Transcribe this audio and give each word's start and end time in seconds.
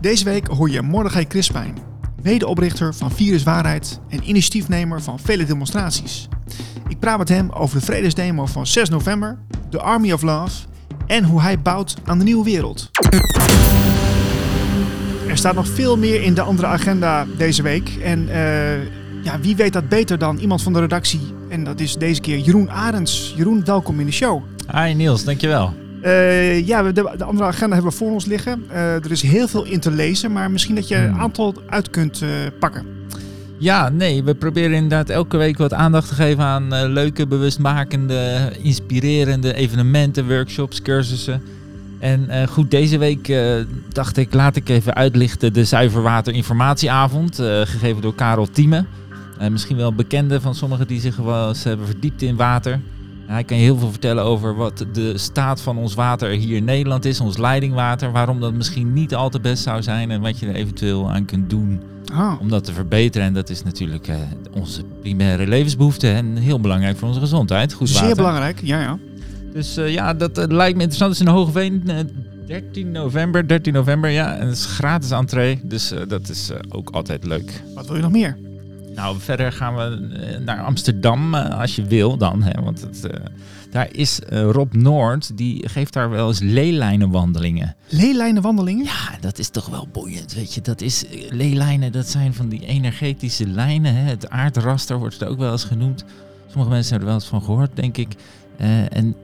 Deze 0.00 0.24
week 0.24 0.46
hoor 0.46 0.70
je 0.70 0.82
Mordechai 0.82 1.26
Crispijn, 1.26 1.78
medeoprichter 2.22 2.94
van 2.94 3.10
Virus 3.10 3.42
Waarheid 3.42 4.00
en 4.08 4.28
initiatiefnemer 4.28 5.02
van 5.02 5.18
vele 5.18 5.44
demonstraties. 5.44 6.28
Ik 6.88 6.98
praat 6.98 7.18
met 7.18 7.28
hem 7.28 7.50
over 7.50 7.78
de 7.78 7.84
vredesdemo 7.84 8.46
van 8.46 8.66
6 8.66 8.88
november, 8.88 9.38
de 9.70 9.80
Army 9.80 10.12
of 10.12 10.22
Love 10.22 10.66
en 11.06 11.24
hoe 11.24 11.40
hij 11.40 11.58
bouwt 11.58 11.96
aan 12.04 12.18
de 12.18 12.24
nieuwe 12.24 12.44
wereld. 12.44 12.90
Er 15.28 15.36
staat 15.36 15.54
nog 15.54 15.68
veel 15.68 15.98
meer 15.98 16.22
in 16.22 16.34
de 16.34 16.42
andere 16.42 16.68
agenda 16.68 17.26
deze 17.36 17.62
week. 17.62 17.88
En 18.02 18.28
eh, 18.28 18.84
ja, 19.24 19.40
wie 19.40 19.56
weet 19.56 19.72
dat 19.72 19.88
beter 19.88 20.18
dan 20.18 20.38
iemand 20.38 20.62
van 20.62 20.72
de 20.72 20.80
redactie. 20.80 21.20
En 21.48 21.64
dat 21.64 21.80
is 21.80 21.94
deze 21.94 22.20
keer 22.20 22.38
Jeroen 22.38 22.70
Arends. 22.70 23.34
Jeroen, 23.36 23.64
welkom 23.64 24.00
in 24.00 24.06
de 24.06 24.12
show. 24.12 24.42
Hi 24.74 24.92
Niels, 24.92 25.24
dankjewel. 25.24 25.79
Uh, 26.04 26.66
ja, 26.66 26.82
de, 26.82 26.92
de, 26.92 27.24
andere 27.24 27.48
agenda 27.48 27.74
hebben 27.74 27.92
we 27.92 27.98
voor 27.98 28.10
ons 28.10 28.24
liggen. 28.24 28.64
Uh, 28.70 28.94
er 28.94 29.10
is 29.10 29.22
heel 29.22 29.48
veel 29.48 29.64
in 29.64 29.80
te 29.80 29.90
lezen, 29.90 30.32
maar 30.32 30.50
misschien 30.50 30.74
dat 30.74 30.88
je 30.88 30.96
een 30.96 31.08
Hmm. 31.10 31.20
aantal 31.20 31.54
uit 31.66 31.90
kunt 31.90 32.22
uh, 32.22 32.28
pakken. 32.58 32.86
Ja, 33.58 33.88
nee, 33.88 34.22
we 34.24 34.34
proberen 34.34 34.72
inderdaad 34.72 35.08
elke 35.08 35.36
week 35.36 35.58
wat 35.58 35.72
aandacht 35.72 36.08
te 36.08 36.14
geven 36.14 36.44
aan 36.44 36.92
leuke, 36.92 37.26
bewustmakende, 37.26 38.52
inspirerende 38.62 39.54
evenementen, 39.54 40.28
workshops, 40.28 40.82
cursussen. 40.82 41.42
En 41.98 42.48
goed, 42.48 42.70
deze 42.70 42.98
week 42.98 43.32
dacht 43.88 44.16
ik, 44.16 44.34
laat 44.34 44.56
ik 44.56 44.68
even 44.68 44.94
uitlichten 44.94 45.52
de 45.52 45.64
Zuiverwater 45.64 46.32
Informatieavond, 46.32 47.34
gegeven 47.64 48.02
door 48.02 48.14
Karel 48.14 48.50
Thieme. 48.50 48.84
misschien 49.50 49.76
wel 49.76 49.94
bekende 49.94 50.40
van 50.40 50.54
sommigen 50.54 50.86
die 50.86 51.00
zich 51.00 51.16
wel 51.16 51.48
eens 51.48 51.64
hebben 51.64 51.86
verdiept 51.86 52.22
in 52.22 52.36
water. 52.36 52.80
Hij 53.30 53.44
kan 53.44 53.56
je 53.56 53.62
heel 53.62 53.76
veel 53.78 53.90
vertellen 53.90 54.24
over 54.24 54.54
wat 54.54 54.86
de 54.92 55.18
staat 55.18 55.60
van 55.60 55.78
ons 55.78 55.94
water 55.94 56.28
hier 56.30 56.56
in 56.56 56.64
Nederland 56.64 57.04
is, 57.04 57.20
ons 57.20 57.36
leidingwater, 57.38 58.12
waarom 58.12 58.40
dat 58.40 58.54
misschien 58.54 58.92
niet 58.92 59.14
al 59.14 59.28
te 59.30 59.40
best 59.40 59.62
zou 59.62 59.82
zijn 59.82 60.10
en 60.10 60.20
wat 60.20 60.38
je 60.38 60.46
er 60.46 60.54
eventueel 60.54 61.10
aan 61.10 61.24
kunt 61.24 61.50
doen 61.50 61.80
Ah. 62.14 62.40
om 62.40 62.48
dat 62.48 62.64
te 62.64 62.72
verbeteren. 62.72 63.26
En 63.26 63.34
dat 63.34 63.50
is 63.50 63.62
natuurlijk 63.62 64.08
uh, 64.08 64.16
onze 64.52 64.82
primaire 65.00 65.46
levensbehoefte 65.46 66.10
en 66.10 66.36
heel 66.36 66.60
belangrijk 66.60 66.96
voor 66.96 67.08
onze 67.08 67.20
gezondheid. 67.20 67.72
Goed 67.72 67.88
Zeer 67.88 68.00
water. 68.00 68.16
belangrijk, 68.16 68.60
ja 68.62 68.80
ja. 68.80 68.98
Dus 69.52 69.78
uh, 69.78 69.92
ja, 69.92 70.14
dat 70.14 70.38
uh, 70.38 70.44
lijkt 70.48 70.76
me 70.76 70.82
interessant. 70.82 71.10
Het 71.18 71.20
is 71.20 71.26
in 71.26 71.32
Hogeveen, 71.38 71.82
13 72.46 72.90
november, 72.90 73.48
13 73.48 73.72
november, 73.72 74.10
ja. 74.10 74.36
En 74.36 74.46
het 74.46 74.56
is 74.56 74.64
gratis 74.64 75.10
entree, 75.10 75.60
dus 75.62 75.92
dat 76.08 76.28
is 76.28 76.50
ook 76.68 76.90
altijd 76.90 77.24
leuk. 77.24 77.62
Wat 77.74 77.86
wil 77.86 77.96
je 77.96 78.02
nog 78.02 78.10
meer? 78.12 78.36
Nou, 78.94 79.20
verder 79.20 79.52
gaan 79.52 79.74
we 79.74 80.38
naar 80.44 80.62
Amsterdam, 80.62 81.34
als 81.34 81.76
je 81.76 81.84
wil 81.84 82.16
dan. 82.16 82.42
Hè, 82.42 82.62
want 82.62 82.80
het, 82.80 83.10
daar 83.70 83.88
is 83.92 84.20
Rob 84.28 84.72
Noord, 84.74 85.36
die 85.36 85.68
geeft 85.68 85.92
daar 85.92 86.10
wel 86.10 86.28
eens 86.28 86.40
leelijnenwandelingen. 86.40 87.76
Leelijnenwandelingen? 87.88 88.84
Ja, 88.84 89.18
dat 89.20 89.38
is 89.38 89.48
toch 89.48 89.66
wel 89.66 89.88
boeiend, 89.92 90.34
weet 90.34 90.54
je. 90.54 90.60
Dat 90.60 90.80
is, 90.80 91.04
leelijnen, 91.28 91.92
dat 91.92 92.06
zijn 92.08 92.34
van 92.34 92.48
die 92.48 92.66
energetische 92.66 93.46
lijnen. 93.46 93.94
Hè. 93.94 94.02
Het 94.02 94.30
aardraster 94.30 94.98
wordt 94.98 95.20
er 95.20 95.28
ook 95.28 95.38
wel 95.38 95.52
eens 95.52 95.64
genoemd. 95.64 96.04
Sommige 96.46 96.70
mensen 96.70 96.90
hebben 96.90 97.08
er 97.08 97.14
wel 97.14 97.22
eens 97.22 97.30
van 97.30 97.42
gehoord, 97.42 97.70
denk 97.74 97.96
ik. 97.96 98.14
Uh, 98.60 98.96
en 98.96 99.14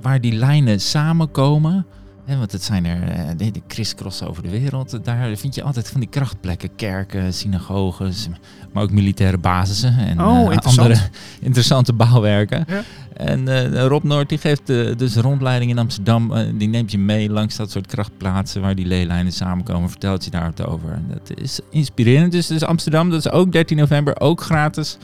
waar 0.00 0.20
die 0.20 0.32
lijnen 0.32 0.80
samenkomen... 0.80 1.86
Want 2.26 2.52
het 2.52 2.62
zijn 2.62 2.84
er, 2.84 3.18
uh, 3.18 3.28
de, 3.36 3.50
de 3.50 3.62
crisscrossen 3.66 4.28
over 4.28 4.42
de 4.42 4.50
wereld. 4.50 5.04
Daar 5.04 5.36
vind 5.36 5.54
je 5.54 5.62
altijd 5.62 5.88
van 5.88 6.00
die 6.00 6.08
krachtplekken. 6.08 6.70
Kerken, 6.76 7.34
synagoges, 7.34 8.28
maar 8.72 8.82
ook 8.82 8.90
militaire 8.90 9.38
basissen. 9.38 9.98
En 9.98 10.20
oh, 10.20 10.34
uh, 10.34 10.40
interessant. 10.40 10.78
andere 10.78 11.00
interessante 11.40 11.92
bouwwerken. 11.92 12.64
Ja. 12.68 12.82
En 13.16 13.48
uh, 13.48 13.86
Rob 13.86 14.04
Noord 14.04 14.28
die 14.28 14.38
geeft 14.38 14.66
dus 14.98 15.16
rondleiding 15.16 15.70
in 15.70 15.78
Amsterdam. 15.78 16.32
Die 16.58 16.68
neemt 16.68 16.90
je 16.90 16.98
mee 16.98 17.30
langs 17.30 17.56
dat 17.56 17.70
soort 17.70 17.86
krachtplaatsen 17.86 18.60
waar 18.60 18.74
die 18.74 18.86
leelijnen 18.86 19.32
samenkomen. 19.32 19.90
Vertelt 19.90 20.24
je 20.24 20.30
daar 20.30 20.52
wat 20.56 20.66
over. 20.66 20.92
En 20.92 21.04
dat 21.08 21.38
is 21.38 21.60
inspirerend. 21.70 22.32
Dus, 22.32 22.46
dus 22.46 22.64
Amsterdam, 22.64 23.10
dat 23.10 23.18
is 23.18 23.30
ook 23.30 23.52
13 23.52 23.76
november, 23.76 24.20
ook 24.20 24.40
gratis. 24.40 24.98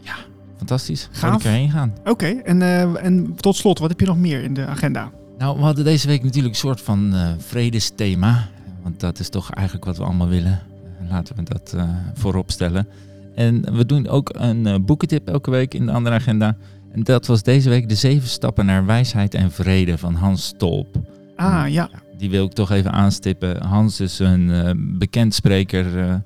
Ja, 0.00 0.14
fantastisch. 0.56 1.08
Ga 1.12 1.34
ik 1.34 1.44
erheen 1.44 1.70
gaan. 1.70 1.92
Oké, 2.00 2.10
okay. 2.10 2.40
en, 2.44 2.60
uh, 2.60 3.04
en 3.04 3.34
tot 3.36 3.56
slot, 3.56 3.78
wat 3.78 3.88
heb 3.88 4.00
je 4.00 4.06
nog 4.06 4.18
meer 4.18 4.42
in 4.42 4.54
de 4.54 4.66
agenda? 4.66 5.10
Nou, 5.42 5.56
we 5.56 5.62
hadden 5.62 5.84
deze 5.84 6.06
week 6.06 6.22
natuurlijk 6.22 6.54
een 6.54 6.60
soort 6.60 6.80
van 6.80 7.14
uh, 7.14 7.28
vredesthema. 7.38 8.48
Want 8.82 9.00
dat 9.00 9.18
is 9.18 9.28
toch 9.28 9.50
eigenlijk 9.50 9.86
wat 9.86 9.96
we 9.96 10.04
allemaal 10.04 10.28
willen. 10.28 10.60
Laten 11.08 11.36
we 11.36 11.42
dat 11.42 11.72
uh, 11.76 11.84
voorop 12.14 12.50
stellen. 12.50 12.88
En 13.34 13.76
we 13.76 13.86
doen 13.86 14.08
ook 14.08 14.30
een 14.32 14.66
uh, 14.66 14.74
boekentip 14.80 15.28
elke 15.28 15.50
week 15.50 15.74
in 15.74 15.86
de 15.86 15.92
andere 15.92 16.14
agenda. 16.14 16.56
En 16.92 17.02
dat 17.02 17.26
was 17.26 17.42
deze 17.42 17.68
week 17.68 17.88
de 17.88 17.94
zeven 17.94 18.28
stappen 18.28 18.66
naar 18.66 18.86
wijsheid 18.86 19.34
en 19.34 19.50
vrede 19.50 19.98
van 19.98 20.14
Hans 20.14 20.46
Stolp. 20.46 20.96
Ah, 21.36 21.68
ja. 21.68 21.90
Die 22.18 22.30
wil 22.30 22.44
ik 22.44 22.52
toch 22.52 22.70
even 22.70 22.92
aanstippen. 22.92 23.62
Hans 23.62 24.00
is 24.00 24.18
een 24.18 24.96
bekend 24.98 25.34
spreker, 25.34 26.20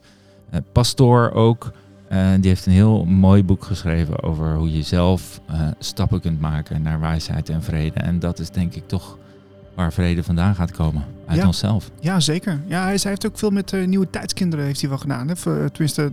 pastoor 0.72 1.30
ook. 1.30 1.72
Uh, 2.12 2.28
die 2.40 2.48
heeft 2.48 2.66
een 2.66 2.72
heel 2.72 3.04
mooi 3.04 3.44
boek 3.44 3.64
geschreven 3.64 4.22
over 4.22 4.54
hoe 4.54 4.72
je 4.72 4.82
zelf 4.82 5.40
uh, 5.50 5.60
stappen 5.78 6.20
kunt 6.20 6.40
maken 6.40 6.82
naar 6.82 7.00
wijsheid 7.00 7.48
en 7.48 7.62
vrede. 7.62 8.00
En 8.00 8.18
dat 8.18 8.38
is 8.38 8.50
denk 8.50 8.74
ik 8.74 8.88
toch 8.88 9.18
waar 9.74 9.92
vrede 9.92 10.22
vandaan 10.22 10.54
gaat 10.54 10.70
komen. 10.70 11.04
Uit 11.26 11.38
ja. 11.38 11.46
onszelf. 11.46 11.90
Ja, 12.00 12.20
zeker. 12.20 12.60
Ja, 12.66 12.82
hij, 12.82 12.92
hij 12.92 13.10
heeft 13.10 13.26
ook 13.26 13.38
veel 13.38 13.50
met 13.50 13.72
uh, 13.72 13.86
nieuwe 13.86 14.10
tijdskinderen 14.10 14.64
heeft 14.64 14.80
hij 14.80 14.88
wel 14.88 14.98
gedaan. 14.98 15.28
Hè? 15.28 15.34
Tenminste, 15.70 16.10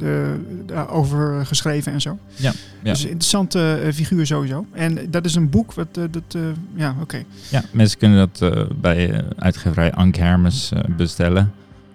over 0.89 1.45
geschreven 1.45 1.91
en 1.91 2.01
zo. 2.01 2.17
Ja. 2.35 2.51
ja. 2.83 2.91
Dus 2.91 3.03
een 3.03 3.09
interessante 3.09 3.89
figuur 3.93 4.25
sowieso. 4.25 4.65
En 4.71 4.97
dat 5.09 5.25
is 5.25 5.35
een 5.35 5.49
boek 5.49 5.73
wat... 5.73 5.87
dat, 5.93 6.37
ja, 6.75 6.89
oké. 6.89 7.01
Okay. 7.01 7.25
Ja, 7.49 7.63
mensen 7.71 7.97
kunnen 7.97 8.29
dat 8.31 8.55
bij 8.81 9.23
uitgeverij 9.37 9.93
Ank 9.93 10.15
Hermes 10.15 10.71
bestellen. 10.97 11.51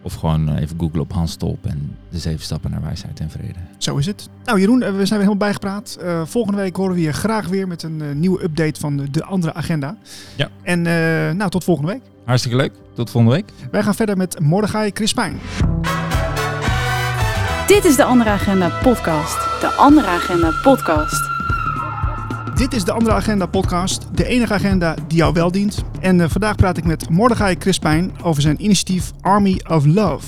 Of 0.08 0.14
gewoon 0.14 0.56
even 0.56 0.76
googlen 0.78 1.00
op 1.00 1.12
Hans 1.12 1.32
Stolp 1.32 1.66
en 1.66 1.96
de 2.10 2.18
zeven 2.18 2.44
stappen 2.44 2.70
naar 2.70 2.82
wijsheid 2.82 3.20
en 3.20 3.30
vrede. 3.30 3.58
Zo 3.78 3.96
is 3.96 4.06
het. 4.06 4.28
Nou 4.44 4.60
Jeroen, 4.60 4.78
we 4.78 4.86
zijn 4.86 4.96
weer 4.96 5.08
helemaal 5.10 5.36
bijgepraat. 5.36 5.98
Uh, 6.02 6.22
volgende 6.24 6.58
week 6.58 6.76
horen 6.76 6.94
we 6.94 7.00
je 7.00 7.12
graag 7.12 7.48
weer 7.48 7.68
met 7.68 7.82
een 7.82 8.00
uh, 8.02 8.14
nieuwe 8.14 8.42
update 8.42 8.80
van 8.80 8.96
de, 8.96 9.10
de, 9.10 9.24
andere 9.24 9.54
agenda. 9.54 9.96
Ja. 10.36 10.48
En 10.62 10.78
uh, 10.78 10.84
nou, 11.30 11.50
tot 11.50 11.64
volgende 11.64 11.92
week. 11.92 12.02
Hartstikke 12.24 12.56
leuk. 12.56 12.72
Tot 12.94 13.10
volgende 13.10 13.36
week. 13.36 13.52
Wij 13.70 13.82
gaan 13.82 13.94
verder 13.94 14.16
met 14.16 14.40
Mordechai 14.40 14.92
Crispijn. 14.92 15.38
Dit 17.66 17.84
is 17.84 17.96
de 17.96 18.04
Andere 18.04 18.30
Agenda 18.30 18.68
podcast. 18.82 19.60
De 19.60 19.66
Andere 19.76 20.06
Agenda 20.06 20.50
podcast. 20.62 21.37
Dit 22.58 22.72
is 22.72 22.84
de 22.84 22.92
Andere 22.92 23.14
Agenda 23.14 23.46
podcast, 23.46 24.16
de 24.16 24.26
enige 24.26 24.52
agenda 24.52 24.94
die 24.94 25.18
jou 25.18 25.32
wel 25.32 25.50
dient. 25.50 25.84
En 26.00 26.18
uh, 26.18 26.28
vandaag 26.28 26.56
praat 26.56 26.76
ik 26.76 26.84
met 26.84 27.08
Mordechai 27.08 27.56
Crispijn 27.56 28.22
over 28.22 28.42
zijn 28.42 28.64
initiatief 28.64 29.12
Army 29.20 29.60
of 29.68 29.86
Love. 29.86 30.26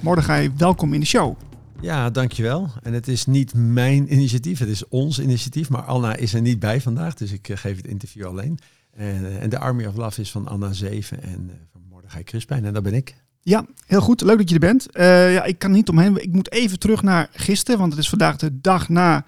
Mordechai, 0.00 0.50
welkom 0.56 0.94
in 0.94 1.00
de 1.00 1.06
show. 1.06 1.36
Ja, 1.80 2.10
dankjewel. 2.10 2.68
En 2.82 2.92
het 2.92 3.08
is 3.08 3.26
niet 3.26 3.54
mijn 3.54 4.12
initiatief, 4.12 4.58
het 4.58 4.68
is 4.68 4.88
ons 4.88 5.18
initiatief. 5.18 5.68
Maar 5.70 5.82
Anna 5.82 6.16
is 6.16 6.34
er 6.34 6.40
niet 6.40 6.58
bij 6.58 6.80
vandaag, 6.80 7.14
dus 7.14 7.32
ik 7.32 7.48
uh, 7.48 7.56
geef 7.56 7.76
het 7.76 7.86
interview 7.86 8.26
alleen. 8.26 8.58
En, 8.92 9.22
uh, 9.22 9.42
en 9.42 9.50
de 9.50 9.58
Army 9.58 9.84
of 9.86 9.96
Love 9.96 10.20
is 10.20 10.30
van 10.30 10.48
Anna 10.48 10.72
Zeven 10.72 11.22
en 11.22 11.50
van 11.72 11.80
Mordechai 11.90 12.24
Crispijn. 12.24 12.64
En 12.64 12.72
dat 12.72 12.82
ben 12.82 12.94
ik. 12.94 13.14
Ja, 13.44 13.64
heel 13.86 14.00
goed. 14.00 14.20
Leuk 14.20 14.38
dat 14.38 14.48
je 14.48 14.54
er 14.54 14.60
bent. 14.60 14.86
Uh, 14.92 15.32
ja, 15.32 15.44
ik 15.44 15.58
kan 15.58 15.70
niet 15.70 15.88
omheen. 15.88 16.22
Ik 16.22 16.32
moet 16.32 16.52
even 16.52 16.78
terug 16.78 17.02
naar 17.02 17.28
gisteren, 17.32 17.80
want 17.80 17.92
het 17.92 18.00
is 18.00 18.08
vandaag 18.08 18.36
de 18.36 18.60
dag 18.60 18.88
na 18.88 19.24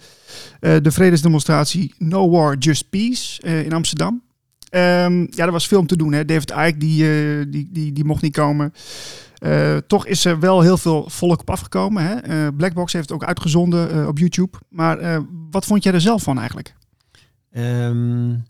uh, 0.60 0.76
de 0.82 0.90
vredesdemonstratie 0.90 1.94
No 1.98 2.30
War, 2.30 2.56
Just 2.58 2.90
Peace 2.90 3.42
uh, 3.46 3.64
in 3.64 3.72
Amsterdam. 3.72 4.22
Um, 4.70 5.26
ja, 5.30 5.44
er 5.44 5.52
was 5.52 5.68
veel 5.68 5.78
om 5.78 5.86
te 5.86 5.96
doen. 5.96 6.12
Hè. 6.12 6.24
David 6.24 6.50
Icke, 6.50 6.76
die, 6.78 7.48
die, 7.48 7.68
die, 7.72 7.92
die 7.92 8.04
mocht 8.04 8.22
niet 8.22 8.32
komen. 8.32 8.72
Toch 9.86 10.06
is 10.06 10.24
er 10.24 10.40
wel 10.40 10.60
heel 10.60 10.78
veel 10.78 11.10
volk 11.10 11.40
op 11.40 11.50
afgekomen. 11.50 12.04
Hè. 12.04 12.52
Blackbox 12.52 12.92
heeft 12.92 13.08
het 13.08 13.18
ook 13.18 13.24
uitgezonden 13.24 14.08
op 14.08 14.18
YouTube. 14.18 14.58
Maar 14.68 15.22
wat 15.50 15.64
vond 15.64 15.82
jij 15.82 15.92
er 15.92 16.00
zelf 16.00 16.22
van 16.22 16.38
eigenlijk? 16.38 16.74
Um, 17.56 18.44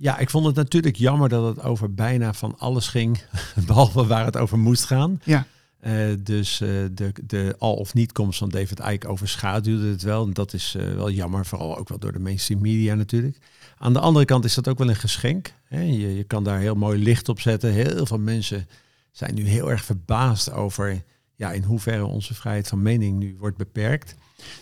ja, 0.00 0.18
ik 0.18 0.30
vond 0.30 0.46
het 0.46 0.54
natuurlijk 0.54 0.96
jammer 0.96 1.28
dat 1.28 1.56
het 1.56 1.64
over 1.64 1.94
bijna 1.94 2.32
van 2.32 2.54
alles 2.58 2.88
ging. 2.88 3.22
Behalve 3.66 4.06
waar 4.06 4.24
het 4.24 4.36
over 4.36 4.58
moest 4.58 4.84
gaan. 4.84 5.20
Ja. 5.24 5.46
Uh, 5.86 6.16
dus 6.22 6.60
uh, 6.60 6.68
de, 6.92 7.12
de 7.24 7.54
al 7.58 7.74
of 7.74 7.94
niet 7.94 8.12
komst 8.12 8.38
van 8.38 8.48
David 8.48 8.80
Icke 8.80 9.08
overschaduwde 9.08 9.88
het 9.88 10.02
wel. 10.02 10.24
En 10.24 10.32
dat 10.32 10.52
is 10.52 10.74
uh, 10.76 10.94
wel 10.94 11.10
jammer, 11.10 11.46
vooral 11.46 11.78
ook 11.78 11.88
wel 11.88 11.98
door 11.98 12.12
de 12.12 12.18
mainstream 12.18 12.60
media 12.60 12.94
natuurlijk. 12.94 13.38
Aan 13.78 13.92
de 13.92 13.98
andere 13.98 14.24
kant 14.24 14.44
is 14.44 14.54
dat 14.54 14.68
ook 14.68 14.78
wel 14.78 14.88
een 14.88 14.96
geschenk. 14.96 15.52
Hè? 15.64 15.80
Je, 15.80 16.16
je 16.16 16.24
kan 16.24 16.44
daar 16.44 16.58
heel 16.58 16.74
mooi 16.74 17.02
licht 17.02 17.28
op 17.28 17.40
zetten. 17.40 17.72
Heel 17.72 18.06
veel 18.06 18.18
mensen 18.18 18.68
zijn 19.12 19.34
nu 19.34 19.48
heel 19.48 19.70
erg 19.70 19.84
verbaasd 19.84 20.52
over 20.52 21.02
ja, 21.34 21.52
in 21.52 21.62
hoeverre 21.62 22.04
onze 22.04 22.34
vrijheid 22.34 22.68
van 22.68 22.82
mening 22.82 23.18
nu 23.18 23.36
wordt 23.38 23.56
beperkt. 23.56 24.14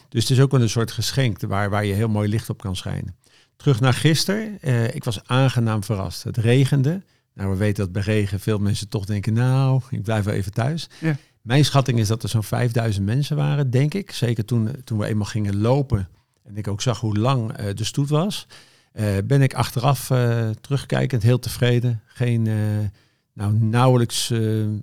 Dus 0.09 0.23
het 0.23 0.31
is 0.31 0.41
ook 0.41 0.51
wel 0.51 0.63
een 0.63 0.69
soort 0.69 0.91
geschenk 0.91 1.41
waar, 1.41 1.71
waar 1.71 1.85
je 1.85 1.95
heel 1.95 2.09
mooi 2.09 2.29
licht 2.29 2.51
op 2.51 2.61
kan 2.61 2.77
schijnen. 2.77 3.17
Terug 3.59 3.81
naar 3.81 3.95
gisteren. 3.95 4.59
Uh, 4.61 4.95
ik 4.95 5.05
was 5.05 5.21
aangenaam 5.25 5.85
verrast. 5.85 6.23
Het 6.23 6.37
regende. 6.37 7.03
Nou, 7.35 7.51
we 7.51 7.57
weten 7.57 7.85
dat 7.85 7.93
bij 7.93 8.03
regen 8.03 8.41
veel 8.41 8.59
mensen 8.59 8.89
toch 8.89 9.05
denken, 9.05 9.33
nou, 9.33 9.83
ik 9.91 10.03
blijf 10.03 10.25
wel 10.25 10.35
even 10.35 10.53
thuis. 10.53 10.89
Ja. 11.01 11.17
Mijn 11.43 11.65
schatting 11.65 11.99
is 11.99 12.09
dat 12.09 12.23
er 12.23 12.29
zo'n 12.29 12.43
5000 12.43 13.07
mensen 13.07 13.37
waren, 13.37 13.71
denk 13.71 13.95
ik. 13.95 14.11
Zeker 14.11 14.45
toen, 14.45 14.71
toen 14.85 14.99
we 14.99 15.07
eenmaal 15.07 15.27
gingen 15.27 15.61
lopen 15.61 16.09
en 16.45 16.57
ik 16.57 16.69
ook 16.69 16.81
zag 16.81 17.01
hoe 17.01 17.19
lang 17.19 17.61
uh, 17.61 17.67
de 17.75 17.85
stoet 17.85 18.09
was. 18.09 18.47
Uh, 18.95 19.07
ben 19.25 19.43
ik 19.43 19.55
achteraf 19.55 20.07
terugkijkend 20.61 21.23
heel 21.23 21.39
tevreden. 21.39 22.03
Geen 22.07 22.49
nou, 23.39 23.53
nauwelijks 23.53 24.31
eh, 24.31 24.41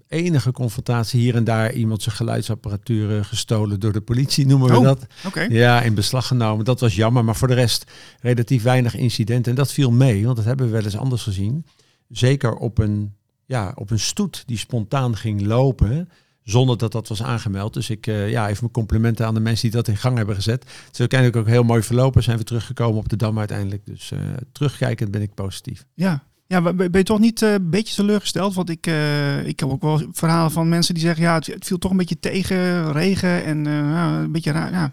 enige 0.07 0.51
confrontatie. 0.51 1.19
Hier 1.19 1.35
en 1.35 1.43
daar 1.43 1.73
iemand 1.73 2.01
zijn 2.01 2.15
geluidsapparatuur 2.15 3.17
eh, 3.17 3.23
gestolen 3.23 3.79
door 3.79 3.91
de 3.91 4.01
politie, 4.01 4.45
noemen 4.45 4.69
we 4.69 4.77
Oh, 4.77 4.83
dat. 4.83 5.05
Ja, 5.49 5.81
in 5.81 5.93
beslag 5.93 6.27
genomen. 6.27 6.65
Dat 6.65 6.79
was 6.79 6.95
jammer. 6.95 7.25
Maar 7.25 7.35
voor 7.35 7.47
de 7.47 7.53
rest 7.53 7.91
relatief 8.21 8.63
weinig 8.63 8.95
incidenten. 8.95 9.51
En 9.51 9.57
dat 9.57 9.71
viel 9.71 9.91
mee, 9.91 10.23
want 10.23 10.35
dat 10.35 10.45
hebben 10.45 10.65
we 10.65 10.71
wel 10.71 10.83
eens 10.83 10.97
anders 10.97 11.23
gezien. 11.23 11.65
Zeker 12.09 12.55
op 12.55 12.77
een, 12.77 13.13
ja, 13.45 13.71
op 13.75 13.91
een 13.91 13.99
stoet 13.99 14.43
die 14.45 14.57
spontaan 14.57 15.17
ging 15.17 15.41
lopen. 15.41 16.09
Zonder 16.43 16.77
dat 16.77 16.91
dat 16.91 17.07
was 17.07 17.23
aangemeld. 17.23 17.73
Dus 17.73 17.89
ik 17.89 18.07
eh, 18.07 18.29
ja, 18.29 18.43
even 18.47 18.57
mijn 18.59 18.71
complimenten 18.71 19.25
aan 19.25 19.33
de 19.33 19.39
mensen 19.39 19.69
die 19.69 19.77
dat 19.77 19.87
in 19.87 19.97
gang 19.97 20.17
hebben 20.17 20.35
gezet. 20.35 20.63
Het 20.63 20.93
is 20.93 20.99
uiteindelijk 20.99 21.39
ook 21.39 21.47
heel 21.47 21.63
mooi 21.63 21.83
verlopen. 21.83 22.23
Zijn 22.23 22.37
we 22.37 22.43
teruggekomen 22.43 22.97
op 22.97 23.09
de 23.09 23.15
Dam 23.15 23.39
uiteindelijk. 23.39 23.85
Dus 23.85 24.11
terugkijkend 24.51 25.11
ben 25.11 25.21
ik 25.21 25.33
positief. 25.33 25.85
Ja. 25.93 26.23
Ja, 26.47 26.59
maar 26.59 26.75
ben 26.75 26.89
je 26.91 27.03
toch 27.03 27.19
niet 27.19 27.41
eh, 27.41 27.53
een 27.53 27.69
beetje 27.69 27.95
teleurgesteld? 27.95 28.53
Want 28.53 28.69
ik, 28.69 28.87
eh, 28.87 29.45
ik 29.47 29.59
heb 29.59 29.69
ook 29.69 29.81
wel 29.81 30.01
verhalen 30.11 30.51
van 30.51 30.69
mensen 30.69 30.93
die 30.93 31.03
zeggen... 31.03 31.23
ja, 31.23 31.33
het, 31.33 31.65
viel 31.65 31.77
toch 31.77 31.91
een 31.91 31.97
beetje 31.97 32.19
tegen, 32.19 32.91
regen 32.91 33.43
en 33.43 33.67
eh, 33.67 34.19
een 34.21 34.31
beetje 34.31 34.51
raar. 34.51 34.71
Ja, 34.71 34.91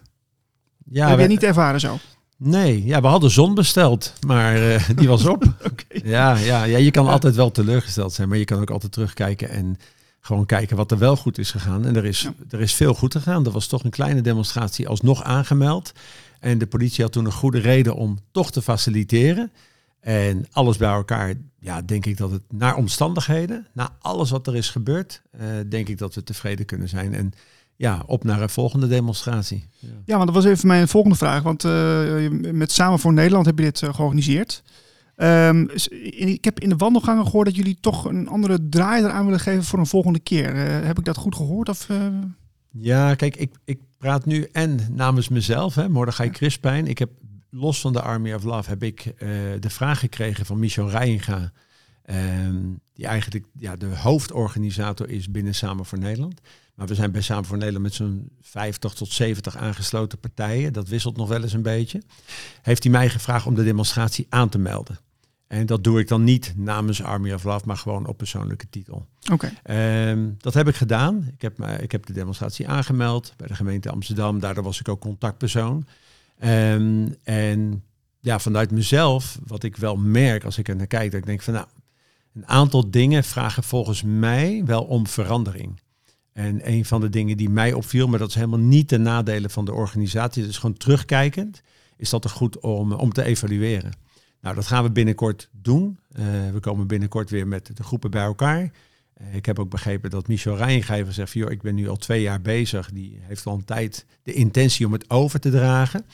Ja, 0.91 1.09
heb 1.09 1.19
je 1.19 1.27
niet 1.27 1.43
ervaren 1.43 1.81
zo? 1.81 1.99
Nee, 2.37 2.85
ja, 2.85 3.01
we 3.01 3.07
hadden 3.07 3.31
zon 3.31 3.55
besteld, 3.55 4.13
maar 4.27 4.59
die 4.97 5.09
was 5.09 5.27
op. 5.27 5.45
Ja, 6.05 6.37
ja, 6.37 6.65
ja, 6.65 6.79
je 6.79 6.91
kan 6.91 7.09
altijd 7.09 7.35
wel 7.35 7.51
teleurgesteld 7.51 8.13
zijn, 8.13 8.29
maar 8.29 8.39
je 8.39 8.45
kan 8.45 8.61
ook 8.61 8.71
altijd 8.71 8.93
terugkijken 8.93 9.49
en 9.49 9.77
gewoon 10.21 10.47
kijken 10.47 10.77
wat 10.77 10.91
er 10.91 10.99
wel 10.99 11.17
goed 11.17 11.39
is 11.39 11.51
gegaan. 11.51 11.87
En 11.87 11.97
er 11.97 12.05
is, 12.05 12.21
Ja. 12.21 12.33
er 12.51 12.61
is 12.61 12.75
veel 12.75 12.95
goed 12.95 13.13
gegaan. 13.13 13.47
Er 13.47 13.53
was 13.53 13.67
toch 13.67 13.85
een 13.85 13.91
kleine 13.91 14.21
demonstratie 14.21 14.89
alsnog 14.89 15.23
aangemeld. 15.23 15.93
En 16.41 16.59
de 16.59 16.67
politie 16.67 17.05
had 17.05 17.13
toen 17.13 17.25
een 17.25 17.33
goede 17.33 17.59
reden 17.59 17.95
om 17.95 18.19
toch 18.31 18.51
te 18.51 18.63
faciliteren. 18.63 19.53
En 20.03 20.47
alles 20.51 20.77
bij 20.77 20.91
elkaar, 20.91 21.35
ja, 21.59 21.83
denk 21.83 22.07
ik 22.07 22.17
dat 22.17 22.31
het 22.31 22.43
naar 22.49 22.77
omstandigheden, 22.77 23.67
na 23.73 23.97
alles 24.01 24.31
wat 24.31 24.47
er 24.47 24.57
is 24.57 24.71
gebeurd, 24.71 25.23
eh, 25.31 25.47
denk 25.69 25.89
ik 25.89 25.99
dat 25.99 26.15
we 26.15 26.23
tevreden 26.23 26.67
kunnen 26.67 26.89
zijn. 26.89 27.15
En 27.15 27.33
ja, 27.77 28.03
op 28.07 28.25
naar 28.25 28.43
een 28.43 28.49
volgende 28.49 28.89
demonstratie. 28.89 29.65
Ja. 29.79 29.89
Ja, 30.05 30.15
want 30.15 30.27
dat 30.33 30.43
was 30.43 30.53
even 30.53 30.67
mijn 30.67 30.89
volgende 30.89 31.17
vraag. 31.17 31.43
Want 31.43 31.65
eh, 31.65 32.31
met 32.31 32.73
Samen 32.73 32.99
voor 32.99 33.13
Nederland 33.13 33.47
heb 33.47 33.59
je 33.59 33.65
dit 33.65 33.83
eh, 33.83 33.95
georganiseerd. 33.95 34.63
Ehm, 35.17 35.67
ik 36.11 36.45
heb 36.45 36.61
in 36.61 36.69
de 36.69 36.77
wandelgangen 36.77 37.25
gehoord 37.25 37.47
dat 37.47 37.57
jullie 37.57 37.79
toch 37.81 38.05
een 38.05 38.29
andere 38.29 38.69
draai 38.69 39.05
eraan 39.05 39.25
willen 39.25 39.41
geven 39.41 39.65
voor 39.65 39.79
een 39.79 39.87
volgende 39.87 40.21
keer. 40.21 40.57
Heb 40.57 40.99
ik 40.99 41.05
dat 41.05 41.17
goed 41.17 41.35
gehoord? 41.35 41.69
Of? 41.69 41.89
Ja, 42.71 43.15
kijk, 43.15 43.37
ik, 43.37 43.55
ik 43.65 43.81
praat 43.99 44.27
nu 44.27 44.49
en 44.53 44.79
namens 44.91 45.29
mezelf, 45.29 45.75
hè, 45.75 45.89
Mordechai 45.89 46.31
Crispijn. 46.31 46.87
Ik 46.87 46.99
heb 46.99 47.11
los 47.55 47.81
van 47.81 47.93
de 47.93 48.03
Army 48.03 48.33
of 48.33 48.43
Love 48.43 48.69
heb 48.69 48.83
ik 48.83 49.01
eh, 49.05 49.29
de 49.61 49.71
vraag 49.71 49.99
gekregen 49.99 50.47
van 50.47 50.59
Michel 50.59 50.91
Rijnga, 50.91 51.53
ehm, 52.03 52.61
die 52.95 53.07
eigenlijk 53.07 53.47
ja, 53.59 53.77
de 53.77 53.87
hoofdorganisator 53.97 55.09
is 55.09 55.31
binnen 55.31 55.55
Samen 55.55 55.85
voor 55.85 55.99
Nederland. 55.99 56.41
Maar 56.75 56.87
we 56.87 56.95
zijn 56.95 57.13
bij 57.13 57.21
Samen 57.23 57.45
voor 57.45 57.57
Nederland 57.57 57.85
met 57.85 57.95
zo'n 57.95 58.29
50 58.41 58.93
tot 58.95 59.09
70 59.13 59.57
aangesloten 59.57 60.19
partijen. 60.19 60.73
Dat 60.73 60.89
wisselt 60.89 61.17
nog 61.17 61.29
wel 61.29 61.43
eens 61.43 61.53
een 61.53 61.63
beetje. 61.63 62.03
Heeft 62.63 62.83
hij 62.83 62.93
mij 62.93 63.09
gevraagd 63.11 63.47
om 63.47 63.55
de 63.55 63.65
demonstratie 63.65 64.27
aan 64.29 64.49
te 64.49 64.59
melden. 64.59 64.99
En 65.47 65.67
dat 65.67 65.85
doe 65.85 66.01
ik 66.01 66.09
dan 66.09 66.25
niet 66.25 66.53
namens 66.57 67.03
Army 67.03 67.33
of 67.33 67.45
Love, 67.45 67.67
maar 67.67 67.77
gewoon 67.77 68.07
op 68.07 68.17
persoonlijke 68.17 68.69
titel. 68.71 69.07
Oké. 69.33 69.53
Ehm, 69.63 70.31
dat 70.39 70.55
heb 70.55 70.69
ik 70.69 70.75
gedaan. 70.75 71.31
Ik 71.35 71.43
heb, 71.43 71.59
me- 71.59 71.77
ik 71.83 71.93
heb 71.93 72.07
de 72.07 72.13
demonstratie 72.13 72.69
aangemeld 72.69 73.33
bij 73.37 73.47
de 73.47 73.55
gemeente 73.55 73.91
Amsterdam. 73.91 74.39
Daardoor 74.41 74.65
was 74.65 74.81
ik 74.81 74.89
ook 74.89 75.01
contactpersoon. 75.01 75.87
Ehm, 76.43 77.09
en 77.23 77.85
ja, 78.21 78.39
vanuit 78.39 78.71
mezelf, 78.71 79.39
wat 79.47 79.63
ik 79.63 79.77
wel 79.77 79.97
merk 79.97 80.45
als 80.45 80.59
ik 80.59 80.69
er 80.69 80.77
naar 80.77 80.87
kijk, 80.87 81.11
dat 81.11 81.21
ik 81.21 81.27
denk 81.27 81.43
van 81.43 81.55
nou, 81.55 81.67
een 82.35 82.47
aantal 82.47 82.91
dingen 82.91 83.25
vragen 83.25 83.63
volgens 83.63 84.03
mij 84.03 84.63
wel 84.65 84.85
om 84.85 85.07
verandering. 85.07 85.81
En 86.33 86.69
een 86.71 86.85
van 86.85 87.01
de 87.01 87.09
dingen 87.09 87.37
die 87.37 87.51
mij 87.51 87.73
opviel, 87.73 88.09
maar 88.09 88.19
dat 88.19 88.29
is 88.29 88.35
helemaal 88.35 88.59
niet 88.59 88.89
de 88.89 88.99
nadelen 88.99 89.51
van 89.51 89.65
de 89.65 89.73
organisatie, 89.73 90.45
dus 90.47 90.59
gewoon 90.59 90.77
terugkijkend, 90.77 91.63
is 91.97 92.11
dat 92.11 92.25
er 92.25 92.31
goed 92.31 92.61
om, 92.61 92.93
om 92.93 93.13
te 93.13 93.25
evalueren. 93.25 93.93
Nou, 94.41 94.55
dat 94.55 94.67
gaan 94.67 94.85
we 94.85 94.91
binnenkort 94.91 95.49
doen. 95.53 95.99
Eh, 96.13 96.25
we 96.53 96.61
komen 96.61 96.87
binnenkort 96.87 97.31
weer 97.31 97.49
met 97.49 97.77
de 97.77 97.83
groepen 97.83 98.11
bij 98.11 98.25
elkaar. 98.25 98.71
Ik 99.31 99.47
heb 99.47 99.59
ook 99.59 99.71
begrepen 99.71 100.11
dat 100.11 100.29
Michel 100.29 100.57
Rijngever 100.57 101.13
zegt, 101.13 101.33
joh, 101.33 101.51
ik 101.51 101.63
ben 101.63 101.75
nu 101.75 101.89
al 101.89 101.97
twee 101.97 102.23
jaar 102.23 102.41
bezig. 102.41 102.91
Die 102.93 103.19
heeft 103.21 103.47
al 103.47 103.55
een 103.55 103.65
tijd 103.65 104.07
de 104.23 104.33
intentie 104.33 104.87
om 104.87 104.93
het 104.93 105.11
over 105.11 105.41
te 105.41 105.51
dragen. 105.51 106.05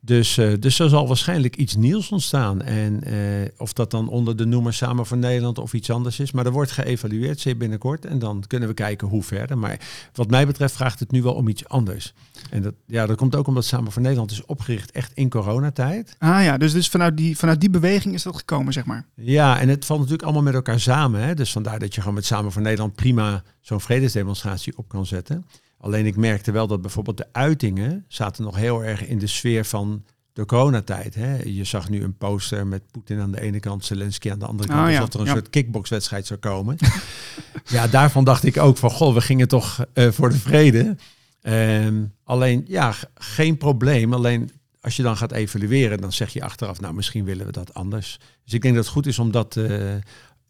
Dus, 0.00 0.38
eh, 0.38 0.52
dus 0.58 0.78
er 0.78 0.88
zal 0.88 1.06
waarschijnlijk 1.06 1.56
iets 1.56 1.76
nieuws 1.76 2.10
ontstaan. 2.10 2.62
En 2.62 3.04
eh, 3.04 3.48
of 3.56 3.72
dat 3.72 3.90
dan 3.90 4.08
onder 4.08 4.36
de 4.36 4.44
noemer 4.46 4.74
Samen 4.74 5.06
voor 5.06 5.16
Nederland 5.16 5.58
of 5.58 5.72
iets 5.72 5.90
anders 5.90 6.20
is. 6.20 6.32
Maar 6.32 6.46
er 6.46 6.52
wordt 6.52 6.70
geëvalueerd, 6.70 7.40
zeer 7.40 7.56
binnenkort. 7.56 8.04
En 8.04 8.18
dan 8.18 8.44
kunnen 8.46 8.68
we 8.68 8.74
kijken 8.74 9.08
hoe 9.08 9.22
verder. 9.22 9.58
Maar 9.58 9.80
wat 10.12 10.30
mij 10.30 10.46
betreft 10.46 10.74
vraagt 10.74 11.00
het 11.00 11.10
nu 11.10 11.22
wel 11.22 11.34
om 11.34 11.48
iets 11.48 11.68
anders. 11.68 12.14
En 12.50 12.62
dat, 12.62 12.74
ja, 12.86 13.06
dat 13.06 13.16
komt 13.16 13.36
ook 13.36 13.46
omdat 13.46 13.64
Samen 13.64 13.92
voor 13.92 14.02
Nederland 14.02 14.30
is 14.30 14.44
opgericht 14.44 14.90
echt 14.90 15.12
in 15.14 15.28
coronatijd. 15.28 16.16
Ah 16.18 16.44
ja, 16.44 16.58
dus, 16.58 16.72
dus 16.72 16.88
vanuit, 16.88 17.16
die, 17.16 17.36
vanuit 17.36 17.60
die 17.60 17.70
beweging 17.70 18.14
is 18.14 18.22
dat 18.22 18.36
gekomen, 18.36 18.72
zeg 18.72 18.84
maar. 18.84 19.06
Ja, 19.14 19.60
en 19.60 19.68
het 19.68 19.84
valt 19.84 19.98
natuurlijk 19.98 20.24
allemaal 20.24 20.44
met 20.44 20.54
elkaar 20.54 20.80
samen. 20.80 21.22
Hè? 21.22 21.34
Dus 21.34 21.52
vandaar 21.52 21.78
dat 21.78 21.94
je 21.94 22.00
gewoon 22.00 22.14
met 22.14 22.24
Samen 22.24 22.52
voor 22.52 22.62
Nederland 22.62 22.94
prima 22.94 23.42
zo'n 23.60 23.80
vredesdemonstratie 23.80 24.76
op 24.76 24.88
kan 24.88 25.06
zetten. 25.06 25.44
Alleen 25.78 26.06
ik 26.06 26.16
merkte 26.16 26.52
wel 26.52 26.66
dat 26.66 26.80
bijvoorbeeld 26.80 27.16
de 27.16 27.26
uitingen 27.32 28.04
zaten 28.08 28.44
nog 28.44 28.56
heel 28.56 28.84
erg 28.84 29.06
in 29.06 29.18
de 29.18 29.26
sfeer 29.26 29.64
van 29.64 30.04
de 30.32 30.44
coronatijd. 30.44 31.14
Hè? 31.14 31.36
Je 31.42 31.64
zag 31.64 31.88
nu 31.88 32.02
een 32.02 32.16
poster 32.16 32.66
met 32.66 32.82
Poetin 32.90 33.20
aan 33.20 33.30
de 33.32 33.40
ene 33.40 33.60
kant, 33.60 33.84
Zelensky 33.84 34.30
aan 34.30 34.38
de 34.38 34.46
andere 34.46 34.68
kant. 34.68 34.80
Ah, 34.80 34.92
ja, 34.92 34.98
alsof 34.98 35.14
er 35.14 35.20
een 35.20 35.26
ja. 35.26 35.32
soort 35.32 35.50
kickboxwedstrijd 35.50 36.26
zou 36.26 36.40
komen. 36.40 36.76
ja, 37.64 37.86
daarvan 37.86 38.24
dacht 38.24 38.44
ik 38.44 38.56
ook 38.56 38.76
van, 38.76 38.90
goh, 38.90 39.14
we 39.14 39.20
gingen 39.20 39.48
toch 39.48 39.86
eh, 39.92 40.10
voor 40.10 40.28
de 40.30 40.38
vrede. 40.38 40.96
Ehm, 41.40 42.04
alleen, 42.24 42.64
ja, 42.68 42.94
geen 43.14 43.56
probleem. 43.56 44.12
Alleen 44.12 44.50
als 44.80 44.96
je 44.96 45.02
dan 45.02 45.16
gaat 45.16 45.32
evalueren, 45.32 46.00
dan 46.00 46.12
zeg 46.12 46.32
je 46.32 46.42
achteraf, 46.42 46.80
nou, 46.80 46.94
misschien 46.94 47.24
willen 47.24 47.46
we 47.46 47.52
dat 47.52 47.74
anders. 47.74 48.18
Dus 48.44 48.52
ik 48.52 48.62
denk 48.62 48.74
dat 48.74 48.84
het 48.84 48.92
goed 48.92 49.06
is 49.06 49.18
om 49.18 49.30
dat, 49.30 49.56
eh, 49.56 49.94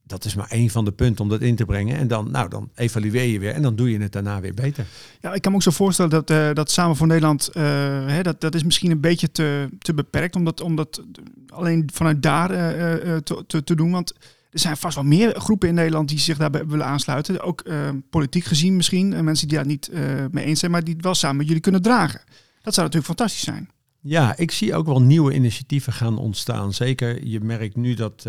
dat 0.09 0.25
is 0.25 0.35
maar 0.35 0.51
één 0.51 0.71
van 0.71 0.85
de 0.85 0.93
punten 0.93 1.25
om 1.25 1.31
dat 1.31 1.41
in 1.41 1.57
te 1.57 1.65
brengen. 1.65 1.97
En 1.97 2.09
dan, 2.09 2.31
nou, 2.31 2.49
dan 2.49 2.71
evalueer 2.75 3.25
je 3.25 3.39
weer 3.39 3.53
en 3.53 3.63
dan 3.63 3.77
doe 3.77 3.91
je 3.91 4.01
het 4.01 4.13
daarna 4.13 4.41
weer 4.41 4.55
beter. 4.55 4.87
Ja, 5.21 5.35
ik 5.35 5.43
kan 5.43 5.51
me 5.51 5.57
ook 5.57 5.65
zo 5.65 5.71
voorstellen 5.71 6.11
dat, 6.11 6.31
eh, 6.31 6.53
dat 6.53 6.71
Samen 6.71 6.97
voor 6.97 7.07
Nederland, 7.07 7.49
eh, 7.49 7.63
hè, 8.07 8.23
dat, 8.23 8.41
dat 8.41 8.55
is 8.55 8.63
misschien 8.63 8.91
een 8.91 9.01
beetje 9.01 9.31
te, 9.31 9.69
te 9.79 9.95
beperkt 9.95 10.37
om 10.37 10.45
dat, 10.45 10.61
om 10.61 10.77
dat 10.77 11.03
alleen 11.49 11.89
vanuit 11.93 12.23
daar 12.23 12.51
eh, 12.51 13.17
te, 13.17 13.45
te, 13.47 13.65
te 13.65 13.75
doen. 13.75 13.91
Want 13.91 14.15
er 14.51 14.59
zijn 14.59 14.77
vast 14.77 14.95
wel 14.95 15.05
meer 15.05 15.41
groepen 15.41 15.69
in 15.69 15.75
Nederland 15.75 16.09
die 16.09 16.19
zich 16.19 16.39
daarbij 16.39 16.67
willen 16.67 16.87
aansluiten. 16.87 17.41
Ook 17.41 17.63
politiek 18.11 18.45
gezien 18.45 18.77
misschien, 18.77 19.25
mensen 19.25 19.49
die 19.49 19.57
daar 19.57 19.67
niet 19.67 19.91
mee 20.31 20.45
eens 20.45 20.61
zijn, 20.61 20.71
maar 20.71 20.85
die 20.85 20.95
het 20.95 21.05
wel 21.05 21.15
samen 21.15 21.37
met 21.37 21.47
jullie 21.47 21.63
kunnen 21.63 21.83
dragen. 21.83 22.21
Dat 22.63 22.75
zou 22.75 22.87
natuurlijk 22.87 23.17
fantastisch 23.17 23.45
zijn. 23.45 23.69
Ja, 24.01 24.37
ik 24.37 24.51
zie 24.51 24.75
ook 24.75 24.87
wel 24.87 25.03
nieuwe 25.03 25.35
initiatieven 25.35 25.93
gaan 25.93 26.19
ontstaan. 26.19 26.75
Zeker, 26.75 27.27
je 27.27 27.41
merkt 27.41 27.77
nu 27.77 27.95
dat, 27.95 28.27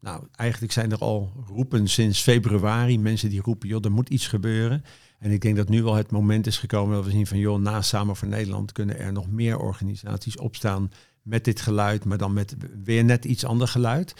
nou, 0.00 0.26
eigenlijk 0.32 0.72
zijn 0.72 0.92
er 0.92 0.98
al 0.98 1.32
roepen 1.46 1.88
sinds 1.88 2.20
februari. 2.20 2.98
Mensen 2.98 3.30
die 3.30 3.40
roepen, 3.40 3.68
joh, 3.68 3.84
er 3.84 3.92
moet 3.92 4.08
iets 4.08 4.26
gebeuren. 4.26 4.84
En 5.18 5.30
ik 5.30 5.40
denk 5.40 5.56
dat 5.56 5.68
nu 5.68 5.82
wel 5.82 5.94
het 5.94 6.10
moment 6.10 6.46
is 6.46 6.58
gekomen 6.58 6.94
dat 6.94 7.04
we 7.04 7.10
zien 7.10 7.26
van, 7.26 7.38
joh, 7.38 7.60
na 7.60 7.82
Samen 7.82 8.16
voor 8.16 8.28
Nederland 8.28 8.72
kunnen 8.72 8.98
er 8.98 9.12
nog 9.12 9.30
meer 9.30 9.58
organisaties 9.58 10.36
opstaan 10.36 10.90
met 11.22 11.44
dit 11.44 11.60
geluid, 11.60 12.04
maar 12.04 12.18
dan 12.18 12.32
met 12.32 12.56
weer 12.84 13.04
net 13.04 13.24
iets 13.24 13.44
ander 13.44 13.68
geluid. 13.68 14.14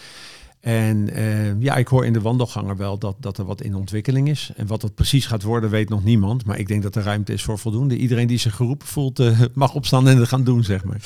En 0.61 1.09
eh, 1.13 1.61
ja, 1.61 1.75
ik 1.75 1.87
hoor 1.87 2.05
in 2.05 2.13
de 2.13 2.21
wandelgangen 2.21 2.77
wel 2.77 2.97
dat, 2.97 3.15
dat 3.19 3.37
er 3.37 3.45
wat 3.45 3.61
in 3.61 3.75
ontwikkeling 3.75 4.29
is. 4.29 4.51
En 4.55 4.67
wat 4.67 4.81
dat 4.81 4.95
precies 4.95 5.25
gaat 5.25 5.43
worden, 5.43 5.69
weet 5.69 5.89
nog 5.89 6.03
niemand. 6.03 6.45
Maar 6.45 6.59
ik 6.59 6.67
denk 6.67 6.83
dat 6.83 6.95
er 6.95 7.03
ruimte 7.03 7.33
is 7.33 7.43
voor 7.43 7.59
voldoende. 7.59 7.97
Iedereen 7.97 8.27
die 8.27 8.37
zich 8.37 8.55
geroepen 8.55 8.87
voelt, 8.87 9.19
eh, 9.19 9.39
mag 9.53 9.73
opstaan 9.73 10.07
en 10.07 10.17
het 10.17 10.27
gaan 10.27 10.43
doen, 10.43 10.63
zeg 10.63 10.83
maar. 10.83 11.01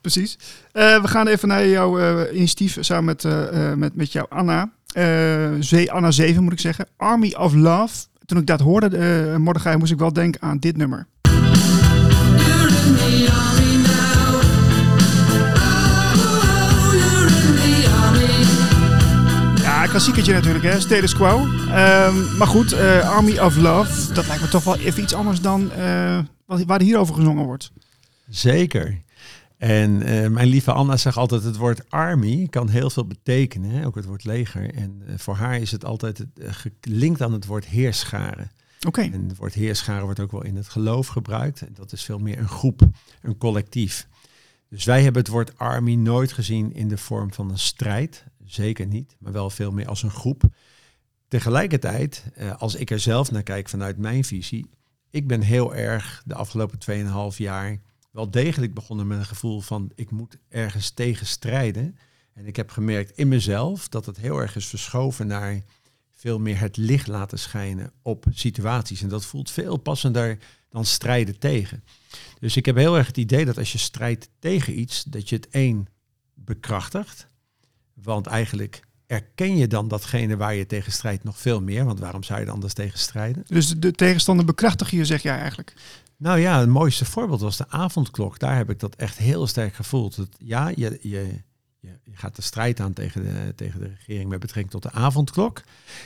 Precies. 0.00 0.38
Eh, 0.72 1.02
we 1.02 1.08
gaan 1.08 1.26
even 1.26 1.48
naar 1.48 1.66
jouw 1.68 1.98
eh, 1.98 2.36
initiatief 2.36 2.76
samen 2.80 3.04
met, 3.04 3.24
eh, 3.24 3.70
eh, 3.70 3.78
met, 3.78 3.96
met 3.96 4.12
jouw 4.12 4.26
Anna. 4.28 4.70
Eh, 4.92 5.50
Zee, 5.60 5.92
Anna 5.92 6.10
7 6.10 6.42
moet 6.42 6.52
ik 6.52 6.60
zeggen. 6.60 6.86
Army 6.96 7.34
of 7.38 7.54
Love. 7.54 8.04
Toen 8.26 8.38
ik 8.38 8.46
dat 8.46 8.60
hoorde, 8.60 8.96
eh 8.96 9.36
Mordechai, 9.36 9.76
moest 9.76 9.92
ik 9.92 9.98
wel 9.98 10.12
denken 10.12 10.42
aan 10.42 10.58
dit 10.58 10.76
nummer. 10.76 11.06
Ja, 19.94 20.00
klassiekertje 20.00 20.34
natuurlijk, 20.34 20.74
hè? 20.74 20.80
Status 20.80 21.14
quo. 21.14 21.46
Ehm, 21.68 22.36
maar 22.36 22.46
goed, 22.46 22.72
eh, 22.72 23.10
Army 23.10 23.38
of 23.38 23.56
Love, 23.56 24.12
dat 24.12 24.26
lijkt 24.26 24.42
me 24.42 24.48
toch 24.48 24.64
wel 24.64 24.76
even 24.76 25.02
iets 25.02 25.14
anders 25.14 25.40
dan 25.40 25.72
eh, 25.72 26.18
wat, 26.46 26.64
waar 26.64 26.80
hierover 26.80 27.14
gezongen 27.14 27.44
wordt. 27.44 27.72
Zeker. 28.28 29.00
En 29.58 30.02
eh, 30.02 30.28
mijn 30.28 30.48
lieve 30.48 30.72
Anna 30.72 30.96
zegt 30.96 31.16
altijd, 31.16 31.42
het 31.42 31.56
woord 31.56 31.90
army 31.90 32.46
kan 32.50 32.68
heel 32.68 32.90
veel 32.90 33.06
betekenen, 33.06 33.70
hè? 33.70 33.86
ook 33.86 33.94
het 33.94 34.04
woord 34.04 34.24
leger. 34.24 34.74
En 34.74 35.02
voor 35.16 35.34
haar 35.34 35.58
is 35.58 35.70
het 35.70 35.84
altijd 35.84 36.24
gelinkt 36.80 37.22
aan 37.22 37.32
het 37.32 37.46
woord 37.46 37.66
heerscharen. 37.66 38.50
Oké. 38.86 39.00
En 39.00 39.24
het 39.28 39.36
woord 39.36 39.54
heerscharen 39.54 40.04
wordt 40.04 40.20
ook 40.20 40.32
wel 40.32 40.44
in 40.44 40.56
het 40.56 40.68
geloof 40.68 41.06
gebruikt. 41.06 41.60
En 41.60 41.72
dat 41.74 41.92
is 41.92 42.04
veel 42.04 42.18
meer 42.18 42.38
een 42.38 42.48
groep, 42.48 42.80
een 43.22 43.38
collectief. 43.38 44.06
Dus 44.68 44.84
wij 44.84 45.02
hebben 45.02 45.22
het 45.22 45.30
woord 45.30 45.58
army 45.58 45.94
nooit 45.94 46.32
gezien 46.32 46.74
in 46.74 46.88
de 46.88 46.98
vorm 46.98 47.32
van 47.32 47.50
een 47.50 47.58
strijd. 47.58 48.24
Zeker 48.54 48.86
niet, 48.86 49.16
maar 49.18 49.32
wel 49.32 49.50
veel 49.50 49.72
meer 49.72 49.88
als 49.88 50.02
een 50.02 50.10
groep. 50.10 50.42
tegelijkertijd, 51.28 52.24
eh, 52.34 52.56
als 52.56 52.74
ik 52.74 52.90
er 52.90 53.00
zelf 53.00 53.30
naar 53.30 53.42
kijk 53.42 53.68
vanuit 53.68 53.98
mijn 53.98 54.24
visie, 54.24 54.70
ik 55.10 55.26
ben 55.26 55.40
heel 55.40 55.74
erg 55.74 56.22
de 56.26 56.34
afgelopen 56.34 56.78
2,5 56.78 57.38
jaar 57.38 57.80
wel 58.10 58.30
degelijk 58.30 58.74
begonnen 58.74 59.06
met 59.06 59.18
een 59.18 59.24
gevoel 59.24 59.60
van 59.60 59.90
ik 59.94 60.10
moet 60.10 60.38
ergens 60.48 60.90
tegen 60.90 61.26
strijden. 61.26 61.98
En 62.32 62.46
ik 62.46 62.56
heb 62.56 62.70
gemerkt 62.70 63.10
in 63.18 63.28
mezelf 63.28 63.88
dat 63.88 64.06
het 64.06 64.16
heel 64.16 64.38
erg 64.38 64.56
is 64.56 64.66
verschoven 64.66 65.26
naar 65.26 65.62
veel 66.12 66.38
meer 66.38 66.60
het 66.60 66.76
licht 66.76 67.06
laten 67.06 67.38
schijnen 67.38 67.92
op 68.02 68.24
situaties. 68.30 69.02
En 69.02 69.08
dat 69.08 69.24
voelt 69.24 69.50
veel 69.50 69.76
passender 69.76 70.38
dan 70.68 70.84
strijden 70.84 71.38
tegen. 71.38 71.84
Dus 72.38 72.56
ik 72.56 72.66
heb 72.66 72.76
heel 72.76 72.96
erg 72.96 73.06
het 73.06 73.16
idee 73.16 73.44
dat 73.44 73.58
als 73.58 73.72
je 73.72 73.78
strijdt 73.78 74.30
tegen 74.38 74.78
iets, 74.78 75.02
dat 75.02 75.28
je 75.28 75.36
het 75.36 75.48
één 75.48 75.86
bekrachtigt. 76.34 77.32
Want 78.02 78.26
eigenlijk 78.26 78.82
erken 79.06 79.56
je 79.56 79.66
dan 79.66 79.88
datgene 79.88 80.36
waar 80.36 80.54
je 80.54 80.66
tegen 80.66 80.92
strijdt 80.92 81.24
nog 81.24 81.38
veel 81.38 81.60
meer. 81.60 81.84
Want 81.84 81.98
waarom 81.98 82.22
zou 82.22 82.40
je 82.40 82.46
er 82.46 82.52
anders 82.52 82.72
tegen 82.72 82.98
strijden? 82.98 83.44
Dus 83.46 83.68
de 83.68 83.92
tegenstander 83.92 84.44
bekrachtig 84.44 84.90
je, 84.90 85.04
zeg 85.04 85.22
jij 85.22 85.38
eigenlijk? 85.38 85.74
Nou 86.16 86.38
ja, 86.38 86.60
het 86.60 86.68
mooiste 86.68 87.04
voorbeeld 87.04 87.40
was 87.40 87.56
de 87.56 87.68
avondklok. 87.68 88.38
Daar 88.38 88.56
heb 88.56 88.70
ik 88.70 88.80
dat 88.80 88.94
echt 88.94 89.18
heel 89.18 89.46
sterk 89.46 89.74
gevoeld. 89.74 90.16
Dat, 90.16 90.28
ja, 90.38 90.68
je, 90.68 90.98
je, 91.00 91.40
je, 91.80 91.90
gaat 92.12 92.36
de 92.36 92.42
strijd 92.42 92.80
aan 92.80 92.92
tegen 92.92 93.22
de, 93.22 93.54
tegen 93.54 93.80
de 93.80 93.88
regering 93.98 94.28
met 94.28 94.40
betrekking 94.40 94.70
tot 94.70 94.82
de 94.82 94.98
avondklok. 94.98 95.62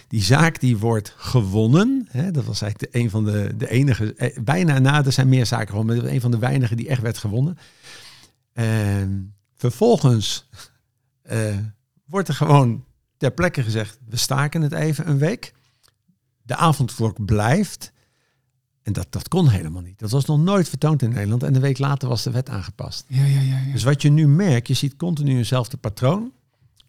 Die 0.09 0.23
zaak 0.23 0.61
die 0.61 0.78
wordt 0.78 1.14
gewonnen. 1.16 2.09
Hè, 2.11 2.30
dat 2.30 2.45
was 2.45 2.62
eigenlijk 2.62 2.92
de, 2.92 2.99
een 2.99 3.11
van 3.11 3.25
de, 3.25 3.54
de 3.57 3.71
enige, 3.71 4.14
eh, 4.14 4.38
bijna 4.42 4.78
na, 4.78 5.04
er 5.04 5.12
zijn 5.12 5.28
meer 5.28 5.47
zaken 5.47 5.68
gewonnen, 5.68 5.97
maar 5.97 6.12
een 6.12 6.21
van 6.21 6.30
de 6.30 6.38
weinigen 6.38 6.76
die 6.76 6.88
echt 6.88 7.02
werd 7.02 7.18
gewonnen. 7.18 7.59
En 8.52 9.35
vervolgens 9.57 10.49
uh, 11.33 11.57
wordt 12.09 12.29
er 12.29 12.35
gewoon 12.35 12.85
ter 13.17 13.31
plekke 13.31 13.62
gezegd, 13.62 13.99
we 14.09 14.17
staken 14.17 14.62
het 14.62 14.73
even 14.73 15.09
een 15.09 15.19
week. 15.19 15.55
De 16.43 16.57
avondklok 16.57 17.25
blijft. 17.25 17.93
En 18.83 18.93
dat, 18.93 19.07
dat 19.12 19.29
kon 19.29 19.49
helemaal 19.49 19.83
niet. 19.83 19.99
Dat 19.99 20.11
was 20.11 20.25
nog 20.25 20.38
nooit 20.38 20.69
vertoond 20.69 21.03
in 21.03 21.11
Nederland. 21.11 21.43
En 21.43 21.55
een 21.55 21.61
week 21.61 21.79
later 21.79 22.09
was 22.09 22.23
de 22.23 22.31
wet 22.31 22.49
aangepast. 22.49 23.05
Ja, 23.09 23.25
ja, 23.25 23.41
ja, 23.41 23.59
ja. 23.59 23.73
Dus 23.73 23.83
wat 23.83 24.03
je 24.03 24.11
nu 24.11 24.29
merkt, 24.29 24.69
je 24.69 24.75
ziet 24.75 24.97
continu 24.97 25.37
eenzelfde 25.37 25.77
patroon. 25.77 26.33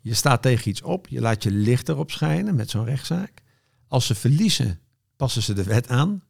Je 0.02 0.14
staat 0.14 0.42
tegen 0.42 0.70
iets 0.70 0.82
op, 0.82 1.08
je 1.08 1.22
laat 1.22 1.44
je 1.44 1.52
licht 1.52 1.90
erop 1.90 2.12
schijnen 2.12 2.56
met 2.56 2.70
zo'n 2.70 2.86
rechtszaak. 2.86 3.42
Als 3.88 4.06
ze 4.06 4.16
verliezen, 4.16 4.80
passen 5.16 5.42
ze 5.42 5.54
de 5.54 5.64
wet 5.64 5.88
aan. 5.88 6.24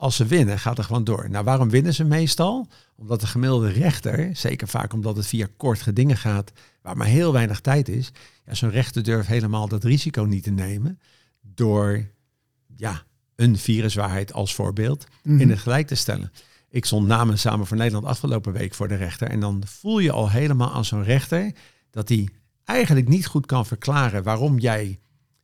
Als 0.00 0.16
ze 0.16 0.26
winnen, 0.26 0.58
gaat 0.58 0.78
er 0.78 0.84
gewoon 0.84 1.04
door. 1.04 1.30
Nou, 1.30 1.44
waarom 1.44 1.70
winnen 1.70 1.94
ze 1.94 2.04
meestal? 2.04 2.66
Omdat 2.96 3.20
de 3.20 3.26
gemiddelde 3.26 3.68
rechter, 3.68 4.36
zeker 4.36 4.68
vaak 4.68 4.92
omdat 4.92 5.16
het 5.16 5.26
via 5.26 5.46
kort 5.56 5.80
gedingen 5.82 6.16
gaat, 6.16 6.52
waar 6.82 6.96
maar 6.96 7.06
heel 7.06 7.32
weinig 7.32 7.60
tijd 7.60 7.88
is, 7.88 8.10
ja, 8.46 8.54
zo'n 8.54 8.70
rechter 8.70 9.02
durft 9.02 9.28
helemaal 9.28 9.68
dat 9.68 9.84
risico 9.84 10.22
niet 10.22 10.42
te 10.42 10.50
nemen 10.50 11.00
door 11.40 12.06
ja, 12.76 13.02
een 13.36 13.58
viruswaarheid 13.58 14.32
als 14.32 14.54
voorbeeld 14.54 15.06
Mhm. 15.22 15.40
in 15.40 15.50
het 15.50 15.58
gelijk 15.58 15.86
te 15.86 15.94
stellen. 15.94 16.32
Ik 16.70 16.84
stond 16.84 17.06
namens 17.06 17.40
Samen 17.40 17.66
voor 17.66 17.76
Nederland 17.76 18.06
afgelopen 18.06 18.52
week 18.52 18.74
voor 18.74 18.88
de 18.88 18.94
rechter 18.94 19.28
en 19.28 19.40
dan 19.40 19.62
voel 19.66 19.98
je 19.98 20.12
al 20.12 20.30
helemaal 20.30 20.72
aan 20.72 20.84
zo'n 20.84 21.04
rechter 21.04 21.52
dat 21.90 22.08
hij 22.08 22.28
eigenlijk 22.64 23.08
niet 23.08 23.26
goed 23.26 23.46
kan 23.46 23.66
verklaren 23.66 24.22
waarom 24.22 24.58
jij 24.58 24.98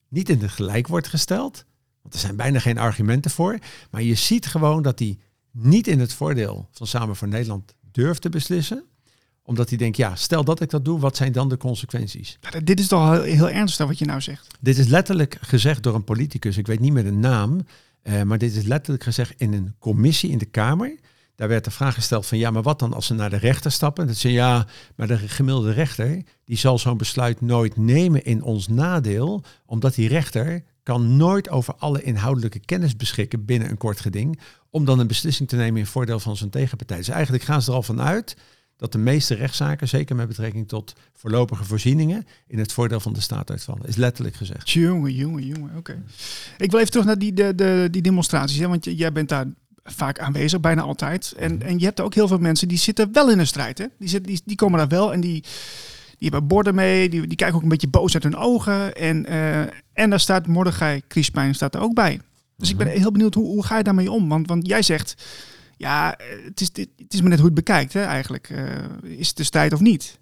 niet 0.09 0.29
in 0.29 0.41
het 0.41 0.51
gelijk 0.51 0.87
wordt 0.87 1.09
gesteld. 1.09 1.65
Want 2.05 2.15
er 2.15 2.21
zijn 2.21 2.37
bijna 2.37 2.59
geen 2.59 2.79
argumenten 2.79 3.31
voor. 3.31 3.59
Maar 3.91 4.03
je 4.03 4.15
ziet 4.15 4.47
gewoon 4.47 4.83
dat 4.83 4.99
hij 4.99 5.19
niet 5.51 5.87
in 5.87 6.01
het 6.01 6.13
voordeel 6.13 6.69
van 6.73 6.87
Samen 6.87 7.17
voor 7.17 7.29
Nederland 7.29 7.75
durft 7.93 8.23
te 8.23 8.29
beslissen. 8.29 8.85
Omdat 9.43 9.69
hij 9.69 9.79
denkt, 9.79 9.97
ja, 9.97 10.17
stel 10.17 10.45
dat 10.45 10.61
ik 10.61 10.71
dat 10.71 10.85
doe, 10.85 11.01
wat 11.01 11.17
zijn 11.17 11.33
dan 11.33 11.49
de 11.49 11.57
consequenties? 11.57 12.39
Nou, 12.41 12.65
dit 12.65 12.81
is 12.81 12.89
toch 12.89 13.11
heel, 13.11 13.23
heel 13.23 13.51
ernstig 13.51 13.87
wat 13.87 13.99
je 13.99 14.05
nou 14.05 14.21
zegt. 14.21 14.47
Dit 14.61 14.79
is 14.79 14.87
letterlijk 14.87 15.39
gezegd 15.41 15.83
door 15.83 15.95
een 15.95 16.05
politicus, 16.05 16.57
ik 16.57 16.67
weet 16.67 16.81
niet 16.81 16.93
meer 16.93 17.05
de 17.05 17.13
naam, 17.13 17.61
eh, 18.03 18.23
maar 18.23 18.39
dit 18.39 18.57
is 18.57 18.65
letterlijk 18.65 19.05
gezegd 19.05 19.35
in 19.37 19.53
een 19.53 19.75
commissie 19.79 20.31
in 20.31 20.39
de 20.39 20.45
Kamer. 20.45 20.99
Daar 21.35 21.49
werd 21.49 21.65
de 21.65 21.71
vraag 21.71 21.95
gesteld 21.95 22.27
van 22.27 22.39
ja, 22.39 22.51
maar 22.51 22.63
wat 22.63 22.79
dan 22.79 22.93
als 22.93 23.07
ze 23.07 23.15
naar 23.15 23.31
de 23.31 23.37
rechter 23.37 23.73
stappen? 23.73 24.07
Dat 24.07 24.17
ze 24.17 24.33
ja, 24.33 24.67
maar 24.97 25.07
de 25.07 25.19
gemiddelde 25.19 25.73
rechter 25.73 26.23
die 26.45 26.57
zal 26.57 26.79
zo'n 26.79 26.97
besluit 26.97 27.41
nooit 27.41 27.77
nemen 27.77 28.25
in 28.25 28.43
ons 28.43 28.69
nadeel, 28.69 29.45
omdat 29.67 29.95
die 29.95 30.09
rechter 30.09 30.65
kan 30.85 31.17
nooit 31.17 31.49
over 31.49 31.75
alle 31.75 32.03
inhoudelijke 32.03 32.59
kennis 32.59 32.97
beschikken 32.97 33.45
binnen 33.45 33.71
een 33.71 33.77
kort 33.77 34.01
geding, 34.01 34.41
om 34.71 34.85
dan 34.85 34.99
een 34.99 35.07
beslissing 35.07 35.49
te 35.49 35.57
nemen 35.57 35.81
in 35.81 35.87
voordeel 35.87 36.21
van 36.21 36.37
zijn 36.37 36.51
tegenpartij. 36.51 36.97
Dus 36.97 37.09
eigenlijk 37.09 37.45
gaan 37.45 37.63
ze 37.63 37.71
er 37.71 37.77
al 37.77 37.83
van 37.83 38.01
uit 38.01 38.37
dat 38.77 38.93
de 38.93 38.99
meeste 38.99 39.35
rechtszaken, 39.35 39.89
zeker 39.89 40.17
met 40.17 40.29
betrekking 40.29 40.69
tot 40.69 40.93
voorlopige 41.13 41.65
voorzieningen, 41.65 42.27
in 42.47 42.59
het 42.59 42.73
voordeel 42.73 43.01
van 43.01 43.13
de 43.13 43.21
staat 43.21 43.51
uitvallen. 43.51 43.87
Is 43.87 43.97
letterlijk 43.97 44.37
gezegd. 44.37 44.71
Jongen, 44.71 45.13
jongen, 45.13 45.47
jongen. 45.47 45.77
Oké. 45.77 46.03
Ik 46.59 46.71
wil 46.71 46.81
even 46.81 46.91
terug 46.91 47.07
naar 47.07 47.19
die, 47.19 47.33
de, 47.33 47.55
de, 47.55 47.89
die 47.91 48.03
demonstraties. 48.03 48.59
Hè, 48.59 48.69
want 48.69 48.85
jij 48.85 49.13
bent 49.13 49.29
daar 49.29 49.47
vaak 49.85 50.19
aanwezig, 50.19 50.61
bijna 50.61 50.83
altijd. 50.83 51.35
En, 51.37 51.63
en 51.63 51.79
je 51.79 51.85
hebt 51.85 52.01
ook 52.01 52.15
heel 52.15 52.29
veel 52.29 52.39
mensen 52.39 52.69
die 52.69 52.79
zitten 52.79 53.13
wel 53.13 53.31
in 53.31 53.39
een 53.39 53.47
strijd. 53.47 53.79
Hè? 53.79 53.87
Die, 53.99 54.09
zitten, 54.09 54.33
die, 54.33 54.43
die 54.45 54.57
komen 54.57 54.79
daar 54.79 54.89
wel 54.89 55.13
en 55.13 55.21
die, 55.21 55.45
die 56.19 56.29
hebben 56.31 56.47
borden 56.47 56.75
mee. 56.75 57.09
Die, 57.09 57.27
die 57.27 57.37
kijken 57.37 57.57
ook 57.57 57.63
een 57.63 57.69
beetje 57.69 57.89
boos 57.89 58.15
uit 58.15 58.23
hun 58.23 58.37
ogen. 58.37 58.95
En, 58.95 59.27
eh, 59.27 59.61
en 59.93 60.11
daar 60.11 60.21
staat 60.21 60.47
Mordechai 60.47 61.03
Kriespijn 61.07 61.55
staat 61.55 61.75
er 61.75 61.81
ook 61.81 61.95
bij. 61.95 62.21
Dus 62.57 62.71
ik 62.71 62.77
ben 62.77 62.87
heel 62.87 63.13
benieuwd, 63.13 63.35
hoe, 63.35 63.47
hoe 63.47 63.65
ga 63.65 63.77
je 63.77 63.85
daarmee 63.85 64.11
om? 64.11 64.29
Want, 64.29 64.49
want 64.49 64.67
jij 64.67 64.83
zegt, 64.83 65.25
ja, 65.77 66.17
eh, 66.17 66.27
het 66.45 66.61
is, 66.61 66.71
het 66.75 67.15
is 67.15 67.21
maar 67.21 67.31
net 67.31 67.39
hoe 67.41 67.51
je 67.51 67.55
het 67.55 67.65
bekijkt 67.65 67.93
hè, 67.93 68.03
eigenlijk. 68.03 68.51
Eh, 68.51 69.19
is 69.19 69.29
het 69.29 69.37
de 69.37 69.45
strijd 69.45 69.73
of 69.73 69.81
niet? 69.81 70.19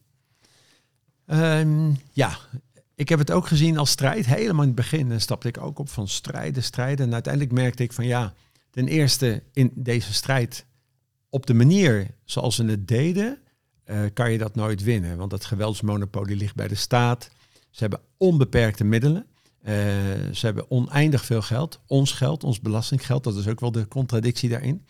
Ehm, 1.26 1.90
ja, 2.12 2.38
ik 2.94 3.08
heb 3.08 3.18
het 3.18 3.30
ook 3.30 3.46
gezien 3.46 3.78
als 3.78 3.90
strijd. 3.90 4.26
Helemaal 4.26 4.62
in 4.62 4.66
het 4.66 4.76
begin 4.76 5.08
dan 5.08 5.20
stapte 5.20 5.48
ik 5.48 5.58
ook 5.58 5.78
op 5.78 5.88
van 5.88 6.08
strijden, 6.08 6.62
strijden. 6.62 7.06
En 7.06 7.12
uiteindelijk 7.12 7.52
merkte 7.52 7.82
ik 7.82 7.92
van 7.92 8.06
ja, 8.06 8.34
ten 8.70 8.88
eerste 8.88 9.42
in 9.52 9.72
deze 9.74 10.12
strijd 10.12 10.66
op 11.28 11.46
de 11.46 11.54
manier 11.54 12.06
zoals 12.24 12.54
ze 12.54 12.64
het 12.64 12.88
deden, 12.88 13.38
eh, 13.84 14.00
kan 14.12 14.32
je 14.32 14.38
dat 14.38 14.54
nooit 14.54 14.82
winnen. 14.82 15.16
Want 15.16 15.32
het 15.32 15.44
geweldsmonopolie 15.44 16.36
ligt 16.36 16.54
bij 16.54 16.68
de 16.68 16.74
staat. 16.74 17.30
Ze 17.70 17.80
hebben 17.80 18.00
onbeperkte 18.16 18.84
middelen. 18.84 19.26
Eh, 19.62 19.74
ze 20.32 20.40
hebben 20.46 20.70
oneindig 20.70 21.24
veel 21.24 21.42
geld. 21.42 21.80
Ons 21.86 22.12
geld, 22.12 22.44
ons 22.44 22.60
belastinggeld. 22.60 23.24
Dat 23.24 23.36
is 23.36 23.48
ook 23.48 23.60
wel 23.60 23.72
de 23.72 23.88
contradictie 23.88 24.48
daarin. 24.48 24.86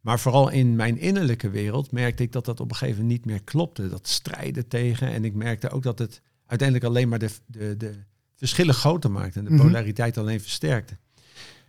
Maar 0.00 0.20
vooral 0.20 0.48
in 0.50 0.76
mijn 0.76 0.98
innerlijke 0.98 1.50
wereld 1.50 1.92
merkte 1.92 2.22
ik 2.22 2.32
dat 2.32 2.44
dat 2.44 2.60
op 2.60 2.70
een 2.70 2.76
gegeven 2.76 3.00
moment 3.02 3.18
niet 3.18 3.26
meer 3.26 3.42
klopte. 3.44 3.88
Dat 3.88 4.08
strijden 4.08 4.68
tegen. 4.68 5.08
En 5.08 5.24
ik 5.24 5.34
merkte 5.34 5.70
ook 5.70 5.82
dat 5.82 5.98
het 5.98 6.20
uiteindelijk 6.46 6.88
alleen 6.88 7.08
maar 7.08 7.18
de, 7.18 7.30
de, 7.46 7.76
de 7.76 7.94
verschillen 8.36 8.74
groter 8.74 9.10
maakte. 9.10 9.38
En 9.38 9.44
de 9.44 9.50
Mhm. 9.50 9.62
polariteit 9.62 10.18
alleen 10.18 10.40
versterkte. 10.40 10.96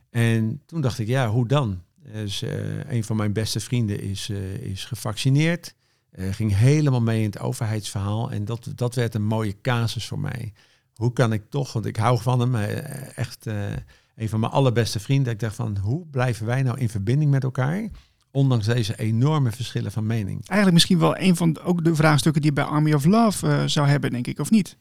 En 0.09 0.61
toen 0.65 0.81
dacht 0.81 0.99
ik, 0.99 1.07
ja, 1.07 1.29
hoe 1.29 1.47
dan? 1.47 1.81
Dus, 2.13 2.43
een 2.87 3.03
van 3.03 3.15
mijn 3.15 3.33
beste 3.33 3.59
vrienden 3.59 3.99
is, 4.01 4.29
is 4.61 4.85
gevaccineerd. 4.85 5.75
Eh, 6.11 6.33
ging 6.33 6.55
helemaal 6.55 7.01
mee 7.01 7.19
in 7.19 7.25
het 7.25 7.39
overheidsverhaal. 7.39 8.31
En 8.31 8.45
dat, 8.45 8.71
dat 8.75 8.95
werd 8.95 9.15
een 9.15 9.25
mooie 9.25 9.61
casus 9.61 10.07
voor 10.07 10.19
mij. 10.19 10.53
Hoe 10.95 11.13
kan 11.13 11.33
ik 11.33 11.43
toch, 11.49 11.73
want 11.73 11.85
ik 11.85 11.95
hou 11.95 12.21
van 12.21 12.39
hem, 12.39 12.55
eh, 12.55 13.17
echt 13.17 13.47
eh, 13.47 13.71
een 14.15 14.29
van 14.29 14.39
mijn 14.39 14.51
allerbeste 14.51 14.99
vrienden. 14.99 15.33
Ik 15.33 15.39
dacht 15.39 15.55
van, 15.55 15.77
hoe 15.77 16.05
blijven 16.11 16.45
wij 16.45 16.63
nou 16.63 16.77
in 16.79 16.89
verbinding 16.89 17.31
met 17.31 17.43
elkaar? 17.43 17.87
Ondanks 18.31 18.65
deze 18.65 18.99
enorme 18.99 19.51
verschillen 19.51 19.91
van 19.91 20.05
mening. 20.05 20.37
Eigenlijk 20.47 20.73
misschien 20.73 20.99
wel 20.99 21.17
een 21.17 21.35
van 21.35 21.53
de- 21.53 21.61
ook 21.61 21.83
de 21.83 21.95
vraagstukken 21.95 22.41
die 22.41 22.49
je 22.51 22.55
bij 22.61 22.65
Army 22.65 22.93
of 22.93 23.05
Love 23.05 23.67
zou 23.67 23.87
hebben, 23.87 24.11
denk 24.11 24.27
ik, 24.27 24.39
of 24.39 24.49
niet? 24.49 24.77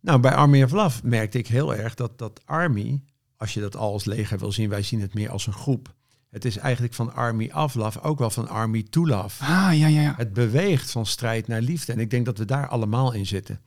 Nou, 0.00 0.20
bij 0.20 0.34
Army 0.34 0.62
of 0.62 0.70
Love 0.72 1.00
merkte 1.04 1.38
ik 1.38 1.46
heel 1.46 1.74
erg 1.74 1.94
dat 1.94 2.18
dat 2.18 2.40
Army, 2.44 3.02
als 3.36 3.54
je 3.54 3.60
dat 3.60 3.76
al 3.76 3.92
als 3.92 4.04
leger 4.04 4.38
wil 4.38 4.52
zien, 4.52 4.68
wij 4.68 4.82
zien 4.82 5.00
het 5.00 5.14
meer 5.14 5.30
als 5.30 5.46
een 5.46 5.52
groep. 5.52 5.94
Het 6.34 6.44
is 6.44 6.56
eigenlijk 6.56 6.94
van 6.94 7.14
Army 7.14 7.50
of 7.54 7.74
Love, 7.74 8.00
ook 8.00 8.18
wel 8.18 8.30
van 8.30 8.48
Army 8.48 8.82
to 8.90 9.06
Love. 9.06 9.44
Ah, 9.44 9.48
ja, 9.50 9.86
ja, 9.86 10.00
ja. 10.00 10.14
Het 10.16 10.32
beweegt 10.32 10.90
van 10.90 11.06
strijd 11.06 11.46
naar 11.46 11.60
liefde. 11.60 11.92
En 11.92 11.98
ik 11.98 12.10
denk 12.10 12.24
dat 12.24 12.38
we 12.38 12.44
daar 12.44 12.68
allemaal 12.68 13.12
in 13.12 13.26
zitten. 13.26 13.60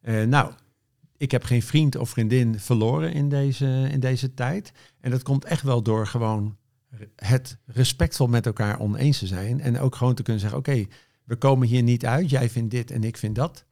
Eh, 0.00 0.22
nou, 0.24 0.52
ik 1.16 1.30
heb 1.30 1.44
geen 1.44 1.62
vriend 1.62 1.96
of 1.96 2.10
vriendin 2.10 2.60
verloren 2.60 3.12
in 3.12 3.28
deze, 3.28 3.88
in 3.90 4.00
deze 4.00 4.34
tijd. 4.34 4.72
En 5.00 5.10
dat 5.10 5.22
komt 5.22 5.44
echt 5.44 5.62
wel 5.62 5.82
door 5.82 6.06
gewoon 6.06 6.56
het 7.16 7.58
respectvol 7.66 8.26
met 8.26 8.46
elkaar 8.46 8.78
oneens 8.80 9.18
te 9.18 9.26
zijn. 9.26 9.60
En 9.60 9.78
ook 9.80 9.94
gewoon 9.96 10.14
te 10.14 10.22
kunnen 10.22 10.40
zeggen, 10.42 10.58
oké, 10.58 10.84
we 11.24 11.36
komen 11.36 11.68
hier 11.68 11.82
niet 11.82 12.06
uit. 12.06 12.30
Jij 12.30 12.50
vindt 12.50 12.70
dit 12.70 12.90
en 12.90 13.04
ik 13.04 13.16
vind 13.16 13.34
dat. 13.34 13.64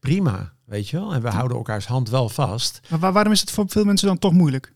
Prima, 0.00 0.52
weet 0.64 0.88
je 0.88 0.96
wel. 0.96 1.14
En 1.14 1.22
we 1.22 1.28
houden 1.28 1.56
elkaars 1.56 1.86
hand 1.86 2.08
wel 2.10 2.28
vast. 2.28 2.80
Maar 2.90 2.98
waar- 2.98 3.12
waarom 3.12 3.32
is 3.32 3.40
het 3.40 3.50
voor 3.50 3.64
veel 3.68 3.84
mensen 3.84 4.06
dan 4.08 4.18
toch 4.18 4.32
moeilijk? 4.32 4.74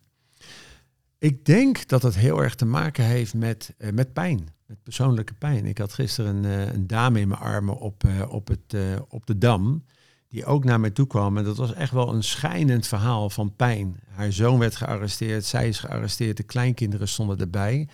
Ik 1.21 1.45
denk 1.45 1.89
dat 1.89 2.03
het 2.03 2.15
heel 2.15 2.43
erg 2.43 2.55
te 2.55 2.65
maken 2.65 3.05
heeft 3.05 3.35
met, 3.35 3.75
eh, 3.79 3.93
met 3.93 4.13
pijn, 4.13 4.49
met 4.67 4.83
persoonlijke 4.83 5.35
pijn. 5.35 5.67
Ik 5.67 5.79
had 5.79 5.93
gisteren 5.93 6.37
een, 6.37 6.45
eh, 6.45 6.75
een 6.75 6.87
dame 6.87 7.21
in 7.21 7.29
mijn 7.29 7.41
armen 7.41 7.79
op, 7.79 8.05
eh, 8.05 8.33
op, 8.33 8.49
het, 8.49 8.77
op 9.09 9.27
de 9.27 9.39
Dam, 9.39 9.85
die 10.29 10.45
ook 10.45 10.65
naar 10.65 10.81
mij 10.81 10.91
toe 10.91 11.07
kwam. 11.07 11.37
En 11.37 11.45
dat 11.45 11.57
was 11.57 11.75
echt 11.75 11.93
wel 11.93 12.15
een 12.15 12.23
schijnend 12.23 12.87
verhaal 12.87 13.31
van 13.31 13.57
pijn. 13.57 14.01
Haar 14.09 14.33
zoon 14.33 14.59
werd 14.59 14.77
gearresteerd, 14.77 15.45
zij 15.45 15.69
is 15.69 15.79
gearresteerd, 15.79 16.37
de 16.37 16.43
kleinkinderen 16.43 17.09
stonden 17.09 17.39
erbij. 17.39 17.89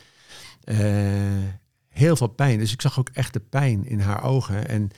Heel 1.89 2.17
veel 2.17 2.27
pijn. 2.27 2.59
Dus 2.59 2.73
ik 2.73 2.81
zag 2.81 2.99
ook 2.99 3.09
echt 3.09 3.33
de 3.33 3.41
pijn 3.41 3.87
in 3.87 4.01
haar 4.01 4.23
ogen. 4.23 4.69
En 4.69 4.91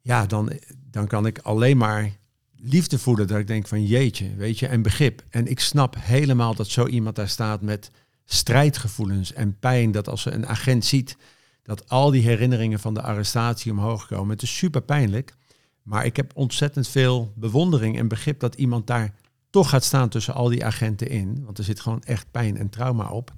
ja, 0.00 0.26
dan, 0.26 0.52
dan 0.90 1.06
kan 1.06 1.26
ik 1.26 1.38
alleen 1.38 1.76
maar 1.76 2.10
liefde 2.56 2.98
voelen. 2.98 3.26
Dat 3.26 3.38
ik 3.38 3.46
denk 3.46 3.66
van 3.66 3.86
jeetje, 3.86 4.34
weet 4.34 4.58
je, 4.58 4.66
en 4.66 4.82
begrip. 4.82 5.22
En 5.30 5.46
ik 5.46 5.60
snap 5.60 5.96
helemaal 5.98 6.54
dat 6.54 6.68
zo 6.68 6.86
iemand 6.86 7.16
daar 7.16 7.28
staat 7.28 7.62
met 7.62 7.90
strijdgevoelens 8.24 9.32
en 9.32 9.58
pijn. 9.58 9.92
Dat 9.92 10.08
als 10.08 10.22
ze 10.22 10.30
een 10.30 10.46
agent 10.46 10.84
ziet, 10.84 11.16
dat 11.62 11.88
al 11.88 12.10
die 12.10 12.22
herinneringen 12.22 12.80
van 12.80 12.94
de 12.94 13.02
arrestatie 13.02 13.72
omhoog 13.72 14.06
komen. 14.06 14.30
Het 14.30 14.42
is 14.42 14.56
super 14.56 14.82
pijnlijk. 14.82 15.34
Maar 15.82 16.04
ik 16.04 16.16
heb 16.16 16.32
ontzettend 16.34 16.88
veel 16.88 17.32
bewondering 17.36 17.98
en 17.98 18.08
begrip 18.08 18.40
dat 18.40 18.54
iemand 18.54 18.86
daar 18.86 19.14
toch 19.50 19.68
gaat 19.68 19.84
staan 19.84 20.08
tussen 20.08 20.34
al 20.34 20.48
die 20.48 20.64
agenten 20.64 21.08
in. 21.08 21.44
Want 21.44 21.58
er 21.58 21.64
zit 21.64 21.80
gewoon 21.80 22.02
echt 22.02 22.30
pijn 22.30 22.56
en 22.56 22.68
trauma 22.68 23.10
op. 23.10 23.34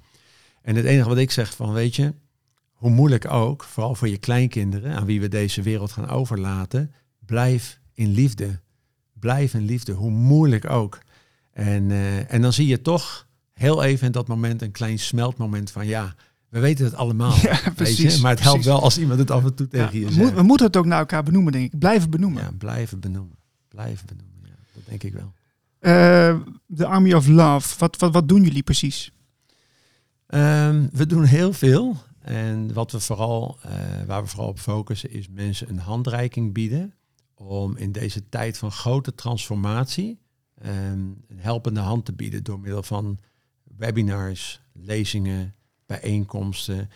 En 0.61 0.75
het 0.75 0.85
enige 0.85 1.09
wat 1.09 1.17
ik 1.17 1.31
zeg 1.31 1.55
van, 1.55 1.73
weet 1.73 1.95
je, 1.95 2.13
hoe 2.71 2.89
moeilijk 2.89 3.31
ook, 3.31 3.63
vooral 3.63 3.95
voor 3.95 4.07
je 4.07 4.17
kleinkinderen, 4.17 4.95
aan 4.95 5.05
wie 5.05 5.21
we 5.21 5.27
deze 5.27 5.61
wereld 5.61 5.91
gaan 5.91 6.09
overlaten, 6.09 6.93
blijf 7.25 7.79
in 7.93 8.11
liefde. 8.11 8.59
Blijf 9.19 9.53
in 9.53 9.65
liefde, 9.65 9.91
hoe 9.91 10.11
moeilijk 10.11 10.69
ook. 10.69 10.99
En, 11.53 11.89
uh, 11.89 12.33
en 12.33 12.41
dan 12.41 12.53
zie 12.53 12.67
je 12.67 12.81
toch 12.81 13.27
heel 13.53 13.83
even 13.83 14.05
in 14.05 14.11
dat 14.11 14.27
moment 14.27 14.61
een 14.61 14.71
klein 14.71 14.99
smeltmoment 14.99 15.71
van 15.71 15.87
ja, 15.87 16.15
we 16.49 16.59
weten 16.59 16.85
het 16.85 16.95
allemaal. 16.95 17.33
Ja, 17.41 17.59
precies, 17.75 18.15
je? 18.15 18.21
Maar 18.21 18.31
het 18.31 18.43
helpt 18.43 18.65
wel 18.65 18.81
als 18.81 18.97
iemand 18.97 19.19
het 19.19 19.31
af 19.31 19.43
en 19.43 19.55
toe 19.55 19.67
tegen 19.67 19.99
je 19.99 20.11
zegt. 20.11 20.33
We 20.33 20.41
moeten 20.41 20.65
het 20.65 20.77
ook 20.77 20.85
naar 20.85 20.99
elkaar 20.99 21.23
benoemen, 21.23 21.51
denk 21.51 21.73
ik. 21.73 21.79
Blijven 21.79 22.09
benoemen. 22.09 22.43
Ja, 22.43 22.51
blijven 22.57 22.99
benoemen. 22.99 23.37
Blijven 23.67 24.05
benoemen, 24.07 24.41
ja. 24.43 24.55
Dat 24.73 24.83
denk 24.85 25.03
ik 25.03 25.13
wel. 25.13 25.33
Eh, 25.79 26.39
de 26.65 26.85
Army 26.85 27.13
of 27.13 27.27
Love, 27.27 27.75
wat, 27.77 27.97
wat, 27.97 28.13
wat 28.13 28.27
doen 28.27 28.43
jullie 28.43 28.63
precies? 28.63 29.11
Um, 30.27 30.89
we 30.91 31.05
doen 31.05 31.23
heel 31.23 31.53
veel. 31.53 31.97
En 32.21 32.73
wat 32.73 32.91
we 32.91 32.99
vooral, 32.99 33.57
uh, 33.65 33.71
waar 34.07 34.21
we 34.21 34.27
vooral 34.27 34.47
op 34.47 34.59
focussen, 34.59 35.11
is 35.11 35.27
mensen 35.29 35.69
een 35.69 35.79
handreiking 35.79 36.53
bieden. 36.53 36.93
Om 37.41 37.77
in 37.77 37.91
deze 37.91 38.29
tijd 38.29 38.57
van 38.57 38.71
grote 38.71 39.15
transformatie 39.15 40.19
um, 40.65 41.23
een 41.27 41.39
helpende 41.39 41.79
hand 41.79 42.05
te 42.05 42.13
bieden 42.13 42.43
door 42.43 42.59
middel 42.59 42.83
van 42.83 43.19
webinars, 43.77 44.61
lezingen, 44.73 45.55
bijeenkomsten. 45.85 46.89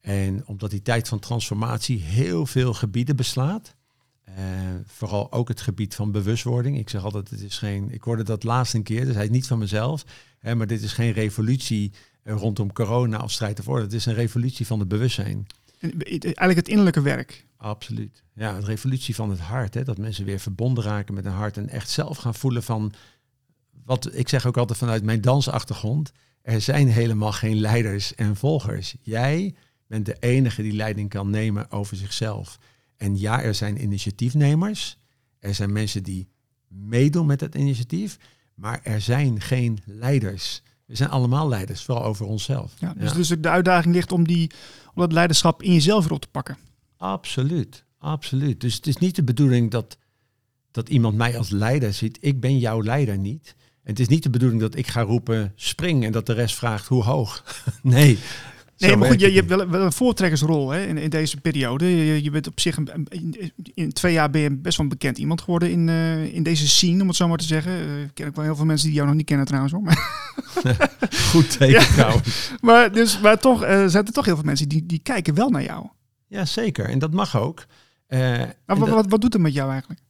En 0.00 0.46
omdat 0.46 0.70
die 0.70 0.82
tijd 0.82 1.08
van 1.08 1.18
transformatie 1.18 2.00
heel 2.00 2.46
veel 2.46 2.74
gebieden 2.74 3.16
beslaat. 3.16 3.74
Uh, 4.28 4.34
vooral 4.84 5.32
ook 5.32 5.48
het 5.48 5.60
gebied 5.60 5.94
van 5.94 6.12
bewustwording. 6.12 6.78
Ik 6.78 6.88
zeg 6.88 7.04
altijd, 7.04 7.30
het 7.30 7.40
is 7.40 7.58
geen. 7.58 7.92
Ik 7.92 8.02
hoorde 8.02 8.22
dat 8.22 8.42
laatst 8.42 8.74
een 8.74 8.82
keer, 8.82 9.04
dus 9.04 9.14
hij 9.14 9.24
is 9.24 9.30
niet 9.30 9.46
van 9.46 9.58
mezelf. 9.58 10.04
Hè, 10.38 10.54
maar 10.54 10.66
dit 10.66 10.82
is 10.82 10.92
geen 10.92 11.12
revolutie 11.12 11.92
uh, 12.24 12.34
rondom 12.34 12.72
corona 12.72 13.18
of 13.18 13.30
strijd 13.30 13.58
ervoor. 13.58 13.80
Het 13.80 13.92
is 13.92 14.06
een 14.06 14.14
revolutie 14.14 14.66
van 14.66 14.78
het 14.78 14.88
bewustzijn. 14.88 15.46
En 15.78 16.00
eigenlijk 16.00 16.56
het 16.56 16.68
innerlijke 16.68 17.02
werk. 17.02 17.46
Absoluut. 17.58 18.22
Ja, 18.34 18.56
een 18.56 18.64
revolutie 18.64 19.14
van 19.14 19.30
het 19.30 19.40
hart. 19.40 19.74
Hè, 19.74 19.84
dat 19.84 19.98
mensen 19.98 20.24
weer 20.24 20.40
verbonden 20.40 20.84
raken 20.84 21.14
met 21.14 21.24
hun 21.24 21.32
hart 21.32 21.56
en 21.56 21.68
echt 21.68 21.90
zelf 21.90 22.16
gaan 22.16 22.34
voelen 22.34 22.62
van. 22.62 22.92
Wat 23.84 24.14
ik 24.14 24.28
zeg 24.28 24.46
ook 24.46 24.56
altijd 24.56 24.78
vanuit 24.78 25.02
mijn 25.02 25.20
dansachtergrond. 25.20 26.12
Er 26.42 26.60
zijn 26.60 26.88
helemaal 26.88 27.32
geen 27.32 27.60
leiders 27.60 28.14
en 28.14 28.36
volgers. 28.36 28.94
Jij 29.00 29.54
bent 29.86 30.06
de 30.06 30.16
enige 30.20 30.62
die 30.62 30.72
leiding 30.72 31.08
kan 31.08 31.30
nemen 31.30 31.70
over 31.70 31.96
zichzelf. 31.96 32.58
En 32.96 33.18
ja, 33.18 33.42
er 33.42 33.54
zijn 33.54 33.82
initiatiefnemers. 33.82 34.98
Er 35.38 35.54
zijn 35.54 35.72
mensen 35.72 36.02
die 36.02 36.28
meedoen 36.68 37.26
met 37.26 37.40
het 37.40 37.54
initiatief. 37.54 38.16
Maar 38.54 38.80
er 38.82 39.00
zijn 39.00 39.40
geen 39.40 39.78
leiders. 39.84 40.62
We 40.84 40.96
zijn 40.96 41.10
allemaal 41.10 41.48
leiders, 41.48 41.84
vooral 41.84 42.04
over 42.04 42.26
onszelf. 42.26 42.72
Ja, 42.78 42.94
dus, 42.94 43.12
dus 43.12 43.28
de 43.28 43.48
uitdaging 43.48 43.94
ligt 43.94 44.12
om, 44.12 44.26
die, 44.26 44.50
om 44.94 45.02
dat 45.02 45.12
leiderschap 45.12 45.62
in 45.62 45.72
jezelf 45.72 46.04
weer 46.04 46.12
op 46.12 46.20
te 46.20 46.28
pakken. 46.28 46.56
Absoluut, 46.98 47.84
absoluut. 47.98 48.60
Dus 48.60 48.74
het 48.74 48.86
is 48.86 48.96
niet 48.96 49.16
de 49.16 49.24
bedoeling 49.24 49.70
dat, 49.70 49.98
dat 50.70 50.88
iemand 50.88 51.16
mij 51.16 51.38
als 51.38 51.50
leider 51.50 51.92
ziet. 51.92 52.18
Ik 52.20 52.40
ben 52.40 52.58
jouw 52.58 52.82
leider 52.82 53.18
niet 53.18 53.56
het 53.88 53.98
is 54.00 54.08
niet 54.08 54.22
de 54.22 54.30
bedoeling 54.30 54.60
dat 54.60 54.76
ik 54.76 54.86
ga 54.86 55.00
roepen 55.00 55.52
spring 55.54 56.04
en 56.04 56.12
dat 56.12 56.26
de 56.26 56.32
rest 56.32 56.54
vraagt 56.54 56.86
hoe 56.86 57.02
hoog. 57.02 57.44
nee. 57.82 58.18
Nee, 58.76 58.96
maar 58.96 59.08
goed, 59.08 59.20
je, 59.20 59.30
je 59.30 59.36
hebt 59.36 59.48
wel, 59.48 59.68
wel, 59.68 59.80
een 59.82 59.92
voortrekkersrol 59.92 60.70
hè, 60.70 60.86
in, 60.86 60.98
in 60.98 61.10
deze 61.10 61.36
periode. 61.36 61.96
Je, 61.96 62.22
je 62.22 62.30
bent 62.30 62.46
op 62.46 62.60
zich, 62.60 62.76
een, 62.76 63.06
in, 63.08 63.52
in, 63.74 63.92
twee 63.92 64.12
jaar 64.12 64.30
ben 64.30 64.40
je 64.40 64.50
best 64.50 64.76
wel 64.76 64.86
een 64.86 64.92
bekend 64.92 65.18
iemand 65.18 65.40
geworden 65.40 65.70
in, 65.70 65.88
uh, 65.88 66.34
in 66.34 66.42
deze 66.42 66.68
scene, 66.68 67.02
om 67.02 67.08
het 67.08 67.16
zo 67.16 67.28
maar 67.28 67.38
te 67.38 67.44
zeggen. 67.44 67.72
Uh, 67.72 68.02
ik 68.02 68.10
ken 68.14 68.26
ook 68.26 68.36
wel 68.36 68.44
heel 68.44 68.56
veel 68.56 68.64
mensen 68.64 68.86
die 68.86 68.96
jou 68.96 69.06
nog 69.06 69.16
niet 69.16 69.26
kennen 69.26 69.46
trouwens. 69.46 69.72
Hoor. 69.72 69.82
Maar 69.82 70.30
Goed 71.30 71.58
teken 71.58 71.86
trouwens. 71.86 72.52
Maar, 72.60 72.92
dus, 72.92 73.20
maar 73.20 73.38
toch 73.38 73.62
uh, 73.62 73.86
zijn 73.86 74.06
er 74.06 74.12
toch 74.12 74.24
heel 74.24 74.36
veel 74.36 74.44
mensen 74.44 74.68
die, 74.68 74.86
die 74.86 75.00
kijken 75.02 75.34
wel 75.34 75.50
naar 75.50 75.64
jou. 75.64 75.86
Ja, 76.28 76.44
zeker. 76.44 76.84
En 76.84 76.98
dat 76.98 77.12
mag 77.12 77.36
ook. 77.36 77.66
maar 78.08 78.54
wat, 78.64 78.88
wat, 78.88 79.06
wat 79.08 79.20
doet 79.20 79.32
het 79.32 79.42
met 79.42 79.54
jou 79.54 79.70
eigenlijk? 79.70 80.00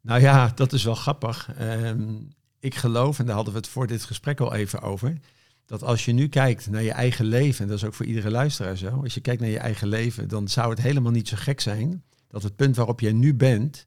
Nou 0.00 0.20
ja, 0.20 0.52
dat 0.54 0.72
is 0.72 0.84
wel 0.84 0.94
grappig. 0.94 1.50
Ehm, 1.58 2.14
ik 2.58 2.74
geloof, 2.74 3.18
en 3.18 3.26
daar 3.26 3.34
hadden 3.34 3.52
we 3.52 3.58
het 3.58 3.68
voor 3.68 3.86
dit 3.86 4.04
gesprek 4.04 4.40
al 4.40 4.54
even 4.54 4.80
over, 4.80 5.18
dat 5.66 5.82
als 5.82 6.04
je 6.04 6.12
nu 6.12 6.28
kijkt 6.28 6.70
naar 6.70 6.82
je 6.82 6.92
eigen 6.92 7.24
leven, 7.24 7.62
en 7.62 7.68
dat 7.68 7.76
is 7.76 7.84
ook 7.84 7.94
voor 7.94 8.06
iedere 8.06 8.30
luisteraar 8.30 8.76
zo, 8.76 9.02
als 9.02 9.14
je 9.14 9.20
kijkt 9.20 9.40
naar 9.40 9.50
je 9.50 9.58
eigen 9.58 9.88
leven, 9.88 10.28
dan 10.28 10.48
zou 10.48 10.70
het 10.70 10.80
helemaal 10.80 11.12
niet 11.12 11.28
zo 11.28 11.36
gek 11.38 11.60
zijn 11.60 12.04
dat 12.28 12.42
het 12.42 12.56
punt 12.56 12.76
waarop 12.76 13.00
jij 13.00 13.12
nu 13.12 13.34
bent, 13.34 13.86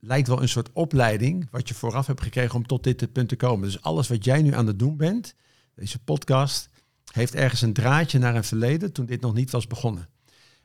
lijkt 0.00 0.28
wel 0.28 0.42
een 0.42 0.48
soort 0.48 0.72
opleiding 0.72 1.48
wat 1.50 1.68
je 1.68 1.74
vooraf 1.74 2.06
hebt 2.06 2.22
gekregen 2.22 2.54
om 2.54 2.66
tot 2.66 2.84
dit 2.84 3.12
punt 3.12 3.28
te 3.28 3.36
komen. 3.36 3.64
Dus 3.64 3.82
alles 3.82 4.08
wat 4.08 4.24
jij 4.24 4.42
nu 4.42 4.54
aan 4.54 4.66
het 4.66 4.78
doen 4.78 4.96
bent, 4.96 5.34
deze 5.74 5.98
podcast, 5.98 6.68
heeft 7.12 7.34
ergens 7.34 7.62
een 7.62 7.72
draadje 7.72 8.18
naar 8.18 8.36
een 8.36 8.44
verleden 8.44 8.92
toen 8.92 9.06
dit 9.06 9.20
nog 9.20 9.34
niet 9.34 9.50
was 9.50 9.66
begonnen. 9.66 10.08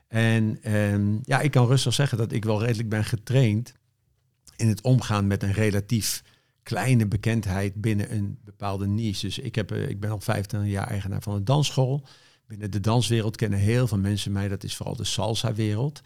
En 0.08 0.58
ehm, 0.62 1.16
ja, 1.22 1.40
ik 1.40 1.50
kan 1.50 1.66
rustig 1.66 1.94
zeggen 1.94 2.18
dat 2.18 2.32
ik 2.32 2.44
wel 2.44 2.64
redelijk 2.64 2.88
ben 2.88 3.04
getraind 3.04 3.74
in 4.56 4.68
het 4.68 4.80
omgaan 4.80 5.26
met 5.26 5.42
een 5.42 5.52
relatief 5.52 6.22
kleine 6.62 7.06
bekendheid 7.06 7.74
binnen 7.74 8.12
een 8.14 8.38
bepaalde 8.44 8.86
niche. 8.86 9.26
Dus 9.26 9.38
ik, 9.38 9.54
heb, 9.54 9.70
eh, 9.70 9.88
ik 9.88 10.00
ben 10.00 10.10
al 10.10 10.20
25 10.20 10.70
jaar 10.70 10.86
eigenaar 10.86 11.22
van 11.22 11.34
een 11.34 11.44
dansschool. 11.44 12.06
Binnen 12.46 12.70
de 12.70 12.80
danswereld 12.80 13.36
kennen 13.36 13.58
heel 13.58 13.86
veel 13.86 13.98
mensen 13.98 14.32
mij. 14.32 14.48
Dat 14.48 14.64
is 14.64 14.76
vooral 14.76 14.96
de 14.96 15.04
salsa-wereld. 15.04 16.00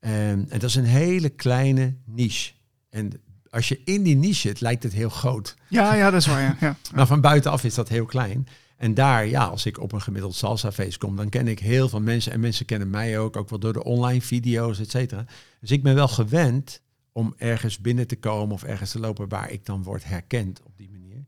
En, 0.00 0.10
ehm, 0.10 0.44
en 0.48 0.58
dat 0.58 0.68
is 0.68 0.74
een 0.74 0.84
hele 0.84 1.28
kleine 1.28 1.96
niche. 2.04 2.52
En 2.90 3.12
als 3.50 3.68
je 3.68 3.80
in 3.84 4.02
die 4.02 4.16
niche 4.16 4.40
zit, 4.40 4.60
lijkt 4.60 4.82
het 4.82 4.92
heel 4.92 5.08
groot. 5.08 5.54
Ja, 5.68 5.94
ja 5.94 6.10
dat 6.10 6.20
is 6.20 6.26
waar. 6.26 6.40
Ja. 6.40 6.56
ja. 6.60 6.76
maar 6.94 7.06
van 7.06 7.20
buitenaf 7.20 7.64
is 7.64 7.74
dat 7.74 7.88
heel 7.88 8.04
klein. 8.04 8.48
En 8.82 8.94
daar, 8.94 9.26
ja, 9.26 9.44
als 9.44 9.66
ik 9.66 9.78
op 9.78 9.92
een 9.92 10.00
gemiddeld 10.00 10.34
salsa-feest 10.34 10.98
kom, 10.98 11.16
dan 11.16 11.28
ken 11.28 11.48
ik 11.48 11.58
heel 11.58 11.88
veel 11.88 12.00
mensen. 12.00 12.32
En 12.32 12.40
mensen 12.40 12.66
kennen 12.66 12.90
mij 12.90 13.18
ook, 13.18 13.36
ook 13.36 13.50
wel 13.50 13.58
door 13.58 13.72
de 13.72 13.84
online 13.84 14.20
video's, 14.20 14.78
et 14.78 14.90
cetera. 14.90 15.24
Dus 15.60 15.70
ik 15.70 15.82
ben 15.82 15.94
wel 15.94 16.08
gewend 16.08 16.82
om 17.12 17.34
ergens 17.36 17.78
binnen 17.78 18.06
te 18.06 18.16
komen 18.16 18.54
of 18.54 18.62
ergens 18.62 18.90
te 18.90 18.98
lopen 18.98 19.28
waar 19.28 19.50
ik 19.50 19.66
dan 19.66 19.82
word 19.82 20.04
herkend 20.04 20.62
op 20.62 20.76
die 20.76 20.90
manier. 20.90 21.24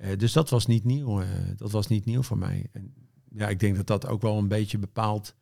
Uh, 0.00 0.16
dus 0.16 0.32
dat 0.32 0.50
was 0.50 0.66
niet 0.66 0.84
nieuw. 0.84 1.22
Uh, 1.22 1.28
dat 1.56 1.70
was 1.70 1.86
niet 1.86 2.04
nieuw 2.04 2.22
voor 2.22 2.38
mij. 2.38 2.66
En 2.72 2.94
ja, 3.30 3.48
ik 3.48 3.60
denk 3.60 3.76
dat 3.76 3.86
dat 3.86 4.06
ook 4.06 4.22
wel 4.22 4.38
een 4.38 4.48
beetje 4.48 4.78
bepaalt 4.78 5.34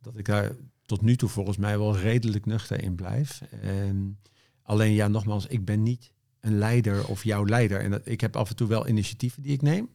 dat 0.00 0.18
ik 0.18 0.24
daar 0.24 0.56
tot 0.82 1.02
nu 1.02 1.16
toe 1.16 1.28
volgens 1.28 1.56
mij 1.56 1.78
wel 1.78 1.96
redelijk 1.96 2.46
nuchter 2.46 2.82
in 2.82 2.94
blijf. 2.94 3.42
En 3.60 4.18
alleen 4.62 4.92
ja, 4.92 5.08
nogmaals, 5.08 5.46
ik 5.46 5.64
ben 5.64 5.82
niet 5.82 6.12
een 6.40 6.58
leider 6.58 7.06
of 7.06 7.24
jouw 7.24 7.46
leider. 7.46 7.80
En 7.80 7.90
dat, 7.90 8.00
ik 8.04 8.20
heb 8.20 8.36
af 8.36 8.48
en 8.48 8.56
toe 8.56 8.68
wel 8.68 8.88
initiatieven 8.88 9.42
die 9.42 9.52
ik 9.52 9.62
neem. 9.62 9.88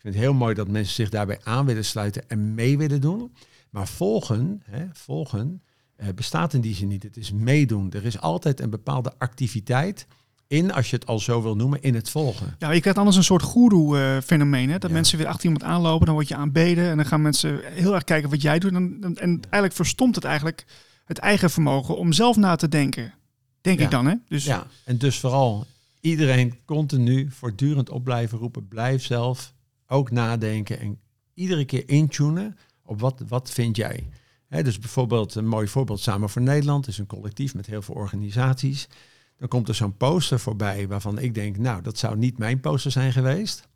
Ik 0.00 0.06
vind 0.06 0.14
het 0.14 0.24
heel 0.24 0.34
mooi 0.34 0.54
dat 0.54 0.68
mensen 0.68 0.94
zich 0.94 1.08
daarbij 1.08 1.38
aan 1.42 1.66
willen 1.66 1.84
sluiten 1.84 2.28
en 2.28 2.54
mee 2.54 2.78
willen 2.78 3.00
doen. 3.00 3.32
Maar 3.70 3.88
volgen, 3.88 4.62
hè, 4.64 4.84
volgen 4.92 5.62
uh, 5.96 6.06
bestaat 6.14 6.54
in 6.54 6.60
die 6.60 6.74
zin 6.74 6.88
niet. 6.88 7.02
Het 7.02 7.16
is 7.16 7.32
meedoen. 7.32 7.92
Er 7.92 8.04
is 8.04 8.20
altijd 8.20 8.60
een 8.60 8.70
bepaalde 8.70 9.12
activiteit 9.18 10.06
in, 10.46 10.72
als 10.72 10.90
je 10.90 10.96
het 10.96 11.06
al 11.06 11.18
zo 11.18 11.42
wil 11.42 11.56
noemen, 11.56 11.82
in 11.82 11.94
het 11.94 12.10
volgen. 12.10 12.54
Ja, 12.58 12.70
je 12.70 12.80
krijgt 12.80 12.98
anders 12.98 13.16
een 13.16 13.24
soort 13.24 13.42
goeroe-fenomeen. 13.42 14.78
dat 14.78 14.90
mensen 14.90 15.18
weer 15.18 15.26
achter 15.26 15.44
iemand 15.44 15.62
aanlopen, 15.62 16.06
dan 16.06 16.14
word 16.14 16.28
je 16.28 16.36
aanbeden 16.36 16.90
en 16.90 16.96
dan 16.96 17.06
gaan 17.06 17.22
mensen 17.22 17.60
heel 17.64 17.94
erg 17.94 18.04
kijken 18.04 18.30
wat 18.30 18.42
jij 18.42 18.58
doet. 18.58 18.72
En, 18.72 18.96
en, 19.00 19.16
en 19.16 19.40
eigenlijk 19.40 19.74
verstomt 19.74 20.14
het 20.14 20.24
eigenlijk 20.24 20.64
het 21.04 21.18
eigen 21.18 21.50
vermogen 21.50 21.96
om 21.96 22.12
zelf 22.12 22.36
na 22.36 22.56
te 22.56 22.68
denken. 22.68 23.14
Denk 23.60 23.80
ik 23.80 23.90
dan, 23.90 24.06
hè? 24.06 24.14
Dus... 24.28 24.44
Ja, 24.44 24.66
en 24.84 24.98
dus 24.98 25.18
vooral 25.18 25.66
iedereen 26.00 26.58
continu 26.64 27.30
voortdurend 27.30 27.90
op 27.90 28.04
blijven 28.04 28.38
roepen. 28.38 28.68
Blijf 28.68 29.04
zelf 29.04 29.52
ook 29.90 30.10
nadenken 30.10 30.78
en 30.78 31.00
iedere 31.34 31.64
keer 31.64 31.88
intunen 31.88 32.56
op 32.82 33.00
wat, 33.00 33.22
wat 33.28 33.50
vind 33.50 33.76
jij 33.76 34.08
dus 34.50 34.78
bijvoorbeeld 34.78 35.34
een 35.34 35.48
mooi 35.48 35.68
voorbeeld 35.68 36.00
Samen 36.00 36.30
voor 36.30 36.42
Nederland 36.42 36.86
is 36.86 36.98
een 36.98 37.06
collectief 37.06 37.54
met 37.54 37.66
heel 37.66 37.82
veel 37.82 37.94
organisaties. 37.94 38.88
Dan 39.36 39.48
komt 39.48 39.68
er 39.68 39.74
zo'n 39.74 39.96
poster 39.96 40.40
voorbij 40.40 40.88
waarvan 40.88 41.18
ik 41.18 41.34
denk, 41.34 41.56
nou, 41.56 41.82
dat 41.82 41.98
zou 41.98 42.16
niet 42.16 42.38
mijn 42.38 42.60
poster 42.60 42.90
zijn 42.90 43.12
geweest. 43.12 43.68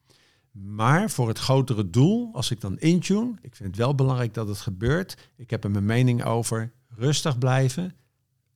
Maar 0.50 1.10
voor 1.10 1.28
het 1.28 1.38
grotere 1.38 1.90
doel, 1.90 2.30
als 2.32 2.50
ik 2.50 2.60
dan 2.60 2.78
intune, 2.78 3.34
ik 3.40 3.56
vind 3.56 3.68
het 3.68 3.78
wel 3.78 3.94
belangrijk 3.94 4.34
dat 4.34 4.48
het 4.48 4.58
gebeurt. 4.58 5.30
Ik 5.36 5.50
heb 5.50 5.64
er 5.64 5.70
mijn 5.70 5.84
mening 5.84 6.24
over. 6.24 6.72
Rustig 6.88 7.38
blijven. 7.38 7.94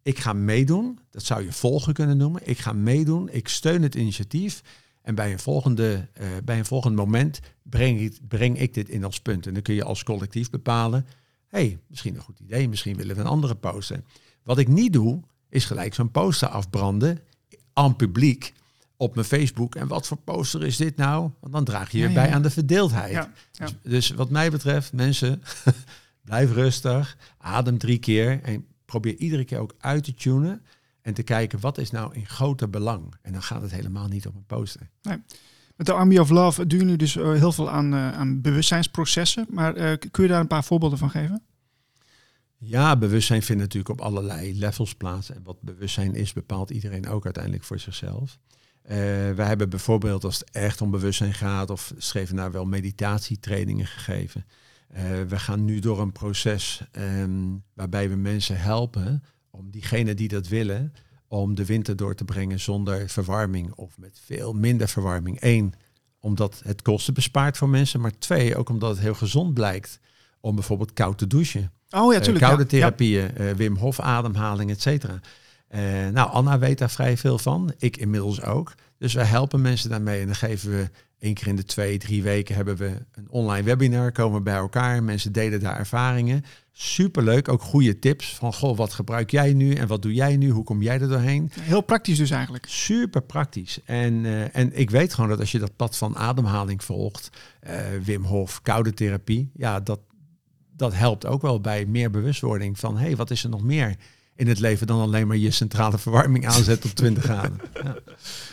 Ik 0.03 0.19
ga 0.19 0.33
meedoen. 0.33 0.99
Dat 1.11 1.25
zou 1.25 1.45
je 1.45 1.53
volgen 1.53 1.93
kunnen 1.93 2.17
noemen. 2.17 2.41
Ik 2.45 2.59
ga 2.59 2.73
meedoen. 2.73 3.29
Ik 3.29 3.49
steun 3.49 3.83
het 3.83 3.95
initiatief. 3.95 4.63
En 5.09 5.15
bij 5.15 5.33
een, 5.33 5.39
volgende, 5.39 6.09
uh, 6.21 6.27
bij 6.45 6.59
een 6.59 6.65
volgend 6.65 6.97
moment 6.97 7.41
breng 7.63 8.01
ik, 8.01 8.19
breng 8.29 8.59
ik 8.59 8.75
dit 8.75 8.89
in 8.89 9.05
als 9.05 9.21
punt. 9.21 9.47
En 9.47 9.53
dan 9.53 9.63
kun 9.63 9.75
je 9.75 9.85
als 9.85 10.03
collectief 10.03 10.51
bepalen 10.51 11.07
hey, 11.49 11.79
misschien 11.87 12.15
een 12.15 12.21
goed 12.21 12.41
idee, 12.41 12.69
misschien 12.69 12.97
willen 12.97 13.15
we 13.15 13.21
een 13.21 13.27
andere 13.27 13.55
poster. 13.55 14.03
Wat 14.43 14.59
ik 14.59 14.69
niet 14.69 14.93
doe, 14.93 15.21
is 15.49 15.65
gelijk 15.65 15.95
zo'n 15.95 16.11
poster 16.11 16.49
afbranden 16.49 17.21
aan 17.73 17.97
publiek 17.97 18.53
op 18.97 19.15
mijn 19.15 19.27
Facebook. 19.27 19.75
En 19.75 19.89
wat 19.89 20.07
voor 20.07 20.17
poster 20.17 20.65
is 20.65 20.77
dit 20.77 20.97
nou? 20.97 21.31
Want 21.41 21.53
dan 21.53 21.65
draag 21.65 21.91
je 21.91 21.99
je 21.99 22.09
ja, 22.09 22.15
bij 22.15 22.29
ja. 22.29 22.35
aan 22.35 22.43
de 22.43 22.51
verdeeldheid. 22.51 23.13
Ja. 23.13 23.33
Dus, 23.53 23.75
dus 23.83 24.11
wat 24.11 24.31
mij 24.31 24.51
betreft, 24.51 24.93
mensen, 24.93 25.43
blijf 26.25 26.53
rustig, 26.53 27.17
adem 27.39 27.79
drie 27.79 27.99
keer 27.99 28.43
en 28.43 28.67
probeer 28.85 29.17
iedere 29.17 29.45
keer 29.45 29.59
ook 29.59 29.75
uit 29.79 30.05
te 30.05 30.15
tunen 30.15 30.63
en 31.09 31.15
te 31.15 31.23
kijken 31.23 31.61
wat 31.61 31.79
is 31.79 31.91
nou 31.91 32.15
in 32.15 32.27
groter 32.27 32.71
belang. 32.71 33.15
En 33.23 33.33
dan 33.33 33.43
gaat 33.43 33.63
het 33.63 33.71
helemaal 33.71 34.09
niet 34.09 34.27
om 34.27 34.37
een 34.37 34.47
poster. 34.47 34.89
Met 35.77 35.87
de 35.87 35.93
Army 35.93 36.19
of 36.19 36.29
Love 36.29 36.67
doen 36.67 36.79
jullie 36.79 36.97
dus 36.97 37.17
eh, 37.17 37.33
heel 37.33 37.53
veel 37.53 37.71
aan, 37.71 37.95
eh, 37.95 38.13
aan 38.13 38.41
bewustzijnsprocessen. 38.41 39.47
Maar 39.51 39.75
eh, 39.75 39.99
kun 40.11 40.23
je 40.23 40.29
daar 40.29 40.41
een 40.41 40.47
paar 40.47 40.65
voorbeelden 40.65 40.99
van 40.99 41.11
geven? 41.11 41.43
Ja, 42.57 42.97
bewustzijn 42.97 43.43
vindt 43.43 43.63
natuurlijk 43.63 44.01
op 44.01 44.01
allerlei 44.01 44.59
levels 44.59 44.95
plaats. 44.95 45.31
En 45.31 45.43
wat 45.43 45.61
bewustzijn 45.61 46.15
is, 46.15 46.33
bepaalt 46.33 46.71
iedereen 46.71 47.09
ook 47.09 47.25
uiteindelijk 47.25 47.65
voor 47.65 47.79
zichzelf. 47.79 48.39
Eh 48.83 48.97
wij 49.35 49.47
hebben 49.47 49.71
bijvoorbeeld, 49.71 50.25
als 50.25 50.39
het 50.39 50.51
echt 50.51 50.81
om 50.81 50.91
bewustzijn 50.91 51.35
gaat, 51.35 51.71
of 51.71 51.93
schreven 51.97 52.37
daar 52.37 52.53
wel 52.53 52.65
meditatietrainingen 52.65 53.87
gegeven. 53.87 54.47
We 55.29 55.39
gaan 55.39 55.65
nu 55.65 55.79
door 55.79 56.01
een 56.01 56.13
proces 56.13 56.83
ehm, 56.93 57.57
waarbij 57.75 58.09
we 58.09 58.17
mensen 58.17 58.61
helpen 58.61 59.23
om 59.59 59.71
diegenen 59.71 60.17
die 60.17 60.29
dat 60.29 60.49
willen, 60.49 60.93
om 61.29 61.55
de 61.55 61.65
winter 61.65 61.97
door 61.97 62.15
te 62.15 62.25
brengen 62.25 62.61
zonder 62.61 63.09
verwarming 63.09 63.73
of 63.73 63.99
met 63.99 64.21
veel 64.25 64.53
minder 64.53 64.89
verwarming. 64.89 65.37
Eén, 65.41 65.75
omdat 66.21 66.61
het 66.65 66.83
kosten 66.83 67.15
bespaart 67.15 67.57
voor 67.57 67.69
mensen, 67.69 68.01
maar 68.01 68.19
twee, 68.19 68.57
ook 68.57 68.69
omdat 68.69 68.91
het 68.91 68.99
heel 68.99 69.15
gezond 69.15 69.55
blijkt 69.55 70.01
om 70.41 70.55
bijvoorbeeld 70.55 70.93
koud 70.93 71.19
te 71.19 71.27
douchen. 71.27 71.73
Oh 71.91 72.13
ja, 72.13 72.19
Eh, 72.19 72.25
tuurlijk. 72.25 72.45
koude 72.45 72.63
ja. 72.63 72.69
therapieën, 72.69 73.37
eh, 73.37 73.51
Wim 73.51 73.77
Hof 73.77 74.01
ademhaling, 74.01 74.71
et 74.71 74.83
cetera. 74.83 75.21
Eh, 75.69 75.81
nou, 76.09 76.31
Anna 76.31 76.59
weet 76.59 76.79
daar 76.79 76.91
vrij 76.91 77.17
veel 77.17 77.39
van. 77.39 77.73
Ik 77.79 77.97
inmiddels 77.97 78.43
ook. 78.43 78.75
Dus 78.99 79.15
wij 79.15 79.25
helpen 79.25 79.61
mensen 79.61 79.91
daarmee. 79.91 80.21
En 80.21 80.27
dan 80.27 80.35
geven 80.35 80.71
we 80.71 80.91
één 81.19 81.35
keer 81.35 81.47
in 81.47 81.57
de 81.57 81.65
twee, 81.65 81.99
drie 81.99 82.23
weken 82.23 82.55
hebben 82.55 82.77
we 82.77 83.05
een 83.13 83.29
online 83.29 83.63
webinar. 83.63 84.13
Komen 84.13 84.39
we 84.39 84.43
bij 84.43 84.55
elkaar. 84.55 85.03
Mensen 85.03 85.33
delen 85.33 85.61
daar 85.61 85.79
ervaringen. 85.79 86.45
Superleuk. 86.73 87.49
Ook 87.49 87.63
goede 87.63 87.99
tips. 87.99 88.35
Van, 88.35 88.55
goh, 88.55 88.77
wat 88.77 88.93
gebruik 88.93 89.31
jij 89.31 89.53
nu? 89.53 89.75
En 89.75 89.87
wat 89.87 90.03
doe 90.03 90.15
jij 90.15 90.37
nu? 90.37 90.51
Hoe 90.51 90.65
kom 90.65 90.83
jij 90.83 91.01
er 91.01 91.09
doorheen? 91.09 91.51
Heel 91.61 91.81
praktisch 91.81 92.19
dus 92.19 92.31
eigenlijk. 92.31 92.67
Super 92.69 93.23
praktisch. 93.23 93.81
En, 93.85 94.25
eh, 94.25 94.57
en 94.57 94.79
ik 94.79 94.91
weet 94.91 95.15
gewoon 95.15 95.31
dat 95.31 95.41
als 95.41 95.53
je 95.53 95.59
dat 95.59 95.77
pad 95.77 95.97
van 95.97 96.17
ademhaling 96.17 96.85
volgt, 96.85 97.31
eh, 97.61 97.81
Wim 98.05 98.25
Hof, 98.25 98.63
koude 98.63 98.95
therapie, 98.95 99.51
ja, 99.55 99.81
dat, 99.81 100.01
dat 100.77 100.95
helpt 100.95 101.27
ook 101.27 101.43
wel 101.43 101.61
bij 101.61 101.87
meer 101.87 102.11
bewustwording 102.11 102.79
van, 102.79 102.97
hé, 102.97 103.07
hey, 103.07 103.17
wat 103.17 103.31
is 103.31 103.45
er 103.45 103.51
nog 103.51 103.63
meer 103.63 103.97
in 104.39 104.49
het 104.49 104.59
leven 104.59 104.87
dan 104.87 105.01
alleen 105.01 105.27
maar 105.27 105.37
je 105.37 105.51
centrale 105.51 105.99
verwarming 105.99 106.47
aanzetten 106.47 106.91
op 106.91 106.97
20 106.97 107.25
graden. 107.25 107.61
Ja, 107.85 107.97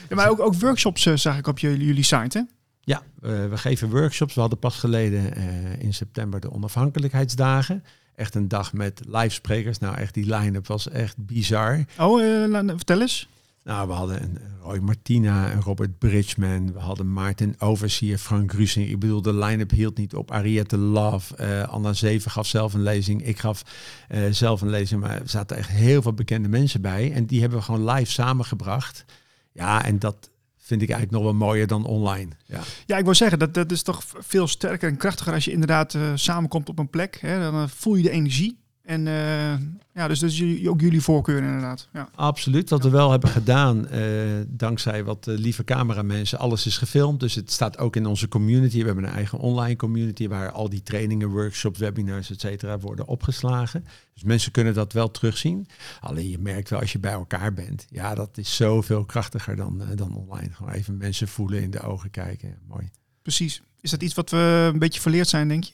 Ja, 0.09 0.15
maar 0.15 0.29
ook, 0.29 0.39
ook 0.39 0.55
workshops 0.55 1.05
eh, 1.05 1.15
zag 1.15 1.37
ik 1.37 1.47
op 1.47 1.59
jullie, 1.59 1.85
jullie 1.85 2.03
site, 2.03 2.37
hè? 2.37 2.43
Ja 2.85 3.03
eh, 3.21 3.49
we 3.49 3.57
geven 3.57 3.89
workshops. 3.89 4.33
We 4.33 4.39
hadden 4.39 4.59
pas 4.59 4.75
geleden 4.75 5.35
eh, 5.35 5.79
in 5.79 5.93
september 5.93 6.39
de 6.39 6.51
onafhankelijkheidsdagen. 6.51 7.83
Echt 8.15 8.35
een 8.35 8.47
dag 8.47 8.73
met 8.73 9.01
live 9.07 9.29
sprekers. 9.29 9.79
Nou, 9.79 9.95
echt 9.95 10.13
die 10.13 10.35
line-up 10.35 10.67
was 10.67 10.89
echt 10.89 11.17
bizar. 11.17 11.85
Oh, 11.99 12.23
eh, 12.23 12.67
vertel 12.75 13.01
eens. 13.01 13.27
Nou, 13.65 13.87
we 13.87 13.93
hadden 13.93 14.23
een 14.23 14.37
Roy 14.61 14.77
Martina, 14.77 15.51
een 15.51 15.61
Robert 15.61 15.97
Bridgman, 15.97 16.73
we 16.73 16.79
hadden 16.79 17.13
Maarten 17.13 17.55
Oversier, 17.59 18.17
Frank 18.17 18.51
Grusing. 18.51 18.89
Ik 18.89 18.99
bedoel, 18.99 19.21
de 19.21 19.33
line-up 19.33 19.71
hield 19.71 19.97
niet 19.97 20.15
op. 20.15 20.31
Ariette 20.31 20.77
Love, 20.77 21.35
eh, 21.35 21.63
Anna 21.63 21.93
Zeven 21.93 22.31
gaf 22.31 22.47
zelf 22.47 22.73
een 22.73 22.83
lezing. 22.83 23.25
Ik 23.25 23.39
gaf 23.39 23.63
eh, 24.07 24.21
zelf 24.31 24.61
een 24.61 24.69
lezing, 24.69 25.01
maar 25.01 25.21
er 25.21 25.29
zaten 25.29 25.57
echt 25.57 25.69
heel 25.69 26.01
veel 26.01 26.13
bekende 26.13 26.49
mensen 26.49 26.81
bij. 26.81 27.11
En 27.11 27.25
die 27.25 27.41
hebben 27.41 27.59
we 27.59 27.65
gewoon 27.65 27.89
live 27.89 28.11
samengebracht. 28.11 29.05
Ja, 29.51 29.85
en 29.85 29.99
dat 29.99 30.29
vind 30.65 30.81
ik 30.81 30.89
eigenlijk 30.89 31.23
nog 31.23 31.31
wel 31.31 31.47
mooier 31.47 31.67
dan 31.67 31.85
online. 31.85 32.31
Ja, 32.45 32.59
Ja, 32.85 32.97
ik 32.97 33.05
wil 33.05 33.15
zeggen, 33.15 33.39
dat, 33.39 33.53
dat 33.53 33.71
is 33.71 33.81
toch 33.83 34.03
veel 34.05 34.47
sterker 34.47 34.89
en 34.89 34.97
krachtiger 34.97 35.33
als 35.33 35.45
je 35.45 35.51
inderdaad 35.51 35.93
eh, 35.93 36.11
samenkomt 36.15 36.69
op 36.69 36.79
een 36.79 36.89
plek. 36.89 37.17
Hè? 37.21 37.39
Dan 37.39 37.53
eh, 37.53 37.67
voel 37.67 37.95
je 37.95 38.03
de 38.03 38.09
energie. 38.09 38.63
En 38.85 39.07
eh, 39.07 39.57
ja, 39.93 40.07
dus 40.07 40.19
dat 40.19 40.29
is 40.29 40.37
jullie- 40.37 40.69
ook 40.69 40.81
jullie 40.81 41.01
voorkeur 41.01 41.37
inderdaad. 41.43 41.87
Ja. 41.93 42.09
absoluut. 42.15 42.69
Wat 42.69 42.83
we 42.83 42.89
wel 42.89 43.11
hebben 43.11 43.29
gedaan, 43.29 43.87
eh, 43.87 44.01
dankzij 44.47 45.03
wat 45.03 45.27
eh, 45.27 45.37
lieve 45.37 45.63
cameramensen, 45.63 46.39
alles 46.39 46.65
is 46.65 46.77
gefilmd. 46.77 47.19
Dus 47.19 47.35
het 47.35 47.51
staat 47.51 47.77
ook 47.77 47.95
in 47.95 48.05
onze 48.05 48.27
community. 48.27 48.79
We 48.79 48.85
hebben 48.85 49.03
een 49.03 49.09
eigen 49.13 49.39
online 49.39 49.75
community 49.75 50.27
waar 50.27 50.51
al 50.51 50.69
die 50.69 50.83
trainingen, 50.83 51.29
workshops, 51.29 51.79
webinars, 51.79 52.31
et 52.31 52.39
cetera, 52.39 52.79
worden 52.79 53.07
opgeslagen. 53.07 53.85
Dus 54.13 54.23
mensen 54.23 54.51
kunnen 54.51 54.73
dat 54.73 54.93
wel 54.93 55.11
terugzien. 55.11 55.67
Alleen 56.01 56.29
je 56.29 56.39
merkt 56.39 56.69
wel 56.69 56.79
als 56.79 56.91
je 56.91 56.99
bij 56.99 57.11
elkaar 57.11 57.53
bent. 57.53 57.85
Ja, 57.89 58.15
dat 58.15 58.37
is 58.37 58.55
zoveel 58.55 59.05
krachtiger 59.05 59.55
dan, 59.55 59.81
dan 59.95 60.15
online. 60.15 60.53
Gewoon 60.53 60.71
even 60.73 60.97
mensen 60.97 61.27
voelen, 61.27 61.61
in 61.61 61.71
de 61.71 61.81
ogen 61.81 62.09
kijken. 62.11 62.57
Mooi. 62.67 62.89
Precies. 63.21 63.61
Is 63.81 63.91
dat 63.91 64.01
iets 64.03 64.13
wat 64.13 64.29
we 64.29 64.69
een 64.73 64.79
beetje 64.79 65.01
verleerd 65.01 65.27
zijn, 65.27 65.47
denk 65.47 65.63
je? 65.63 65.73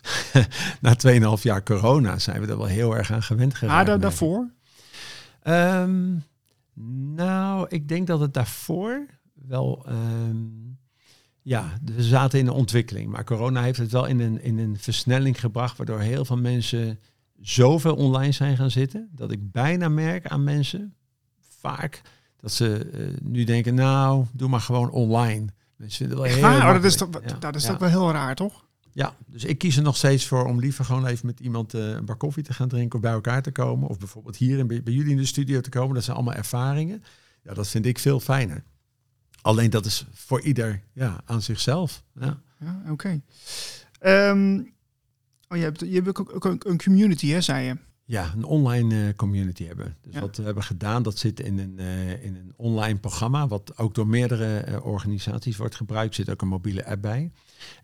Na 0.80 0.96
2,5 1.36 1.42
jaar 1.42 1.62
corona 1.62 2.18
zijn 2.18 2.40
we 2.40 2.46
er 2.46 2.58
wel 2.58 2.66
heel 2.66 2.96
erg 2.96 3.12
aan 3.12 3.22
gewend 3.22 3.54
geraakt. 3.54 3.88
Ah, 3.88 3.94
ik. 3.94 4.00
daarvoor? 4.00 4.50
Ehm, 5.42 6.14
nou, 7.14 7.66
ik 7.68 7.88
denk 7.88 8.06
dat 8.06 8.20
het 8.20 8.34
daarvoor 8.34 9.06
wel. 9.34 9.84
ehm, 9.86 10.36
ja, 11.42 11.78
we 11.84 12.02
zaten 12.02 12.38
in 12.38 12.46
een 12.46 12.52
ontwikkeling. 12.52 13.10
Maar 13.10 13.24
corona 13.24 13.62
heeft 13.62 13.78
het 13.78 13.92
wel 13.92 14.06
in 14.06 14.20
een, 14.20 14.42
in 14.42 14.58
een 14.58 14.78
versnelling 14.78 15.40
gebracht. 15.40 15.76
Waardoor 15.76 16.00
heel 16.00 16.24
veel 16.24 16.36
mensen 16.36 17.00
zoveel 17.40 17.94
online 17.94 18.32
zijn 18.32 18.56
gaan 18.56 18.70
zitten. 18.70 19.08
Dat 19.12 19.30
ik 19.30 19.52
bijna 19.52 19.88
merk 19.88 20.26
aan 20.26 20.44
mensen, 20.44 20.94
vaak, 21.60 22.02
dat 22.36 22.52
ze 22.52 22.90
eh, 22.92 23.20
nu 23.22 23.44
denken: 23.44 23.74
Nou, 23.74 24.24
doe 24.32 24.48
maar 24.48 24.60
gewoon 24.60 24.90
online. 24.90 25.46
Mensen 25.76 25.98
vinden 25.98 26.16
wel 26.16 26.32
heel 26.32 26.40
waar? 26.42 26.66
Oh, 26.66 26.72
dat 26.72 26.84
is 26.84 26.96
toch. 26.96 27.08
Ja, 27.12 27.36
dat 27.38 27.54
is 27.54 27.64
ja. 27.64 27.78
wel 27.78 27.88
heel 27.88 28.12
raar, 28.12 28.34
toch? 28.34 28.68
Ja, 28.92 29.16
dus 29.26 29.44
ik 29.44 29.58
kies 29.58 29.76
er 29.76 29.82
nog 29.82 29.96
steeds 29.96 30.26
voor 30.26 30.46
om 30.46 30.60
liever 30.60 30.84
gewoon 30.84 31.06
even 31.06 31.26
met 31.26 31.40
iemand 31.40 31.74
eh, 31.74 31.88
een 31.88 32.04
bak 32.04 32.18
koffie 32.18 32.42
te 32.42 32.52
gaan 32.52 32.68
drinken 32.68 32.94
of 32.94 33.00
bij 33.00 33.12
elkaar 33.12 33.42
te 33.42 33.50
komen. 33.50 33.88
Of 33.88 33.98
bijvoorbeeld 33.98 34.36
hier 34.36 34.58
in, 34.58 34.66
bij, 34.66 34.80
jullie 34.84 35.10
in 35.10 35.16
de 35.16 35.26
studio 35.26 35.60
te 35.60 35.70
komen. 35.70 35.94
Dat 35.94 36.04
zijn 36.04 36.16
allemaal 36.16 36.34
ervaringen. 36.34 37.02
Ja, 37.42 37.54
dat 37.54 37.68
vind 37.68 37.86
ik 37.86 37.98
veel 37.98 38.20
fijner. 38.20 38.64
Alleen 39.42 39.70
dat 39.70 39.86
is 39.86 40.06
voor 40.12 40.40
ieder 40.40 40.82
ja, 40.92 41.20
aan 41.24 41.42
zichzelf. 41.42 42.02
Ja. 42.14 42.42
Ja, 42.60 42.82
oké. 42.90 43.20
Ehm, 43.98 44.62
oh, 45.48 45.56
je 45.56 45.62
hebt, 45.62 45.80
je 45.80 45.94
hebt 46.02 46.08
ook, 46.18 46.46
ook 46.46 46.64
een 46.64 46.82
community, 46.82 47.28
hè, 47.28 47.40
zei 47.40 47.66
je? 47.66 47.76
Ja, 48.10 48.32
een 48.36 48.44
online 48.44 49.06
eh, 49.06 49.14
community 49.16 49.66
hebben. 49.66 49.96
Dus 50.00 50.14
Ja. 50.14 50.20
wat 50.20 50.36
we 50.36 50.42
hebben 50.42 50.62
gedaan, 50.62 51.02
dat 51.02 51.18
zit 51.18 51.40
in 51.40 51.58
een, 51.58 51.78
eh, 51.78 52.24
in 52.24 52.36
een 52.36 52.52
online 52.56 52.98
programma, 52.98 53.48
wat 53.48 53.78
ook 53.78 53.94
door 53.94 54.06
meerdere 54.06 54.58
eh, 54.58 54.86
organisaties 54.86 55.56
wordt 55.56 55.74
gebruikt. 55.74 56.08
Er 56.08 56.14
zit 56.24 56.30
ook 56.30 56.42
een 56.42 56.48
mobiele 56.48 56.86
app 56.86 57.02
bij. 57.02 57.30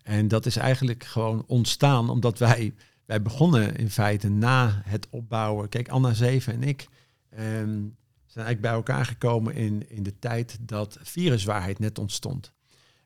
En 0.03 0.27
dat 0.27 0.45
is 0.45 0.55
eigenlijk 0.55 1.03
gewoon 1.03 1.43
ontstaan 1.45 2.09
omdat 2.09 2.39
wij, 2.39 2.73
wij 3.05 3.21
begonnen 3.21 3.75
in 3.75 3.89
feite 3.89 4.29
na 4.29 4.81
het 4.85 5.07
opbouwen. 5.09 5.69
Kijk, 5.69 5.89
Anna 5.89 6.13
Zeven 6.13 6.53
en 6.53 6.63
ik 6.63 6.87
ehm, 7.29 7.81
zijn 8.25 8.45
eigenlijk 8.45 8.61
bij 8.61 8.71
elkaar 8.71 9.05
gekomen 9.05 9.55
in, 9.55 9.89
in 9.89 10.03
de 10.03 10.19
tijd 10.19 10.57
dat 10.61 10.97
viruswaarheid 11.01 11.79
net 11.79 11.99
ontstond. 11.99 12.53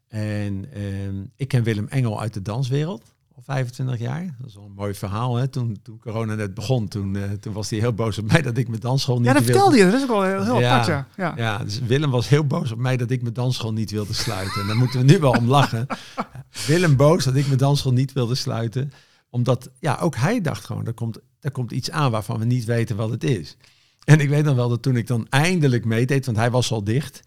En 0.08 0.72
ehm, 0.74 1.24
ik 1.36 1.48
ken 1.48 1.64
Willem 1.64 1.88
Engel 1.88 2.22
uit 2.22 2.34
de 2.34 2.42
danswereld. 2.42 3.11
Al 3.36 3.42
25 3.46 4.00
jaar. 4.00 4.36
Dat 4.40 4.48
is 4.48 4.56
wel 4.56 4.64
een 4.64 4.72
mooi 4.72 4.94
verhaal. 4.94 5.36
Hè? 5.36 5.48
Toen, 5.48 5.80
toen 5.84 6.00
corona 6.00 6.36
net 6.36 6.54
begon, 6.54 6.88
toen, 6.88 7.16
eh, 7.16 7.32
toen 7.32 7.54
was 7.54 7.70
hij 7.70 7.80
heel 7.80 7.94
boos 7.94 8.18
op 8.18 8.32
mij 8.32 8.42
dat 8.42 8.58
ik 8.58 8.68
mijn 8.68 8.80
dansschool 8.80 9.18
niet 9.18 9.26
Ja, 9.26 9.34
dat 9.34 9.44
wilde. 9.44 9.60
vertelde 9.60 9.78
je. 9.86 9.92
Dat 9.92 9.94
is 9.94 10.02
ook 10.02 10.08
wel 10.08 10.24
heel, 10.24 10.44
heel 10.44 10.60
Ja. 10.60 10.72
apart, 10.72 10.88
ja. 10.88 11.08
ja. 11.18 11.34
Ja, 11.38 11.58
dus 11.64 11.80
Willem 11.80 12.10
was 12.12 12.30
heel 12.30 12.46
boos 12.48 12.72
op 12.72 12.78
mij 12.80 12.98
dat 12.98 13.12
ik 13.12 13.22
mijn 13.22 13.34
dansschool 13.34 13.74
niet 13.74 13.92
wilde 13.92 14.14
sluiten. 14.14 14.62
En 14.62 14.68
daar 14.68 14.76
moeten 14.76 15.00
we 15.00 15.06
nu 15.06 15.20
wel 15.20 15.32
om 15.32 15.48
lachen. 15.48 15.86
Willem 16.68 16.96
boos 16.96 17.24
dat 17.24 17.36
ik 17.36 17.46
mijn 17.46 17.58
dansschool 17.58 17.94
niet 17.94 18.14
wilde 18.14 18.36
sluiten. 18.36 18.92
Omdat, 19.30 19.70
ja, 19.80 19.98
ook 20.02 20.16
hij 20.16 20.42
dacht 20.42 20.66
gewoon, 20.66 20.86
er 20.86 20.94
komt, 20.94 21.18
er 21.40 21.52
komt 21.52 21.72
iets 21.72 21.92
aan 21.92 22.12
waarvan 22.12 22.40
we 22.40 22.46
niet 22.46 22.66
weten 22.66 22.96
wat 22.96 23.10
het 23.10 23.24
is. 23.24 23.58
En 24.04 24.20
ik 24.20 24.30
weet 24.30 24.44
dan 24.46 24.56
wel 24.56 24.70
dat 24.70 24.82
toen 24.82 24.96
ik 24.96 25.08
dan 25.08 25.28
eindelijk 25.30 25.86
meedeed, 25.86 26.26
want 26.26 26.38
hij 26.38 26.52
was 26.52 26.72
al 26.72 26.84
dicht. 26.84 27.22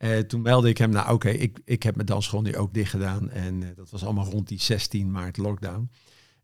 Eh, 0.00 0.18
toen 0.18 0.42
meldde 0.42 0.68
ik 0.68 0.78
hem, 0.78 0.90
nou 0.90 1.12
oké, 1.12 1.28
ik, 1.28 1.58
ik 1.64 1.82
heb 1.82 1.94
mijn 1.94 2.06
dansschool 2.06 2.42
nu 2.42 2.56
ook 2.56 2.74
dicht 2.74 2.90
gedaan. 2.90 3.30
En 3.30 3.62
eh, 3.62 3.68
dat 3.76 3.90
was 3.90 4.04
allemaal 4.04 4.24
rond 4.24 4.48
die 4.48 4.60
16 4.60 5.10
maart 5.10 5.36
lockdown. 5.36 5.90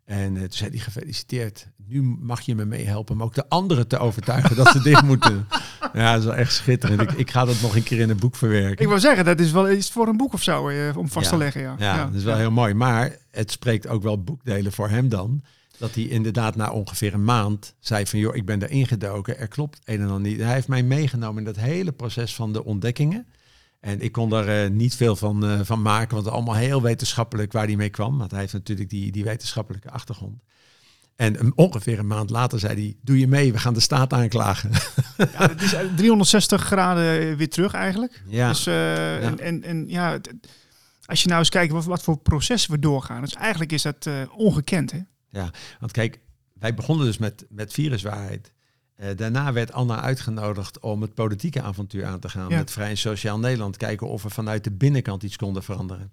En 0.05 0.35
eh, 0.37 0.41
toen 0.43 0.53
zei 0.53 0.71
hij 0.71 0.79
gefeliciteerd. 0.79 1.69
Nu 1.87 2.03
mag 2.03 2.41
je 2.41 2.55
me 2.55 2.65
meehelpen 2.65 3.15
om 3.15 3.23
ook 3.23 3.35
de 3.35 3.49
anderen 3.49 3.89
te 3.89 3.99
overtuigen 3.99 4.57
dat 4.57 4.69
ze 4.69 4.83
dicht 4.83 5.03
moeten. 5.03 5.47
Ja, 5.93 6.11
dat 6.13 6.21
is 6.21 6.27
wel 6.27 6.35
echt 6.35 6.53
schitterend. 6.53 7.01
Ik, 7.01 7.13
ik 7.13 7.31
ga 7.31 7.45
dat 7.45 7.61
nog 7.61 7.77
een 7.77 7.83
keer 7.83 8.01
in 8.01 8.11
een 8.11 8.17
boek 8.19 8.37
verwerken. 8.37 8.83
Ik 8.85 8.89
wil 8.89 9.01
zeggen, 9.01 9.25
dat 9.25 9.41
is 9.41 9.53
wel 9.53 9.71
iets 9.71 9.91
voor 9.91 10.09
een 10.09 10.17
boek 10.17 10.33
of 10.33 10.43
zo, 10.43 10.71
om 10.97 11.09
vast 11.09 11.25
Ja. 11.27 11.33
te 11.33 11.39
leggen, 11.39 11.61
ja. 11.61 11.75
Ja, 11.79 12.05
dat 12.05 12.15
is 12.15 12.25
wel 12.25 12.37
heel 12.37 12.51
mooi. 12.51 12.75
Maar 12.75 13.17
het 13.31 13.51
spreekt 13.51 13.87
ook 13.89 14.03
wel 14.03 14.23
boekdelen 14.23 14.73
voor 14.73 14.89
hem 14.89 15.09
dan. 15.09 15.43
Dat 15.79 15.95
hij 15.95 16.05
inderdaad 16.05 16.57
na 16.57 16.71
ongeveer 16.71 17.15
een 17.15 17.25
maand 17.25 17.75
zei 17.81 18.07
van... 18.07 18.19
joh, 18.19 18.37
ik 18.37 18.45
ben 18.45 18.63
erin 18.63 18.87
gedoken, 18.87 19.39
er 19.39 19.49
klopt 19.49 19.79
een 19.85 20.01
en 20.01 20.09
ander 20.09 20.31
niet. 20.31 20.41
Hij 20.41 20.55
heeft 20.55 20.69
mij 20.69 20.83
meegenomen 20.83 21.39
in 21.39 21.45
dat 21.45 21.57
hele 21.57 21.93
proces 21.93 22.35
van 22.35 22.53
de 22.53 22.65
ontdekkingen. 22.65 23.27
En 23.87 24.01
ik 24.01 24.13
kon 24.13 24.31
daar 24.31 24.49
eh, 24.49 24.71
niet 24.71 24.95
veel 24.97 25.17
van, 25.17 25.45
eh, 25.47 25.61
van 25.63 25.83
maken, 25.83 26.15
want 26.15 26.29
allemaal 26.29 26.55
heel 26.55 26.83
wetenschappelijk 26.83 27.53
waar 27.53 27.67
hij 27.67 27.77
mee 27.77 27.89
kwam. 27.91 28.19
Want 28.19 28.31
hij 28.31 28.41
heeft 28.41 28.53
natuurlijk 28.53 28.91
die, 28.91 29.13
die 29.13 29.25
wetenschappelijke 29.25 29.91
achtergrond. 29.91 30.43
En 31.17 31.41
een- 31.41 31.53
ongeveer 31.57 31.99
een 31.99 32.07
maand 32.07 32.31
later 32.31 32.59
zei 32.59 32.75
hij, 32.75 32.97
doe 33.03 33.19
je 33.19 33.27
mee, 33.29 33.53
we 33.53 33.59
gaan 33.59 33.75
de 33.75 33.81
staat 33.81 34.13
aanklagen. 34.13 34.71
Ja, 35.33 35.49
het 35.49 35.63
is 35.63 35.73
eh, 35.73 35.81
360 35.97 36.63
graden 36.63 37.37
weer 37.37 37.49
terug 37.51 37.73
eigenlijk. 37.73 38.23
Ja, 38.27 38.49
Dus, 38.49 38.67
eh, 38.67 39.25
En, 39.27 39.39
en, 39.39 39.63
en 39.63 39.85
ja, 39.89 40.11
het- 40.13 40.33
als 41.05 41.23
je 41.23 41.27
nou 41.29 41.39
eens 41.41 41.49
kijkt 41.49 41.73
wat, 41.73 41.85
wat 41.85 42.03
voor 42.03 42.19
processen 42.19 42.71
we 42.71 42.79
doorgaan. 42.79 43.21
Dus 43.21 43.35
eigenlijk 43.35 43.73
is 43.73 43.83
dat 43.83 44.07
eh, 44.07 44.15
ongekend. 44.37 44.93
Hè? 44.93 44.99
want 45.81 45.93
kijk, 45.93 46.21
wij 46.53 46.75
begonnen 46.75 47.07
dus 47.07 47.19
met, 47.19 47.47
met 47.49 47.73
viruswaarheid. 47.73 48.53
Eh, 48.97 49.17
daarna 49.17 49.53
werd 49.53 49.73
Anna 49.73 50.01
uitgenodigd 50.01 50.79
om 50.81 51.03
het 51.03 51.15
politieke 51.15 51.63
avontuur 51.63 52.05
aan 52.05 52.21
te 52.21 52.29
gaan. 52.29 52.49
Ja. 52.49 52.57
Met 52.57 52.71
Vrij 52.71 52.89
en 52.89 52.97
Sociaal 52.97 53.39
Nederland. 53.39 53.77
Kijken 53.77 54.09
of 54.09 54.23
we 54.23 54.31
vanuit 54.31 54.65
de 54.65 54.71
binnenkant 54.71 55.23
iets 55.23 55.37
konden 55.37 55.63
veranderen. 55.63 56.13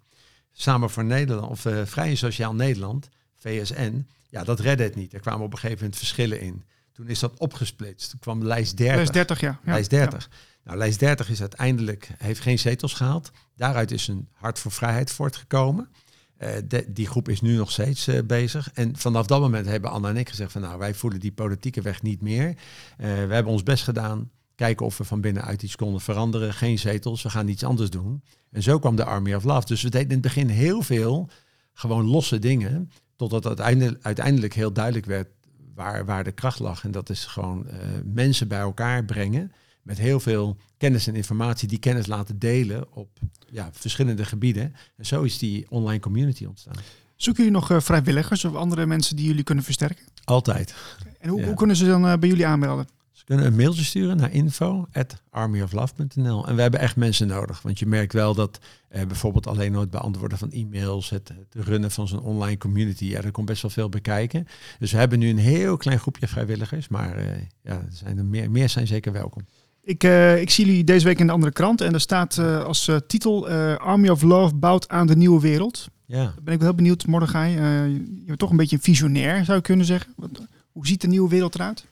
Samen 0.52 0.89
voor 0.89 1.06
Nederland, 1.06 1.52
of 1.52 1.65
eh, 1.65 1.82
Vrij 1.86 2.10
en 2.10 2.17
Sociaal 2.17 2.54
Nederland, 2.54 3.10
VSN. 3.36 4.08
Ja, 4.30 4.43
dat 4.43 4.60
redde 4.60 4.84
het 4.84 4.96
niet. 4.96 5.13
Er 5.13 5.19
kwamen 5.19 5.46
op 5.46 5.52
een 5.54 5.60
gegeven 5.60 5.80
moment 5.80 5.98
verschillen 5.98 6.41
in. 6.41 6.63
Toen 6.91 7.08
is 7.08 7.19
dat 7.19 7.39
opgesplitst. 7.39 8.10
Toen 8.10 8.19
kwam 8.19 8.43
lijst 8.43 8.78
30. 8.78 8.96
Dat 8.96 9.06
is 9.06 9.12
30 9.12 9.39
jaar. 9.39 9.60
Ja. 9.63 9.72
Lijst 9.72 9.89
30. 9.89 10.30
Nou, 10.63 10.78
lijst 10.78 11.00
30 11.00 11.30
is 11.30 11.41
uiteindelijk, 11.41 12.10
heeft 12.17 12.39
geen 12.39 12.60
zetels 12.60 12.93
gehaald. 12.93 13.32
Daaruit 13.56 13.91
is 13.91 14.08
een 14.08 14.28
Hart 14.32 14.60
voor 14.60 14.72
Vrijheid 14.72 15.12
voortgekomen. 15.12 15.89
Eh, 16.38 16.82
die 16.88 17.08
groep 17.08 17.30
is 17.30 17.41
nu 17.41 17.56
nog 17.56 17.72
steeds 17.72 18.08
eh, 18.08 18.19
bezig. 18.24 18.69
En 18.74 18.98
vanaf 18.98 19.28
dat 19.28 19.41
moment 19.41 19.65
hebben 19.65 19.91
Anna 19.91 20.10
en 20.10 20.17
ik 20.17 20.30
gezegd 20.30 20.52
van 20.52 20.62
nou, 20.62 20.80
wij 20.80 20.93
voelen 20.93 21.19
die 21.19 21.32
politieke 21.32 21.82
weg 21.82 22.02
niet 22.02 22.22
meer. 22.22 22.48
Eh, 22.48 22.56
we 22.98 23.34
hebben 23.34 23.52
ons 23.52 23.63
best 23.63 23.84
gedaan. 23.84 24.32
Kijken 24.56 24.86
of 24.86 24.98
we 24.98 25.04
van 25.04 25.22
binnenuit 25.22 25.63
iets 25.63 25.76
konden 25.76 26.02
veranderen. 26.02 26.54
Geen 26.54 26.80
zetels, 26.80 27.24
we 27.24 27.30
gaan 27.30 27.48
iets 27.48 27.63
anders 27.63 27.89
doen. 27.89 28.24
En 28.52 28.63
zo 28.63 28.80
kwam 28.80 28.96
de 28.96 29.04
Army 29.04 29.34
of 29.34 29.43
Love. 29.43 29.65
Dus 29.65 29.82
we 29.82 29.89
deden 29.89 30.08
in 30.08 30.13
het 30.13 30.22
begin 30.22 30.48
heel 30.48 30.82
veel 30.82 31.30
gewoon 31.74 32.06
losse 32.06 32.39
dingen. 32.39 32.91
Totdat 33.15 33.46
uiteindelijk, 33.48 34.04
uiteindelijk 34.04 34.54
heel 34.54 34.74
duidelijk 34.74 35.06
werd 35.06 35.28
waar, 35.76 36.06
waar 36.06 36.24
de 36.24 36.32
kracht 36.32 36.60
lag. 36.60 36.84
En 36.84 36.91
dat 36.91 37.10
is 37.10 37.26
gewoon 37.26 37.65
mensen 38.06 38.48
bij 38.48 38.60
elkaar 38.60 39.06
brengen 39.06 39.52
met 39.84 39.98
heel 39.98 40.19
veel 40.19 40.58
kennis 40.78 41.08
en 41.08 41.15
informatie, 41.15 41.67
die 41.67 41.80
kennis 41.80 42.08
laten 42.08 42.39
delen 42.39 42.93
op 42.96 43.10
ja, 43.50 43.69
verschillende 43.72 44.26
gebieden. 44.26 44.74
En 44.98 45.06
zo 45.06 45.22
is 45.22 45.38
die 45.38 45.65
online 45.69 46.00
community 46.00 46.46
ontstaan. 46.46 46.76
Zoeken 47.15 47.43
jullie 47.43 47.60
nog 47.60 47.72
eh, 47.72 47.80
vrijwilligers 47.80 48.46
of 48.46 48.56
andere 48.56 48.86
mensen 48.86 49.15
die 49.15 49.26
jullie 49.26 49.43
kunnen 49.43 49.63
versterken? 49.63 50.06
Altijd. 50.24 50.76
En 51.19 51.30
hoe, 51.30 51.39
Ja. 51.39 51.46
hoe 51.46 51.56
kunnen 51.56 51.76
ze 51.76 51.86
dan 51.86 52.08
eh, 52.08 52.17
bij 52.17 52.30
jullie 52.30 52.46
aanmelden? 52.48 52.88
Ze 53.12 53.24
kunnen 53.26 53.46
een 53.46 53.56
mailtje 53.56 53.84
sturen 53.84 54.17
naar 54.17 54.32
info@armyoflove.nl 54.32 56.48
en 56.48 56.56
we 56.56 56.62
hebben 56.62 56.80
echt 56.80 56.96
mensen 56.96 57.28
nodig. 57.28 57.62
Want 57.62 57.80
je 57.80 57.86
merkt 57.86 58.13
wel 58.13 58.34
dat 58.36 58.60
eh, 58.89 59.06
bijvoorbeeld 59.06 59.48
alleen 59.48 59.72
nog 59.72 59.82
het 59.82 59.89
beantwoorden 59.89 60.38
van 60.38 60.52
e-mails, 60.52 61.10
het, 61.10 61.28
het 61.28 61.56
runnen 61.65 61.91
van 61.91 62.08
zo'n 62.08 62.22
online 62.22 62.58
community, 62.58 63.06
ja, 63.06 63.22
er 63.22 63.32
komt 63.32 63.48
best 63.48 63.62
wel 63.62 63.72
veel 63.72 63.89
bij 63.89 64.02
kijken. 64.02 64.48
Dus 64.80 64.91
we 64.91 64.98
hebben 64.98 65.19
nu 65.19 65.30
een 65.30 65.38
heel 65.38 65.78
klein 65.78 66.00
groepje 66.00 66.28
vrijwilligers, 66.28 66.88
maar 66.88 67.19
ja, 67.63 67.74
er 67.74 67.88
zijn 67.89 68.17
er 68.17 68.26
meer, 68.26 68.52
meer 68.52 68.69
zijn 68.69 68.88
zeker 68.88 69.12
welkom. 69.12 69.46
Ik, 69.86 70.04
eh, 70.04 70.41
ik 70.41 70.50
zie 70.50 70.65
jullie 70.65 70.84
deze 70.84 71.06
week 71.06 71.19
in 71.19 71.26
de 71.26 71.34
andere 71.34 71.52
krant 71.52 71.82
en 71.82 71.93
er 71.93 72.00
staat 72.00 72.38
eh, 72.38 72.63
als 72.63 72.88
eh, 72.88 72.96
titel 73.08 73.48
Army 73.78 74.10
of 74.10 74.22
Love 74.22 74.56
bouwt 74.56 74.89
aan 74.89 75.08
de 75.08 75.15
nieuwe 75.15 75.41
wereld. 75.41 75.88
Ja. 76.06 76.24
Dan 76.24 76.43
ben 76.43 76.54
ik 76.54 76.60
wel 76.60 76.67
heel 76.67 76.78
benieuwd, 76.78 77.06
Mordechai. 77.06 77.52
je 77.52 78.24
bent 78.26 78.39
toch 78.39 78.50
een 78.50 78.58
beetje 78.58 78.76
een 78.76 78.82
visionair, 78.82 79.46
zou 79.46 79.58
je 79.58 79.63
kunnen 79.63 79.86
zeggen. 79.86 80.13
Wat, 80.15 80.30
hoe 80.72 80.88
ziet 80.88 81.02
de 81.02 81.08
nieuwe 81.08 81.30
wereld 81.30 81.56
eruit? 81.56 81.86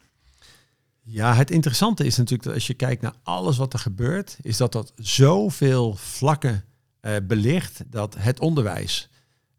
Ja, 1.04 1.34
het 1.34 1.52
interessante 1.52 2.06
is 2.06 2.18
natuurlijk 2.18 2.44
dat 2.44 2.54
als 2.54 2.68
je 2.68 2.74
kijkt 2.74 3.02
naar 3.02 3.16
alles 3.24 3.58
wat 3.58 3.74
er 3.74 3.80
gebeurt, 3.80 4.38
is 4.42 4.58
dat 4.58 4.72
dat 4.72 4.94
zoveel 4.96 5.96
vlakken 5.96 6.64
belicht 7.28 7.84
dat 7.88 8.16
het 8.20 8.40
onderwijs. 8.40 9.10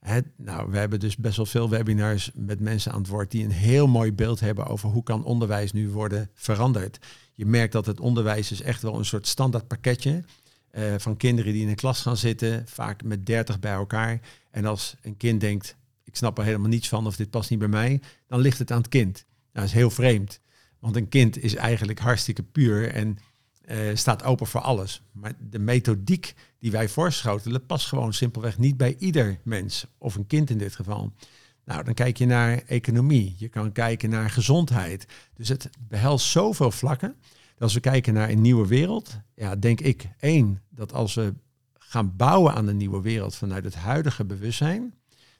Het, 0.01 0.27
nou, 0.37 0.71
we 0.71 0.79
hebben 0.79 1.01
dus 1.01 1.16
best 1.16 1.37
wel 1.37 1.47
veel 1.47 1.68
webinars 1.68 2.31
met 2.35 2.61
mensen 2.61 2.92
aan 2.92 2.99
het 2.99 3.09
woord 3.09 3.31
die 3.31 3.45
een 3.45 3.51
heel 3.51 3.87
mooi 3.87 4.12
beeld 4.12 4.40
hebben 4.40 4.66
over 4.66 4.88
hoe 4.88 5.03
kan 5.03 5.25
onderwijs 5.25 5.73
nu 5.73 5.90
worden 5.90 6.31
veranderd. 6.35 6.99
Je 7.33 7.47
merkt 7.47 7.73
dat 7.73 7.87
het 7.87 8.01
onderwijs 8.01 8.51
is 8.51 8.62
echt 8.62 8.83
wel 8.83 8.99
een 8.99 9.05
soort 9.05 9.27
standaard 9.27 9.66
pakketje 9.66 10.25
eh, 10.71 10.95
van 10.99 11.16
kinderen 11.16 11.53
die 11.53 11.62
in 11.62 11.68
een 11.68 11.75
klas 11.75 12.01
gaan 12.01 12.16
zitten, 12.16 12.64
vaak 12.66 13.03
met 13.03 13.27
30 13.27 13.61
bij 13.61 13.73
elkaar. 13.73 14.21
En 14.51 14.64
als 14.64 14.97
een 15.03 15.16
kind 15.16 15.40
denkt, 15.40 15.77
ik 16.05 16.16
snap 16.16 16.38
er 16.38 16.45
helemaal 16.45 16.68
niets 16.68 16.88
van 16.88 17.07
of 17.07 17.16
dit 17.16 17.31
past 17.31 17.51
niet 17.51 17.59
bij 17.59 17.68
mij, 17.68 18.01
dan 18.27 18.40
ligt 18.40 18.59
het 18.59 18.71
aan 18.71 18.79
het 18.79 18.88
kind. 18.88 19.12
Nou, 19.14 19.25
dat 19.53 19.64
is 19.64 19.73
heel 19.73 19.90
vreemd. 19.90 20.40
Want 20.79 20.97
een 20.97 21.09
kind 21.09 21.42
is 21.42 21.55
eigenlijk 21.55 21.99
hartstikke 21.99 22.42
puur 22.42 22.90
en 22.90 23.18
eh, 23.62 23.79
staat 23.95 24.23
open 24.23 24.47
voor 24.47 24.61
alles. 24.61 25.03
Maar 25.12 25.33
de 25.51 25.59
methodiek 25.59 26.35
die 26.59 26.71
wij 26.71 26.88
voorschotelen 26.88 27.66
past 27.66 27.87
gewoon 27.87 28.12
simpelweg 28.12 28.59
niet 28.59 28.77
bij 28.77 28.97
ieder 28.99 29.38
mens. 29.42 29.87
Of 29.99 30.14
een 30.14 30.27
kind 30.27 30.51
in 30.51 30.59
dit 30.59 30.75
geval. 30.75 31.12
Nou, 31.64 31.85
dan 31.85 31.94
kijk 31.94 32.16
je 32.16 32.27
naar 32.27 32.62
economie. 32.66 33.35
Je 33.38 33.48
kan 33.48 33.72
kijken 33.72 34.11
naar 34.11 34.31
gezondheid. 34.31 35.07
Dus 35.35 35.48
het 35.48 35.70
behelst 35.88 36.27
zoveel 36.27 36.70
vlakken. 36.70 37.16
Dat 37.53 37.62
als 37.62 37.75
we 37.75 37.81
kijken 37.81 38.14
naar 38.14 38.31
een 38.31 38.40
nieuwe 38.40 38.66
wereld, 38.66 39.18
ja, 39.35 39.57
denk 39.57 39.81
ik 39.81 40.09
één, 40.18 40.62
dat 40.70 40.92
als 40.92 41.14
we 41.14 41.35
gaan 41.79 42.16
bouwen 42.16 42.55
aan 42.55 42.66
een 42.66 42.77
nieuwe 42.77 43.01
wereld 43.01 43.35
vanuit 43.35 43.64
het 43.64 43.75
huidige 43.75 44.25
bewustzijn, 44.25 44.94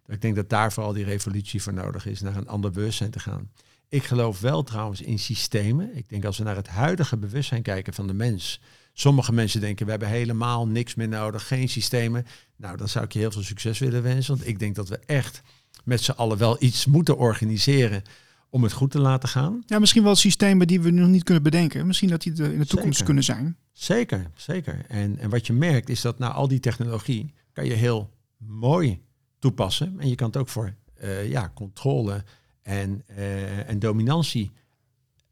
dat 0.04 0.14
ik 0.14 0.20
denk 0.20 0.37
dat 0.37 0.48
daar 0.48 0.72
vooral 0.72 0.92
die 0.92 1.04
revolutie 1.04 1.62
voor 1.62 1.72
nodig 1.72 2.06
is, 2.06 2.20
naar 2.20 2.37
een 2.37 2.48
ander 2.48 2.70
bewustzijn 2.70 3.11
te 3.11 3.20
gaan. 3.20 3.50
Ik 3.88 4.04
geloof 4.04 4.40
wel 4.40 4.62
trouwens 4.62 5.00
in 5.00 5.18
systemen. 5.18 5.96
Ik 5.96 6.08
denk 6.08 6.24
als 6.24 6.38
we 6.38 6.44
naar 6.44 6.56
het 6.56 6.68
huidige 6.68 7.16
bewustzijn 7.16 7.62
kijken 7.62 7.94
van 7.94 8.06
de 8.06 8.14
mens. 8.14 8.61
Sommige 8.92 9.32
mensen 9.32 9.61
denken 9.61 9.85
we 9.85 9.90
hebben 9.90 10.08
helemaal 10.08 10.66
niks 10.66 10.94
meer 10.94 11.08
nodig, 11.08 11.46
geen 11.46 11.68
systemen. 11.68 12.26
Nou, 12.56 12.76
dan 12.76 12.88
zou 12.88 13.04
ik 13.04 13.12
je 13.12 13.18
heel 13.18 13.30
veel 13.30 13.42
succes 13.42 13.78
willen 13.78 14.02
wensen. 14.02 14.37
Want 14.37 14.48
ik 14.48 14.58
denk 14.58 14.74
dat 14.74 14.88
we 14.88 14.98
echt 14.98 15.42
met 15.85 16.00
z'n 16.00 16.11
allen 16.11 16.38
wel 16.38 16.56
iets 16.58 16.87
moeten 16.87 17.16
organiseren 17.16 18.02
om 18.50 18.62
het 18.62 18.72
goed 18.72 18.90
te 18.90 19.00
laten 19.00 19.28
gaan. 19.28 19.62
Ja, 19.66 19.78
misschien 19.78 20.02
wel 20.02 20.14
systemen 20.14 20.66
die 20.66 20.80
we 20.80 20.90
nog 20.90 21.08
niet 21.08 21.24
kunnen 21.24 21.42
bedenken. 21.42 21.87
Misschien 21.87 22.08
dat 22.08 22.22
die 22.22 22.32
er 22.32 22.52
in 22.52 22.58
de 22.58 22.66
toekomst 22.66 22.98
Zeker. 22.98 23.04
kunnen 23.04 23.24
zijn. 23.24 23.56
Zeker, 23.72 24.30
zeker. 24.35 24.85
En, 24.88 25.18
en 25.18 25.30
wat 25.30 25.46
je 25.46 25.52
merkt 25.52 25.88
is 25.88 26.00
dat 26.00 26.18
na 26.18 26.32
al 26.32 26.48
die 26.48 26.61
technologie 26.61 27.35
kan 27.52 27.64
je 27.64 27.72
heel 27.72 28.11
mooi 28.37 29.02
toepassen. 29.38 30.00
En 30.00 30.08
je 30.08 30.14
kan 30.14 30.26
het 30.26 30.37
ook 30.37 30.48
voor 30.48 30.74
eh, 30.94 31.28
ja, 31.28 31.50
controle 31.54 32.24
en, 32.62 33.02
eh, 33.06 33.68
en 33.68 33.78
dominantie 33.78 34.50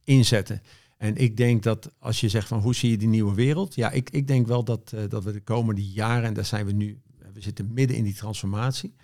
inzetten. 0.05 0.63
En 0.97 1.17
ik 1.17 1.37
denk 1.37 1.63
dat 1.63 1.91
als 1.99 2.21
je 2.21 2.29
zegt 2.29 2.49
van 2.49 2.61
hoe 2.61 2.75
zie 2.75 2.91
je 2.91 2.97
die 2.97 3.09
nieuwe 3.09 3.35
wereld? 3.35 3.75
Ja, 3.75 3.91
ik, 3.91 4.11
ik 4.11 4.27
denk 4.27 4.47
wel 4.47 4.65
dat, 4.65 4.93
eh, 4.93 5.01
dat 5.09 5.25
we 5.25 5.33
de 5.33 5.41
komende 5.41 5.91
jaren, 5.91 6.25
en 6.25 6.35
daar 6.35 6.45
zijn 6.45 6.67
we 6.67 6.73
nu, 6.73 7.01
we 7.33 7.41
zitten 7.41 7.73
midden 7.73 7.97
in 7.97 8.05
die 8.05 8.15
transformatie. 8.15 8.95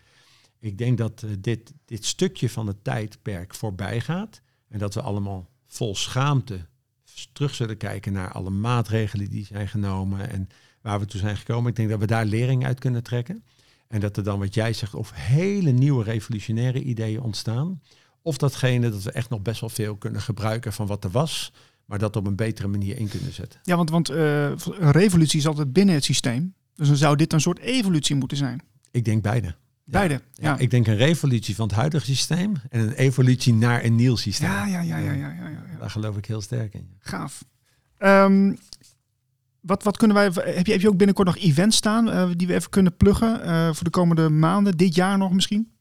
Ik 0.60 0.78
denk 0.78 0.98
dat 0.98 1.22
eh, 1.22 1.30
dit, 1.38 1.72
dit 1.84 2.04
stukje 2.04 2.50
van 2.50 2.66
het 2.66 2.84
tijdperk 2.84 3.54
voorbij 3.54 4.00
gaat. 4.00 4.40
En 4.68 4.78
dat 4.78 4.94
we 4.94 5.00
allemaal 5.00 5.50
vol 5.66 5.94
schaamte 5.94 6.66
terug 7.32 7.54
zullen 7.54 7.76
kijken 7.76 8.12
naar 8.12 8.32
alle 8.32 8.50
maatregelen 8.50 9.30
die 9.30 9.44
zijn 9.44 9.68
genomen 9.68 10.30
en 10.30 10.48
waar 10.80 10.98
we 10.98 11.06
toe 11.06 11.20
zijn 11.20 11.36
gekomen. 11.36 11.70
Ik 11.70 11.76
denk 11.76 11.88
dat 11.88 12.00
we 12.00 12.06
daar 12.06 12.24
lering 12.24 12.64
uit 12.64 12.78
kunnen 12.78 13.02
trekken. 13.02 13.44
En 13.88 14.00
dat 14.00 14.16
er 14.16 14.22
dan, 14.22 14.38
wat 14.38 14.54
jij 14.54 14.72
zegt, 14.72 14.94
of 14.94 15.12
hele 15.14 15.70
nieuwe 15.70 16.04
revolutionaire 16.04 16.82
ideeën 16.82 17.20
ontstaan. 17.20 17.82
Of 18.22 18.36
datgene 18.36 18.90
dat 18.90 19.02
we 19.02 19.10
echt 19.10 19.30
nog 19.30 19.42
best 19.42 19.60
wel 19.60 19.68
veel 19.68 19.96
kunnen 19.96 20.20
gebruiken 20.20 20.72
van 20.72 20.86
wat 20.86 21.04
er 21.04 21.10
was, 21.10 21.52
maar 21.84 21.98
dat 21.98 22.16
op 22.16 22.26
een 22.26 22.36
betere 22.36 22.68
manier 22.68 22.98
in 22.98 23.08
kunnen 23.08 23.32
zetten. 23.32 23.60
Ja, 23.62 23.76
want, 23.76 23.90
want 23.90 24.08
eh, 24.08 24.44
een 24.44 24.90
revolutie 24.90 25.38
is 25.38 25.46
altijd 25.46 25.72
binnen 25.72 25.94
het 25.94 26.04
systeem. 26.04 26.54
Dus 26.74 26.88
dan 26.88 26.96
zou 26.96 27.16
dit 27.16 27.32
een 27.32 27.40
soort 27.40 27.58
evolutie 27.58 28.16
moeten 28.16 28.36
zijn. 28.36 28.62
Ik 28.90 29.04
denk 29.04 29.22
beide. 29.22 29.54
Beide. 29.86 30.14
Ja, 30.14 30.20
Ja, 30.50 30.58
ik 30.58 30.70
denk 30.70 30.86
een 30.86 30.96
revolutie 30.96 31.54
van 31.54 31.66
het 31.66 31.76
huidige 31.76 32.04
systeem 32.04 32.52
en 32.70 32.80
een 32.80 32.92
evolutie 32.92 33.54
naar 33.54 33.84
een 33.84 33.94
nieuw 33.94 34.16
systeem. 34.16 34.50
ja, 34.50 34.66
ja, 34.66 34.80
ja, 34.80 34.98
ja, 34.98 35.12
ja, 35.12 35.32
ja, 35.32 35.48
ja. 35.48 35.78
Daar 35.78 35.90
geloof 35.90 36.16
ik 36.16 36.26
heel 36.26 36.40
sterk 36.40 36.74
in. 36.74 36.90
Gaaf. 36.98 37.44
Ehm, 37.98 38.54
wat, 39.60 39.82
wat 39.82 39.96
kunnen 39.96 40.16
wij. 40.16 40.24
Heb 40.24 40.66
je, 40.66 40.72
heb 40.72 40.80
je 40.80 40.88
ook 40.88 40.96
binnenkort 40.96 41.26
nog 41.26 41.36
events 41.36 41.76
staan 41.76 42.10
eh, 42.10 42.30
die 42.36 42.46
we 42.46 42.54
even 42.54 42.70
kunnen 42.70 42.96
pluggen 42.96 43.42
eh, 43.42 43.72
voor 43.72 43.84
de 43.84 43.90
komende 43.90 44.28
maanden, 44.28 44.76
dit 44.76 44.94
jaar 44.94 45.18
nog 45.18 45.32
misschien? 45.32 45.74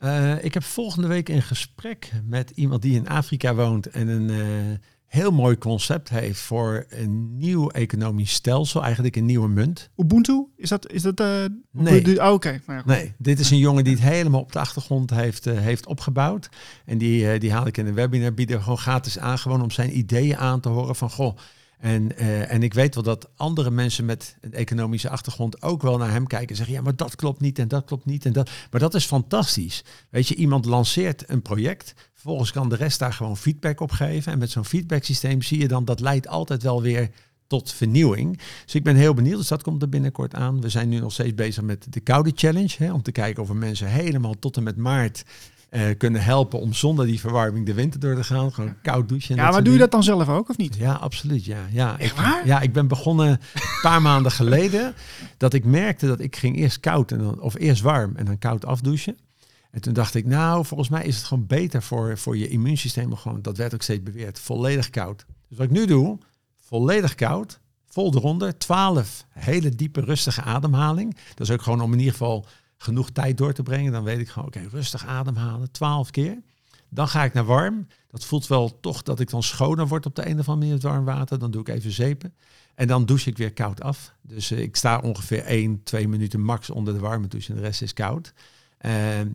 Eh, 0.00 0.44
ik 0.44 0.54
heb 0.54 0.62
volgende 0.62 1.08
week 1.08 1.28
een 1.28 1.42
gesprek 1.42 2.12
met 2.24 2.50
iemand 2.50 2.82
die 2.82 2.94
in 2.94 3.08
Afrika 3.08 3.54
woont 3.54 3.86
en 3.86 4.08
een 4.08 4.30
eh, 4.30 4.78
heel 5.10 5.30
mooi 5.30 5.58
concept 5.58 6.08
heeft 6.08 6.40
voor 6.40 6.84
een 6.88 7.36
nieuw 7.36 7.70
economisch 7.70 8.32
stelsel, 8.32 8.82
eigenlijk 8.82 9.16
een 9.16 9.24
nieuwe 9.24 9.48
munt. 9.48 9.90
Ubuntu? 9.96 10.46
Is 10.56 10.68
dat. 10.68 10.92
Is 10.92 11.02
dat 11.02 11.20
eh, 11.20 11.44
Nee. 11.70 12.22
oh, 12.22 12.32
Oké. 12.32 12.60
Nou 12.66 12.78
ja. 12.78 12.82
Nee, 12.86 13.12
dit 13.18 13.38
is 13.38 13.50
een 13.50 13.58
jongen 13.58 13.84
die 13.84 13.92
het 13.92 14.02
helemaal 14.02 14.40
op 14.40 14.52
de 14.52 14.58
achtergrond 14.58 15.10
heeft, 15.10 15.46
eh, 15.46 15.58
heeft 15.58 15.86
opgebouwd. 15.86 16.48
En 16.84 16.98
die, 16.98 17.32
eh, 17.32 17.40
die 17.40 17.52
haal 17.52 17.66
ik 17.66 17.76
in 17.76 17.86
een 17.86 17.94
webinar, 17.94 18.34
bieden 18.34 18.62
gewoon 18.62 18.78
gratis 18.78 19.18
aan, 19.18 19.38
gewoon 19.38 19.62
om 19.62 19.70
zijn 19.70 19.98
ideeën 19.98 20.36
aan 20.36 20.60
te 20.60 20.68
horen 20.68 20.96
van 20.96 21.10
goh. 21.10 21.36
En, 21.78 22.16
en 22.48 22.62
ik 22.62 22.74
weet 22.74 22.94
wel 22.94 23.04
dat 23.04 23.28
andere 23.36 23.70
mensen 23.70 24.04
met 24.04 24.36
een 24.40 24.52
economische 24.52 25.08
achtergrond 25.08 25.62
ook 25.62 25.82
wel 25.82 25.98
naar 25.98 26.10
hem 26.10 26.26
kijken 26.26 26.48
en 26.48 26.56
zeggen, 26.56 26.74
ja, 26.74 26.80
maar 26.80 26.96
dat 26.96 27.16
klopt 27.16 27.40
niet 27.40 27.58
en 27.58 27.68
dat 27.68 27.84
klopt 27.84 28.04
niet 28.04 28.24
en 28.24 28.32
dat. 28.32 28.50
Maar 28.70 28.80
dat 28.80 28.94
is 28.94 29.06
fantastisch. 29.06 29.84
Weet 30.10 30.28
je, 30.28 30.34
iemand 30.34 30.64
lanceert 30.64 31.24
een 31.26 31.42
project, 31.42 31.94
vervolgens 32.20 32.52
kan 32.52 32.68
de 32.68 32.76
rest 32.76 32.98
daar 32.98 33.12
gewoon 33.12 33.36
feedback 33.36 33.80
op 33.80 33.90
geven. 33.90 34.32
En 34.32 34.38
met 34.38 34.50
zo'n 34.50 34.64
feedback 34.64 35.04
systeem 35.04 35.42
zie 35.42 35.58
je 35.58 35.68
dan, 35.68 35.84
dat 35.84 36.00
leidt 36.00 36.28
altijd 36.28 36.62
wel 36.62 36.82
weer 36.82 37.10
tot 37.46 37.72
vernieuwing. 37.72 38.40
Dus 38.64 38.74
ik 38.74 38.82
ben 38.82 38.96
heel 38.96 39.14
benieuwd, 39.14 39.38
dus 39.38 39.48
dat 39.48 39.62
komt 39.62 39.82
er 39.82 39.88
binnenkort 39.88 40.34
aan. 40.34 40.60
We 40.60 40.68
zijn 40.68 40.88
nu 40.88 40.98
nog 40.98 41.12
steeds 41.12 41.34
bezig 41.34 41.62
met 41.62 41.86
de 41.92 42.00
Koude 42.00 42.32
Challenge, 42.34 42.74
hè, 42.78 42.92
om 42.92 43.02
te 43.02 43.12
kijken 43.12 43.42
of 43.42 43.48
we 43.48 43.54
mensen 43.54 43.86
helemaal 43.86 44.38
tot 44.38 44.56
en 44.56 44.62
met 44.62 44.76
maart 44.76 45.24
eh, 45.70 45.82
kunnen 45.98 46.22
helpen 46.22 46.60
om 46.60 46.72
zonder 46.72 47.06
die 47.06 47.20
verwarming 47.20 47.66
de 47.66 47.74
winter 47.74 48.00
door 48.00 48.14
te 48.14 48.24
gaan. 48.24 48.52
Gewoon 48.52 48.74
koud 48.82 49.08
douchen. 49.08 49.36
en 49.36 49.44
Ja, 49.44 49.50
maar 49.50 49.62
doe 49.62 49.72
je 49.72 49.78
dat 49.78 49.90
dan 49.90 50.02
zelf 50.02 50.28
ook 50.28 50.48
of 50.48 50.56
niet? 50.56 50.76
Ja, 50.76 50.92
absoluut. 50.92 51.44
Ja, 51.44 51.66
ja. 51.70 51.98
Echt 51.98 52.10
ik, 52.10 52.16
waar? 52.16 52.46
Ja, 52.46 52.60
ik 52.60 52.72
ben 52.72 52.88
begonnen 52.88 53.28
een 53.28 53.60
paar 53.82 54.02
maanden 54.02 54.32
geleden. 54.32 54.94
Dat 55.36 55.54
ik 55.54 55.64
merkte 55.64 56.06
dat 56.06 56.20
ik 56.20 56.36
ging 56.36 56.56
eerst 56.56 56.80
koud 56.80 57.12
en 57.12 57.18
dan, 57.18 57.40
of 57.40 57.54
eerst 57.58 57.82
warm 57.82 58.16
en 58.16 58.24
dan 58.24 58.38
koud 58.38 58.64
afdouchen. 58.64 59.16
En 59.70 59.80
toen 59.80 59.92
dacht 59.92 60.14
ik, 60.14 60.26
nou, 60.26 60.64
volgens 60.64 60.88
mij 60.88 61.04
is 61.04 61.16
het 61.16 61.24
gewoon 61.24 61.46
beter 61.46 61.82
voor, 61.82 62.18
voor 62.18 62.36
je 62.36 62.48
immuunsysteem. 62.48 63.16
Gewoon, 63.16 63.42
dat 63.42 63.56
werd 63.56 63.74
ook 63.74 63.82
steeds 63.82 64.02
beweerd, 64.02 64.38
volledig 64.38 64.90
koud. 64.90 65.26
Dus 65.48 65.58
wat 65.58 65.66
ik 65.66 65.72
nu 65.72 65.86
doe, 65.86 66.18
volledig 66.56 67.14
koud, 67.14 67.60
vol 67.86 68.14
eronder, 68.14 68.58
12 68.58 69.24
hele 69.28 69.68
diepe 69.68 70.00
rustige 70.00 70.42
ademhaling. 70.42 71.16
Dat 71.34 71.48
is 71.48 71.54
ook 71.54 71.62
gewoon 71.62 71.80
om 71.80 71.92
in 71.92 71.98
ieder 71.98 72.12
geval 72.12 72.46
genoeg 72.76 73.10
tijd 73.10 73.38
door 73.38 73.52
te 73.52 73.62
brengen. 73.62 73.92
Dan 73.92 74.04
weet 74.04 74.18
ik 74.18 74.28
gewoon, 74.28 74.48
oké, 74.48 74.66
rustig 74.70 75.06
ademhalen, 75.06 75.70
12 75.70 76.10
keer. 76.10 76.38
Dan 76.88 77.08
ga 77.08 77.24
ik 77.24 77.32
naar 77.32 77.44
warm. 77.44 77.86
Dat 78.08 78.24
voelt 78.24 78.46
wel 78.46 78.80
toch 78.80 79.02
dat 79.02 79.20
ik 79.20 79.30
dan 79.30 79.42
schoner 79.42 79.88
word 79.88 80.06
op 80.06 80.14
de 80.14 80.28
een 80.28 80.38
of 80.38 80.48
andere 80.48 80.70
manier 80.70 80.90
warm 80.90 81.04
water. 81.04 81.38
Dan 81.38 81.50
doe 81.50 81.60
ik 81.60 81.68
even 81.68 81.92
zeepen. 81.92 82.34
En 82.74 82.86
dan 82.86 83.06
douche 83.06 83.30
ik 83.30 83.36
weer 83.36 83.52
koud 83.52 83.82
af. 83.82 84.14
Dus 84.22 84.50
eh, 84.50 84.58
ik 84.58 84.76
sta 84.76 84.98
ongeveer 84.98 85.44
1, 85.44 85.82
2 85.82 86.08
minuten 86.08 86.40
max 86.40 86.70
onder 86.70 86.94
de 86.94 87.00
warme 87.00 87.26
douche 87.26 87.50
en 87.50 87.56
de 87.56 87.62
rest 87.62 87.82
is 87.82 87.92
koud. 87.92 88.32
Ehm, 88.78 89.28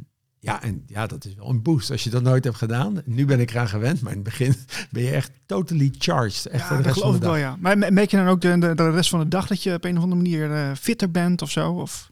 ja, 0.45 0.63
en 0.63 0.83
ja, 0.87 1.07
dat 1.07 1.25
is 1.25 1.33
wel 1.35 1.49
een 1.49 1.61
boost 1.61 1.91
als 1.91 2.03
je 2.03 2.09
dat 2.09 2.23
nooit 2.23 2.43
hebt 2.43 2.55
gedaan. 2.57 3.01
Nu 3.05 3.25
ben 3.25 3.39
ik 3.39 3.49
eraan 3.51 3.67
gewend, 3.67 4.01
maar 4.01 4.11
in 4.11 4.17
het 4.17 4.27
begin 4.27 4.55
ben 4.91 5.03
je 5.03 5.11
echt 5.11 5.31
totally 5.45 5.93
charged. 5.97 6.45
Echt 6.45 6.69
Ja, 6.69 6.81
dat 6.81 6.93
geloof 6.93 7.09
de 7.09 7.15
ik 7.15 7.21
dag. 7.21 7.31
wel, 7.31 7.39
ja. 7.39 7.55
Maar 7.59 7.77
me- 7.77 7.91
merk 7.91 8.11
je 8.11 8.17
dan 8.17 8.27
ook 8.27 8.41
de, 8.41 8.57
de, 8.57 8.75
de 8.75 8.89
rest 8.91 9.09
van 9.09 9.19
de 9.19 9.27
dag 9.27 9.47
dat 9.47 9.63
je 9.63 9.73
op 9.73 9.83
een 9.83 9.97
of 9.97 10.03
andere 10.03 10.21
manier 10.21 10.51
eh, 10.53 10.71
fitter 10.79 11.11
bent 11.11 11.41
of 11.41 11.51
zo? 11.51 11.71
Of... 11.73 12.11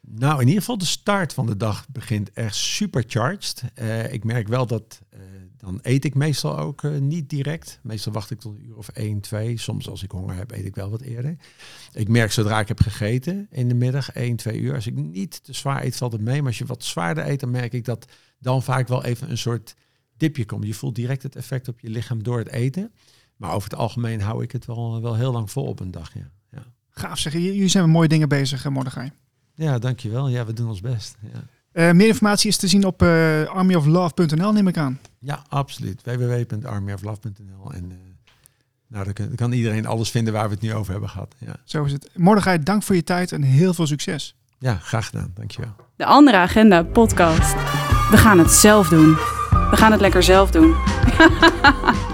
Nou, 0.00 0.34
in 0.40 0.46
ieder 0.46 0.60
geval 0.60 0.78
de 0.78 0.84
start 0.84 1.34
van 1.34 1.46
de 1.46 1.56
dag 1.56 1.86
begint 1.88 2.32
echt 2.32 2.54
supercharged. 2.54 3.62
Eh 3.74 4.12
ik 4.12 4.24
merk 4.24 4.48
wel 4.48 4.66
dat 4.66 5.00
eh, 5.10 5.18
dan 5.64 5.78
eet 5.82 6.04
ik 6.04 6.14
meestal 6.14 6.58
ook 6.58 6.82
eh, 6.82 6.98
niet 6.98 7.30
direct. 7.30 7.78
Meestal 7.82 8.12
wacht 8.12 8.30
ik 8.30 8.40
tot 8.40 8.54
een 8.56 8.64
uur 8.66 8.76
of 8.76 8.88
1, 8.88 9.20
2. 9.20 9.56
Soms 9.58 9.88
als 9.88 10.02
ik 10.02 10.10
honger 10.10 10.34
heb, 10.36 10.50
eet 10.52 10.64
ik 10.64 10.74
wel 10.74 10.90
wat 10.90 11.00
eerder. 11.00 11.36
Ik 11.92 12.08
merk 12.08 12.32
zodra 12.32 12.60
ik 12.60 12.68
heb 12.68 12.80
gegeten 12.80 13.46
in 13.50 13.68
de 13.68 13.74
middag, 13.74 14.10
1, 14.12 14.36
2 14.36 14.58
uur. 14.60 14.74
Als 14.74 14.86
ik 14.86 14.94
niet 14.94 15.44
te 15.44 15.52
zwaar 15.52 15.84
eet, 15.84 15.96
valt 15.96 16.12
het 16.12 16.20
mee. 16.20 16.38
Maar 16.38 16.46
als 16.46 16.58
je 16.58 16.64
wat 16.66 16.84
zwaarder 16.84 17.26
eet, 17.28 17.40
dan 17.40 17.50
merk 17.50 17.72
ik 17.72 17.84
dat 17.84 18.06
dan 18.38 18.62
vaak 18.62 18.88
wel 18.88 19.04
even 19.04 19.30
een 19.30 19.38
soort 19.38 19.74
dipje 20.16 20.44
komt. 20.46 20.66
Je 20.66 20.74
voelt 20.74 20.94
direct 20.94 21.22
het 21.22 21.36
effect 21.36 21.68
op 21.68 21.80
je 21.80 21.88
lichaam 21.90 22.22
door 22.22 22.38
het 22.38 22.48
eten. 22.48 22.92
Maar 23.36 23.52
over 23.52 23.70
het 23.70 23.78
algemeen 23.78 24.20
hou 24.20 24.42
ik 24.42 24.52
het 24.52 24.64
wel, 24.66 25.00
wel 25.02 25.14
heel 25.16 25.32
lang 25.32 25.50
vol 25.50 25.64
op 25.66 25.80
een 25.80 25.90
dag. 25.90 26.14
Ja, 26.14 26.30
ja. 26.50 26.64
Gaaf 26.90 27.18
zeg, 27.18 27.32
J- 27.32 27.36
jullie 27.38 27.68
zijn 27.68 27.84
met 27.84 27.92
mooie 27.92 28.08
dingen 28.08 28.28
bezig, 28.28 28.64
eh, 28.64 28.72
Mordechai. 28.72 29.10
ja 29.54 29.78
dankjewel. 29.78 30.28
Ja, 30.28 30.46
we 30.46 30.52
doen 30.52 30.68
ons 30.68 30.80
best. 30.80 31.16
Ja. 31.32 31.44
Eh, 31.74 31.90
meer 31.90 32.06
informatie 32.06 32.48
is 32.48 32.56
te 32.56 32.68
zien 32.68 32.84
op 32.84 33.02
eh, 33.02 33.42
armyoflove.nl, 33.44 34.52
neem 34.52 34.68
ik 34.68 34.76
aan. 34.76 34.98
Ja, 35.18 35.42
absoluut. 35.48 36.02
www.armyoflove.nl 36.04 37.72
En 37.72 37.84
eh, 37.90 37.96
nou, 38.88 39.04
dan 39.04 39.12
kan, 39.12 39.26
dan 39.26 39.34
kan 39.36 39.52
iedereen 39.52 39.86
alles 39.86 40.10
vinden 40.10 40.32
waar 40.32 40.44
we 40.48 40.54
het 40.54 40.62
nu 40.62 40.74
over 40.74 40.92
hebben 40.92 41.10
gehad. 41.10 41.34
Ja, 41.38 41.56
Zo 41.64 41.84
is 41.84 41.92
het. 41.92 42.10
Mordechai, 42.16 42.62
dank 42.62 42.82
voor 42.82 42.94
je 42.94 43.04
tijd 43.04 43.32
en 43.32 43.42
heel 43.42 43.74
veel 43.74 43.86
succes. 43.86 44.34
ja 44.58 44.74
graag 44.76 45.06
gedaan. 45.06 45.30
Dankjewel. 45.34 45.74
De 45.96 46.04
Andere 46.04 46.36
Agenda 46.36 46.82
podcast. 46.82 47.54
We 48.10 48.16
gaan 48.16 48.38
het 48.38 48.50
zelf 48.50 48.88
doen. 48.88 49.14
We 49.70 49.76
gaan 49.76 49.92
het 49.92 50.00
lekker 50.00 50.22
zelf 50.22 50.50
doen. 50.50 50.74